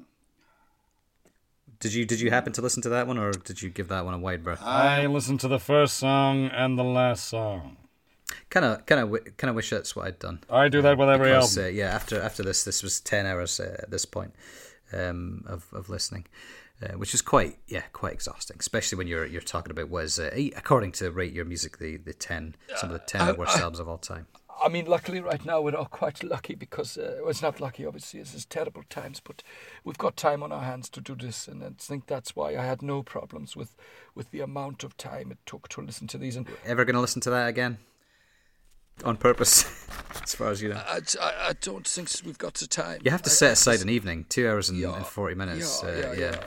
Did 1.79 1.93
you 1.93 2.07
did 2.07 2.23
you 2.23 2.31
happen 2.31 2.55
to 2.55 2.63
listen 2.63 2.83
to 2.85 2.89
that 2.89 3.07
one, 3.07 3.19
or 3.19 3.33
did 3.33 3.61
you 3.61 3.69
give 3.69 3.89
that 3.89 4.07
one 4.07 4.15
a 4.15 4.19
wide 4.19 4.45
berth? 4.45 4.63
I 4.63 5.05
listened 5.05 5.41
to 5.41 5.49
the 5.49 5.61
first 5.61 5.99
song 5.99 6.47
and 6.47 6.79
the 6.79 6.85
last 6.85 7.27
song. 7.27 7.77
Kind 8.51 8.67
of 8.67 8.85
kind 8.87 9.01
of 9.01 9.37
kind 9.37 9.49
of 9.51 9.57
wish 9.57 9.71
that's 9.71 9.95
what 9.97 10.07
I'd 10.07 10.19
done. 10.19 10.41
I 10.51 10.69
do 10.69 10.83
that 10.83 10.99
with 10.99 11.09
every 11.09 11.31
Because, 11.31 11.57
album. 11.57 11.73
uh, 11.73 11.77
yeah, 11.77 11.95
after 11.95 12.21
after 12.21 12.43
this, 12.43 12.65
this 12.65 12.83
was 12.83 13.01
ten 13.01 13.27
hours 13.27 13.59
uh, 13.61 13.77
at 13.83 13.91
this 13.91 14.05
point 14.05 14.35
um, 14.93 15.45
of 15.47 15.67
of 15.73 15.89
listening, 15.89 16.27
uh, 16.83 16.93
which 16.97 17.15
is 17.15 17.23
quite 17.23 17.59
yeah 17.69 17.83
quite 17.93 18.13
exhausting, 18.13 18.57
especially 18.61 18.99
when 18.99 19.07
you're 19.07 19.27
you're 19.27 19.41
talking 19.41 19.71
about 19.71 19.89
was 19.89 20.19
uh, 20.19 20.31
according 20.57 20.93
to 20.93 21.11
rate 21.11 21.33
your 21.33 21.45
music 21.45 21.79
the 21.79 21.97
the 21.97 22.13
ten 22.13 22.55
some 22.77 22.91
of 22.91 22.95
the 23.01 23.07
ten 23.07 23.37
worst 23.37 23.59
albums 23.59 23.81
of 23.81 23.89
all 23.89 23.99
time. 23.99 24.27
I 24.61 24.69
mean, 24.69 24.87
luckily, 24.87 25.21
right 25.21 25.45
now 25.45 25.61
we're 25.61 25.77
all 25.77 25.85
quite 25.85 26.25
lucky 26.25 26.57
because 26.57 26.99
uh, 26.99 27.19
well, 27.21 27.31
it's 27.31 27.43
not 27.43 27.61
lucky, 27.61 27.87
obviously. 27.87 28.19
This 28.21 28.35
is 28.35 28.45
terrible 28.45 28.83
times, 28.91 29.21
but 29.21 29.43
we've 29.85 29.99
got 29.99 30.17
time 30.17 30.43
on 30.43 30.51
our 30.51 30.65
hands 30.65 30.89
to 30.91 31.01
do 31.01 31.15
this, 31.15 31.47
and 31.47 31.63
I 31.63 31.71
think 31.79 32.07
that's 32.07 32.35
why 32.35 32.57
I 32.57 32.65
had 32.65 32.83
no 32.83 33.03
problems 33.05 33.57
with 33.57 33.77
with 34.15 34.33
the 34.33 34.41
amount 34.41 34.83
of 34.85 34.97
time 34.97 35.31
it 35.31 35.39
took 35.47 35.69
to 35.69 35.81
listen 35.81 36.09
to 36.09 36.19
these. 36.19 36.35
And 36.37 36.47
Ever 36.67 36.85
going 36.85 36.95
to 36.95 37.01
listen 37.01 37.21
to 37.23 37.31
that 37.31 37.47
again? 37.49 37.79
On 39.05 39.17
purpose, 39.17 39.65
as 40.23 40.35
far 40.35 40.49
as 40.51 40.61
you 40.63 40.71
know. 40.71 40.83
I, 40.87 41.01
I, 41.21 41.49
I 41.49 41.53
don't 41.61 41.87
think 41.87 42.11
we've 42.25 42.39
got 42.39 42.55
the 42.55 42.67
time. 42.67 43.01
You 43.05 43.11
have 43.11 43.23
to 43.23 43.31
I- 43.31 43.33
set 43.33 43.53
aside 43.53 43.81
an 43.81 43.89
evening, 43.89 44.27
two 44.29 44.49
hours 44.49 44.69
and, 44.69 44.79
Yeah, 44.79 44.97
and 44.97 45.07
forty 45.07 45.35
minutes. 45.35 45.83
yeah, 45.83 45.89
uh, 45.89 45.93
yeah, 45.95 46.13
yeah. 46.13 46.31
yeah. 46.33 46.41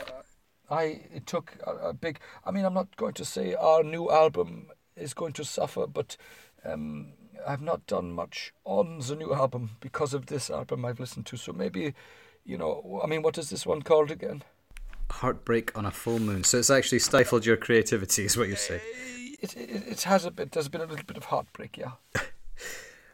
I 0.69 0.83
it 1.13 1.27
took 1.27 1.57
a, 1.65 1.89
a 1.89 1.93
big. 1.93 2.19
I 2.45 2.51
mean, 2.51 2.65
I'm 2.65 2.73
not 2.73 2.95
going 2.97 3.13
to 3.15 3.25
say 3.25 3.53
our 3.55 3.83
new 3.83 4.09
album 4.11 4.67
is 4.95 5.13
going 5.13 5.33
to 5.33 5.43
suffer, 5.45 5.87
but 5.87 6.17
um, 6.65 7.13
I've 7.47 7.61
not 7.61 7.87
done 7.87 8.11
much 8.13 8.53
on 8.65 8.99
the 8.99 9.15
new 9.15 9.33
album 9.33 9.71
because 9.79 10.13
of 10.13 10.27
this 10.27 10.49
album 10.49 10.85
I've 10.85 10.99
listened 10.99 11.25
to. 11.27 11.37
So 11.37 11.51
maybe, 11.53 11.93
you 12.45 12.57
know, 12.57 13.01
I 13.03 13.07
mean, 13.07 13.21
what 13.21 13.37
is 13.37 13.49
this 13.49 13.65
one 13.65 13.81
called 13.81 14.11
again? 14.11 14.43
Heartbreak 15.09 15.77
on 15.77 15.85
a 15.85 15.91
full 15.91 16.19
moon. 16.19 16.43
So 16.43 16.57
it's 16.59 16.69
actually 16.69 16.99
stifled 16.99 17.45
your 17.45 17.57
creativity, 17.57 18.25
is 18.25 18.37
what 18.37 18.47
you're 18.47 18.57
saying. 18.57 18.81
It, 19.41 19.55
it, 19.57 19.83
it 19.87 20.01
has 20.03 20.23
a 20.25 20.31
bit. 20.31 20.51
There's 20.51 20.69
been 20.69 20.81
a 20.81 20.85
little 20.85 21.05
bit 21.05 21.17
of 21.17 21.25
heartbreak, 21.25 21.77
yeah. 21.77 21.91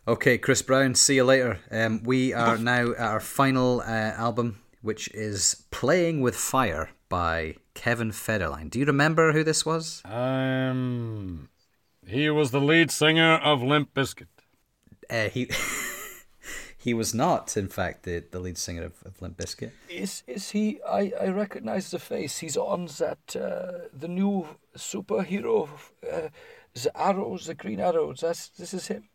Okay, 0.07 0.37
Chris 0.37 0.61
Brown, 0.61 0.95
see 0.95 1.15
you 1.15 1.25
later. 1.25 1.59
Um, 1.69 2.01
we 2.01 2.33
are 2.33 2.57
now 2.73 2.91
at 2.91 2.99
our 2.99 3.19
final 3.19 3.81
uh, 3.81 4.13
album, 4.15 4.61
which 4.81 5.09
is 5.09 5.65
Playing 5.69 6.21
with 6.21 6.33
Fire 6.33 6.91
by 7.09 7.55
Kevin 7.73 8.11
Federline. 8.11 8.69
Do 8.69 8.79
you 8.79 8.85
remember 8.85 9.33
who 9.33 9.43
this 9.43 9.65
was? 9.65 10.01
Um, 10.05 11.49
he 12.05 12.29
was 12.29 12.51
the 12.51 12.61
lead 12.61 12.89
singer 12.89 13.33
of 13.33 13.61
Limp 13.61 13.93
Bizkit. 13.93 14.27
Uh, 15.09 15.27
he 15.27 15.51
he 16.77 16.93
was 16.93 17.13
not, 17.13 17.57
in 17.57 17.67
fact, 17.67 18.03
the, 18.03 18.23
the 18.31 18.39
lead 18.39 18.57
singer 18.57 18.85
of, 18.85 18.93
of 19.03 19.21
Limp 19.21 19.35
Bizkit. 19.35 19.71
Is 19.89 20.23
is 20.25 20.51
he? 20.51 20.79
I, 20.87 21.11
I 21.19 21.27
recognize 21.27 21.91
the 21.91 21.99
face. 21.99 22.37
He's 22.37 22.55
on 22.55 22.85
that 22.99 23.35
uh, 23.35 23.89
the 23.91 24.07
new 24.07 24.47
superhero, 24.77 25.67
uh, 26.09 26.29
the 26.73 26.91
arrows, 26.95 27.47
the 27.47 27.55
green 27.55 27.81
arrows. 27.81 28.21
That's 28.21 28.47
this 28.47 28.73
is 28.73 28.87
him. 28.87 29.09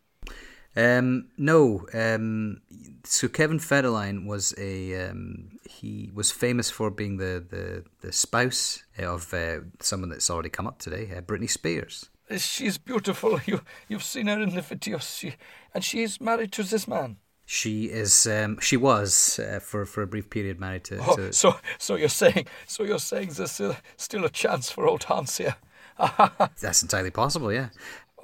Um, 0.75 1.29
no. 1.37 1.85
Um, 1.93 2.61
so 3.03 3.27
Kevin 3.27 3.59
Federline 3.59 4.25
was 4.25 4.53
a 4.57 5.09
um, 5.09 5.59
he 5.69 6.09
was 6.13 6.31
famous 6.31 6.69
for 6.69 6.89
being 6.89 7.17
the 7.17 7.43
the, 7.47 7.83
the 8.01 8.11
spouse 8.11 8.83
of 8.97 9.33
uh, 9.33 9.59
someone 9.79 10.09
that's 10.09 10.29
already 10.29 10.49
come 10.49 10.67
up 10.67 10.79
today, 10.79 11.11
uh, 11.15 11.21
Britney 11.21 11.49
Spears. 11.49 12.09
She's 12.37 12.77
beautiful. 12.77 13.39
You 13.45 13.61
you've 13.87 14.03
seen 14.03 14.27
her 14.27 14.41
in 14.41 14.55
the 14.55 14.61
videos. 14.61 15.19
She, 15.19 15.35
and 15.73 15.83
she's 15.83 16.19
married 16.19 16.51
to 16.53 16.63
this 16.63 16.87
man. 16.87 17.17
She 17.45 17.85
is. 17.85 18.25
Um, 18.25 18.57
she 18.59 18.77
was 18.77 19.39
uh, 19.39 19.59
for 19.59 19.85
for 19.85 20.01
a 20.01 20.07
brief 20.07 20.29
period 20.29 20.59
married 20.59 20.85
to. 20.85 20.97
Oh, 21.05 21.15
to 21.17 21.33
so 21.33 21.55
so 21.77 21.95
you're 21.95 22.09
saying 22.09 22.47
so 22.65 22.83
you're 22.83 22.99
saying 22.99 23.31
there's 23.33 23.51
still, 23.51 23.75
still 23.97 24.25
a 24.25 24.29
chance 24.29 24.71
for 24.71 24.87
old 24.87 25.03
Hans 25.03 25.37
here. 25.37 25.55
that's 26.61 26.81
entirely 26.81 27.11
possible. 27.11 27.51
Yeah. 27.51 27.69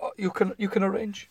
Oh, 0.01 0.11
you 0.17 0.31
can 0.31 0.53
you 0.57 0.69
can 0.69 0.83
arrange. 0.83 1.29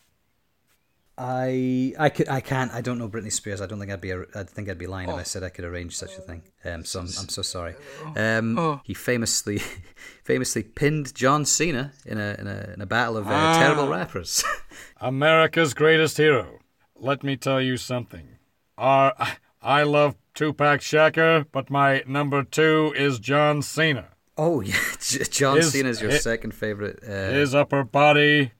I 1.18 1.94
I 1.98 2.08
could 2.10 2.28
I 2.28 2.40
can't 2.40 2.72
I 2.72 2.80
don't 2.80 2.98
know 2.98 3.08
Britney 3.08 3.32
Spears. 3.32 3.60
I 3.60 3.66
don't 3.66 3.78
think 3.80 3.90
I'd 3.90 4.00
be 4.00 4.12
I 4.12 4.44
think 4.44 4.68
I'd 4.68 4.78
be 4.78 4.86
lying 4.86 5.08
if 5.08 5.16
I 5.16 5.24
said 5.24 5.42
I 5.42 5.48
could 5.48 5.64
arrange 5.64 5.96
such 5.96 6.16
a 6.16 6.20
thing. 6.20 6.42
Um, 6.64 6.84
so 6.84 7.00
I'm, 7.00 7.06
I'm 7.06 7.28
so 7.28 7.42
sorry. 7.42 7.74
Um, 8.16 8.80
he 8.84 8.94
famously 8.94 9.60
famously 10.24 10.62
pinned 10.62 11.14
John 11.14 11.44
Cena 11.44 11.92
in 12.06 12.18
a 12.18 12.36
in 12.38 12.46
a, 12.46 12.70
in 12.74 12.80
a 12.80 12.86
battle 12.86 13.16
of 13.16 13.26
uh, 13.26 13.58
terrible 13.58 13.88
rappers. 13.88 14.44
America's 15.00 15.74
greatest 15.74 16.16
hero. 16.16 16.60
Let 16.96 17.22
me 17.22 17.36
tell 17.36 17.60
you 17.60 17.76
something. 17.76 18.28
Our, 18.76 19.12
I 19.60 19.82
love 19.82 20.16
Tupac 20.34 20.80
Shakur, 20.80 21.46
but 21.50 21.68
my 21.70 22.02
number 22.06 22.42
two 22.44 22.92
is 22.96 23.18
John 23.18 23.62
Cena. 23.62 24.08
oh 24.36 24.60
yeah, 24.60 24.76
John 25.30 25.56
His- 25.56 25.74
is 25.74 26.00
your 26.00 26.12
hi- 26.12 26.18
second 26.18 26.54
favorite. 26.54 27.00
Uh, 27.02 27.30
His 27.32 27.54
upper 27.54 27.82
body, 27.84 28.52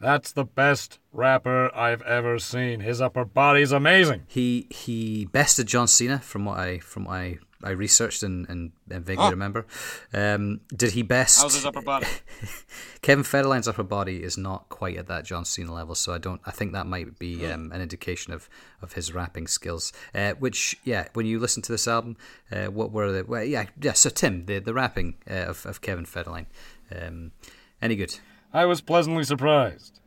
that's 0.00 0.32
the 0.32 0.44
best 0.44 0.98
rapper 1.12 1.74
I've 1.74 2.02
ever 2.02 2.38
seen. 2.38 2.80
His 2.80 3.00
upper 3.00 3.24
body's 3.24 3.72
amazing. 3.72 4.22
He 4.26 4.66
he 4.70 5.26
bested 5.26 5.66
John 5.66 5.88
Cena 5.88 6.18
from 6.18 6.44
what 6.44 6.58
I 6.58 6.78
from 6.78 7.04
what 7.04 7.14
I, 7.14 7.38
I 7.62 7.70
researched 7.70 8.22
and, 8.22 8.48
and, 8.48 8.72
and 8.90 9.04
vaguely 9.04 9.30
remember. 9.30 9.66
Um, 10.12 10.60
did 10.74 10.92
he 10.92 11.02
best? 11.02 11.40
How's 11.40 11.54
his 11.54 11.64
upper 11.64 11.80
body? 11.80 12.06
Kevin 13.02 13.24
Federline's 13.24 13.66
upper 13.66 13.82
body 13.82 14.22
is 14.22 14.36
not 14.36 14.68
quite 14.68 14.96
at 14.96 15.06
that 15.08 15.24
John 15.24 15.44
Cena 15.44 15.72
level, 15.72 15.94
so 15.94 16.12
I 16.12 16.18
don't. 16.18 16.40
I 16.44 16.50
think 16.50 16.72
that 16.72 16.86
might 16.86 17.18
be 17.18 17.46
um, 17.46 17.72
an 17.72 17.80
indication 17.80 18.32
of, 18.32 18.48
of 18.82 18.92
his 18.92 19.14
rapping 19.14 19.46
skills. 19.46 19.92
Uh, 20.14 20.32
which, 20.34 20.76
yeah, 20.84 21.08
when 21.14 21.26
you 21.26 21.38
listen 21.38 21.62
to 21.62 21.72
this 21.72 21.88
album, 21.88 22.16
uh, 22.52 22.66
what 22.66 22.92
were 22.92 23.10
the? 23.10 23.24
Well, 23.24 23.44
yeah, 23.44 23.66
yeah. 23.80 23.92
So 23.92 24.10
Tim, 24.10 24.46
the 24.46 24.58
the 24.58 24.74
rapping 24.74 25.14
uh, 25.30 25.46
of 25.46 25.64
of 25.64 25.80
Kevin 25.80 26.04
Federline, 26.04 26.46
um, 26.94 27.32
any 27.80 27.96
good? 27.96 28.18
I 28.54 28.64
was 28.66 28.80
pleasantly 28.80 29.24
surprised. 29.24 30.00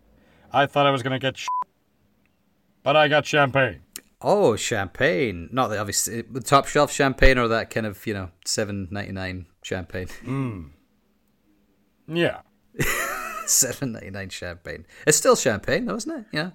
I 0.54 0.66
thought 0.66 0.88
I 0.88 0.92
was 0.92 1.04
going 1.04 1.12
to 1.12 1.20
get 1.20 1.38
sh- 1.38 1.48
but 2.82 2.96
I 2.96 3.10
got 3.10 3.26
champagne. 3.26 3.82
Oh, 4.22 4.56
champagne! 4.56 5.50
Not 5.52 5.68
the 5.68 5.78
obvious 5.78 6.06
the 6.06 6.42
top 6.44 6.66
shelf 6.68 6.92
champagne 6.92 7.38
or 7.38 7.50
that 7.50 7.70
kind 7.70 7.86
of 7.86 8.08
you 8.08 8.14
know 8.14 8.32
seven 8.46 8.88
ninety 8.90 9.12
nine 9.12 9.46
champagne. 9.62 10.08
Yeah. 12.08 12.40
Seven 13.46 13.92
ninety 13.92 14.10
nine 14.10 14.30
champagne. 14.30 14.86
It's 15.06 15.18
still 15.18 15.36
champagne, 15.36 15.86
though, 15.86 15.96
isn't 15.96 16.20
it? 16.20 16.26
Yeah. 16.32 16.52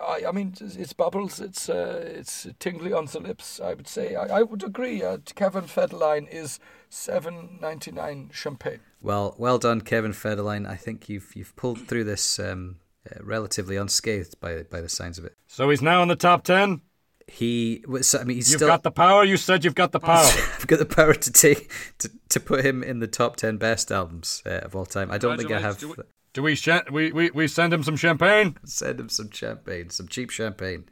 I, 0.00 0.22
I 0.28 0.32
mean, 0.32 0.54
it's, 0.60 0.76
it's 0.76 0.92
bubbles. 0.92 1.40
It's 1.40 1.68
uh, 1.68 2.04
it's 2.04 2.46
tingly 2.58 2.92
on 2.92 3.06
the 3.06 3.20
lips. 3.20 3.60
I 3.60 3.74
would 3.74 3.88
say. 3.88 4.14
I, 4.14 4.38
I 4.38 4.42
would 4.42 4.62
agree. 4.62 5.02
Uh, 5.02 5.18
Kevin 5.34 5.64
Federline 5.64 6.28
is 6.32 6.60
seven 6.90 7.58
ninety 7.62 7.90
nine 7.90 8.28
champagne. 8.32 8.80
Well, 9.00 9.34
well 9.38 9.58
done, 9.58 9.80
Kevin 9.80 10.12
Federline. 10.12 10.68
I 10.68 10.76
think 10.76 11.08
you've 11.08 11.34
you've 11.34 11.56
pulled 11.56 11.86
through 11.88 12.04
this 12.04 12.38
um, 12.38 12.76
uh, 13.10 13.22
relatively 13.24 13.76
unscathed 13.76 14.38
by 14.40 14.64
by 14.64 14.80
the 14.82 14.88
signs 14.90 15.18
of 15.18 15.24
it. 15.24 15.36
So 15.46 15.70
he's 15.70 15.80
now 15.80 16.02
in 16.02 16.08
the 16.08 16.16
top 16.16 16.44
10? 16.44 16.82
He, 17.26 17.84
was- 17.86 18.12
I 18.14 18.24
mean, 18.24 18.36
he's 18.38 18.50
You've 18.50 18.58
still. 18.58 18.66
got 18.68 18.82
the 18.82 18.90
power? 18.90 19.22
You 19.24 19.36
said 19.36 19.64
you've 19.64 19.76
got 19.76 19.92
the 19.92 20.00
power. 20.00 20.24
I've 20.58 20.66
got 20.66 20.80
the 20.80 20.84
power 20.86 21.14
to 21.14 21.32
take 21.32 21.70
to, 21.98 22.10
to 22.30 22.40
put 22.40 22.64
him 22.66 22.82
in 22.82 22.98
the 22.98 23.06
top 23.06 23.36
ten 23.36 23.56
best 23.56 23.92
albums 23.92 24.42
uh, 24.44 24.60
of 24.64 24.74
all 24.74 24.84
time. 24.84 25.10
I 25.12 25.18
don't 25.18 25.38
think 25.38 25.50
I 25.52 25.60
have. 25.60 25.78
Congratulations. 25.78 26.14
Do 26.32 26.42
we, 26.42 26.54
cha- 26.56 26.82
we, 26.92 27.10
we, 27.12 27.30
we 27.30 27.48
send 27.48 27.72
him 27.72 27.82
some 27.82 27.96
champagne? 27.96 28.56
Send 28.64 29.00
him 29.00 29.08
some 29.08 29.30
champagne, 29.30 29.90
some 29.90 30.06
cheap 30.08 30.30
champagne, 30.30 30.84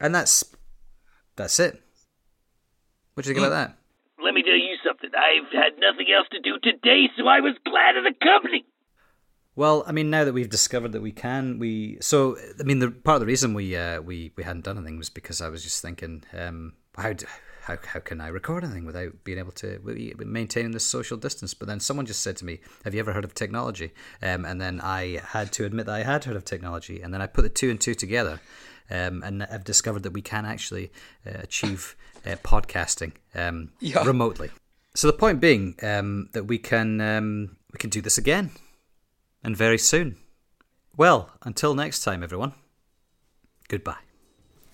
and 0.00 0.14
that's 0.14 0.44
that's 1.36 1.58
it. 1.60 1.80
What 3.14 3.24
do 3.24 3.30
you 3.30 3.34
think 3.34 3.46
about 3.46 3.54
that? 3.54 3.76
Let 4.24 4.34
me 4.34 4.42
tell 4.42 4.52
you 4.54 4.60
something. 4.60 4.69
I've 5.30 5.52
had 5.52 5.72
nothing 5.78 6.06
else 6.16 6.26
to 6.32 6.40
do 6.40 6.58
today, 6.62 7.08
so 7.16 7.26
I 7.28 7.40
was 7.40 7.54
glad 7.64 7.96
of 7.96 8.04
the 8.04 8.14
company. 8.24 8.64
Well, 9.56 9.84
I 9.86 9.92
mean, 9.92 10.10
now 10.10 10.24
that 10.24 10.32
we've 10.32 10.48
discovered 10.48 10.92
that 10.92 11.02
we 11.02 11.12
can, 11.12 11.58
we 11.58 11.98
so 12.00 12.36
I 12.58 12.62
mean, 12.62 12.78
the 12.78 12.90
part 12.90 13.16
of 13.16 13.20
the 13.20 13.26
reason 13.26 13.54
we 13.54 13.76
uh, 13.76 14.00
we 14.00 14.32
we 14.36 14.42
hadn't 14.44 14.64
done 14.64 14.76
anything 14.78 14.98
was 14.98 15.10
because 15.10 15.40
I 15.40 15.48
was 15.48 15.62
just 15.62 15.82
thinking, 15.82 16.24
um, 16.36 16.74
how 16.96 17.12
d- 17.12 17.26
how 17.62 17.76
how 17.84 18.00
can 18.00 18.20
I 18.20 18.28
record 18.28 18.64
anything 18.64 18.86
without 18.86 19.12
being 19.24 19.38
able 19.38 19.52
to 19.52 19.78
we- 19.84 20.14
maintaining 20.18 20.70
this 20.72 20.86
social 20.86 21.16
distance? 21.16 21.52
But 21.52 21.68
then 21.68 21.80
someone 21.80 22.06
just 22.06 22.22
said 22.22 22.36
to 22.38 22.44
me, 22.44 22.60
"Have 22.84 22.94
you 22.94 23.00
ever 23.00 23.12
heard 23.12 23.24
of 23.24 23.34
technology?" 23.34 23.92
Um, 24.22 24.44
and 24.44 24.60
then 24.60 24.80
I 24.80 25.20
had 25.36 25.52
to 25.54 25.64
admit 25.64 25.86
that 25.86 25.94
I 25.96 26.04
had 26.04 26.24
heard 26.24 26.36
of 26.36 26.44
technology, 26.44 27.02
and 27.02 27.12
then 27.12 27.20
I 27.20 27.26
put 27.26 27.42
the 27.42 27.48
two 27.50 27.70
and 27.70 27.80
two 27.80 27.94
together, 27.94 28.40
um, 28.90 29.22
and 29.22 29.42
I've 29.42 29.64
discovered 29.64 30.04
that 30.04 30.12
we 30.12 30.22
can 30.22 30.46
actually 30.46 30.90
uh, 31.26 31.38
achieve 31.42 31.96
uh, 32.24 32.36
podcasting 32.36 33.12
um, 33.34 33.72
Yeah. 33.80 34.04
remotely. 34.06 34.50
So 34.94 35.06
the 35.06 35.12
point 35.12 35.40
being 35.40 35.76
um, 35.82 36.28
that 36.32 36.44
we 36.44 36.58
can 36.58 37.00
um, 37.00 37.56
we 37.72 37.78
can 37.78 37.90
do 37.90 38.00
this 38.00 38.18
again 38.18 38.50
and 39.42 39.56
very 39.56 39.78
soon. 39.78 40.16
Well, 40.96 41.30
until 41.42 41.74
next 41.74 42.02
time, 42.02 42.22
everyone. 42.22 42.54
Goodbye. 43.68 44.02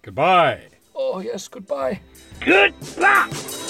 Goodbye. 0.03 0.69
Oh 0.95 1.21
yes, 1.21 1.49
goodbye. 1.49 2.01
Goodbye. 2.41 3.63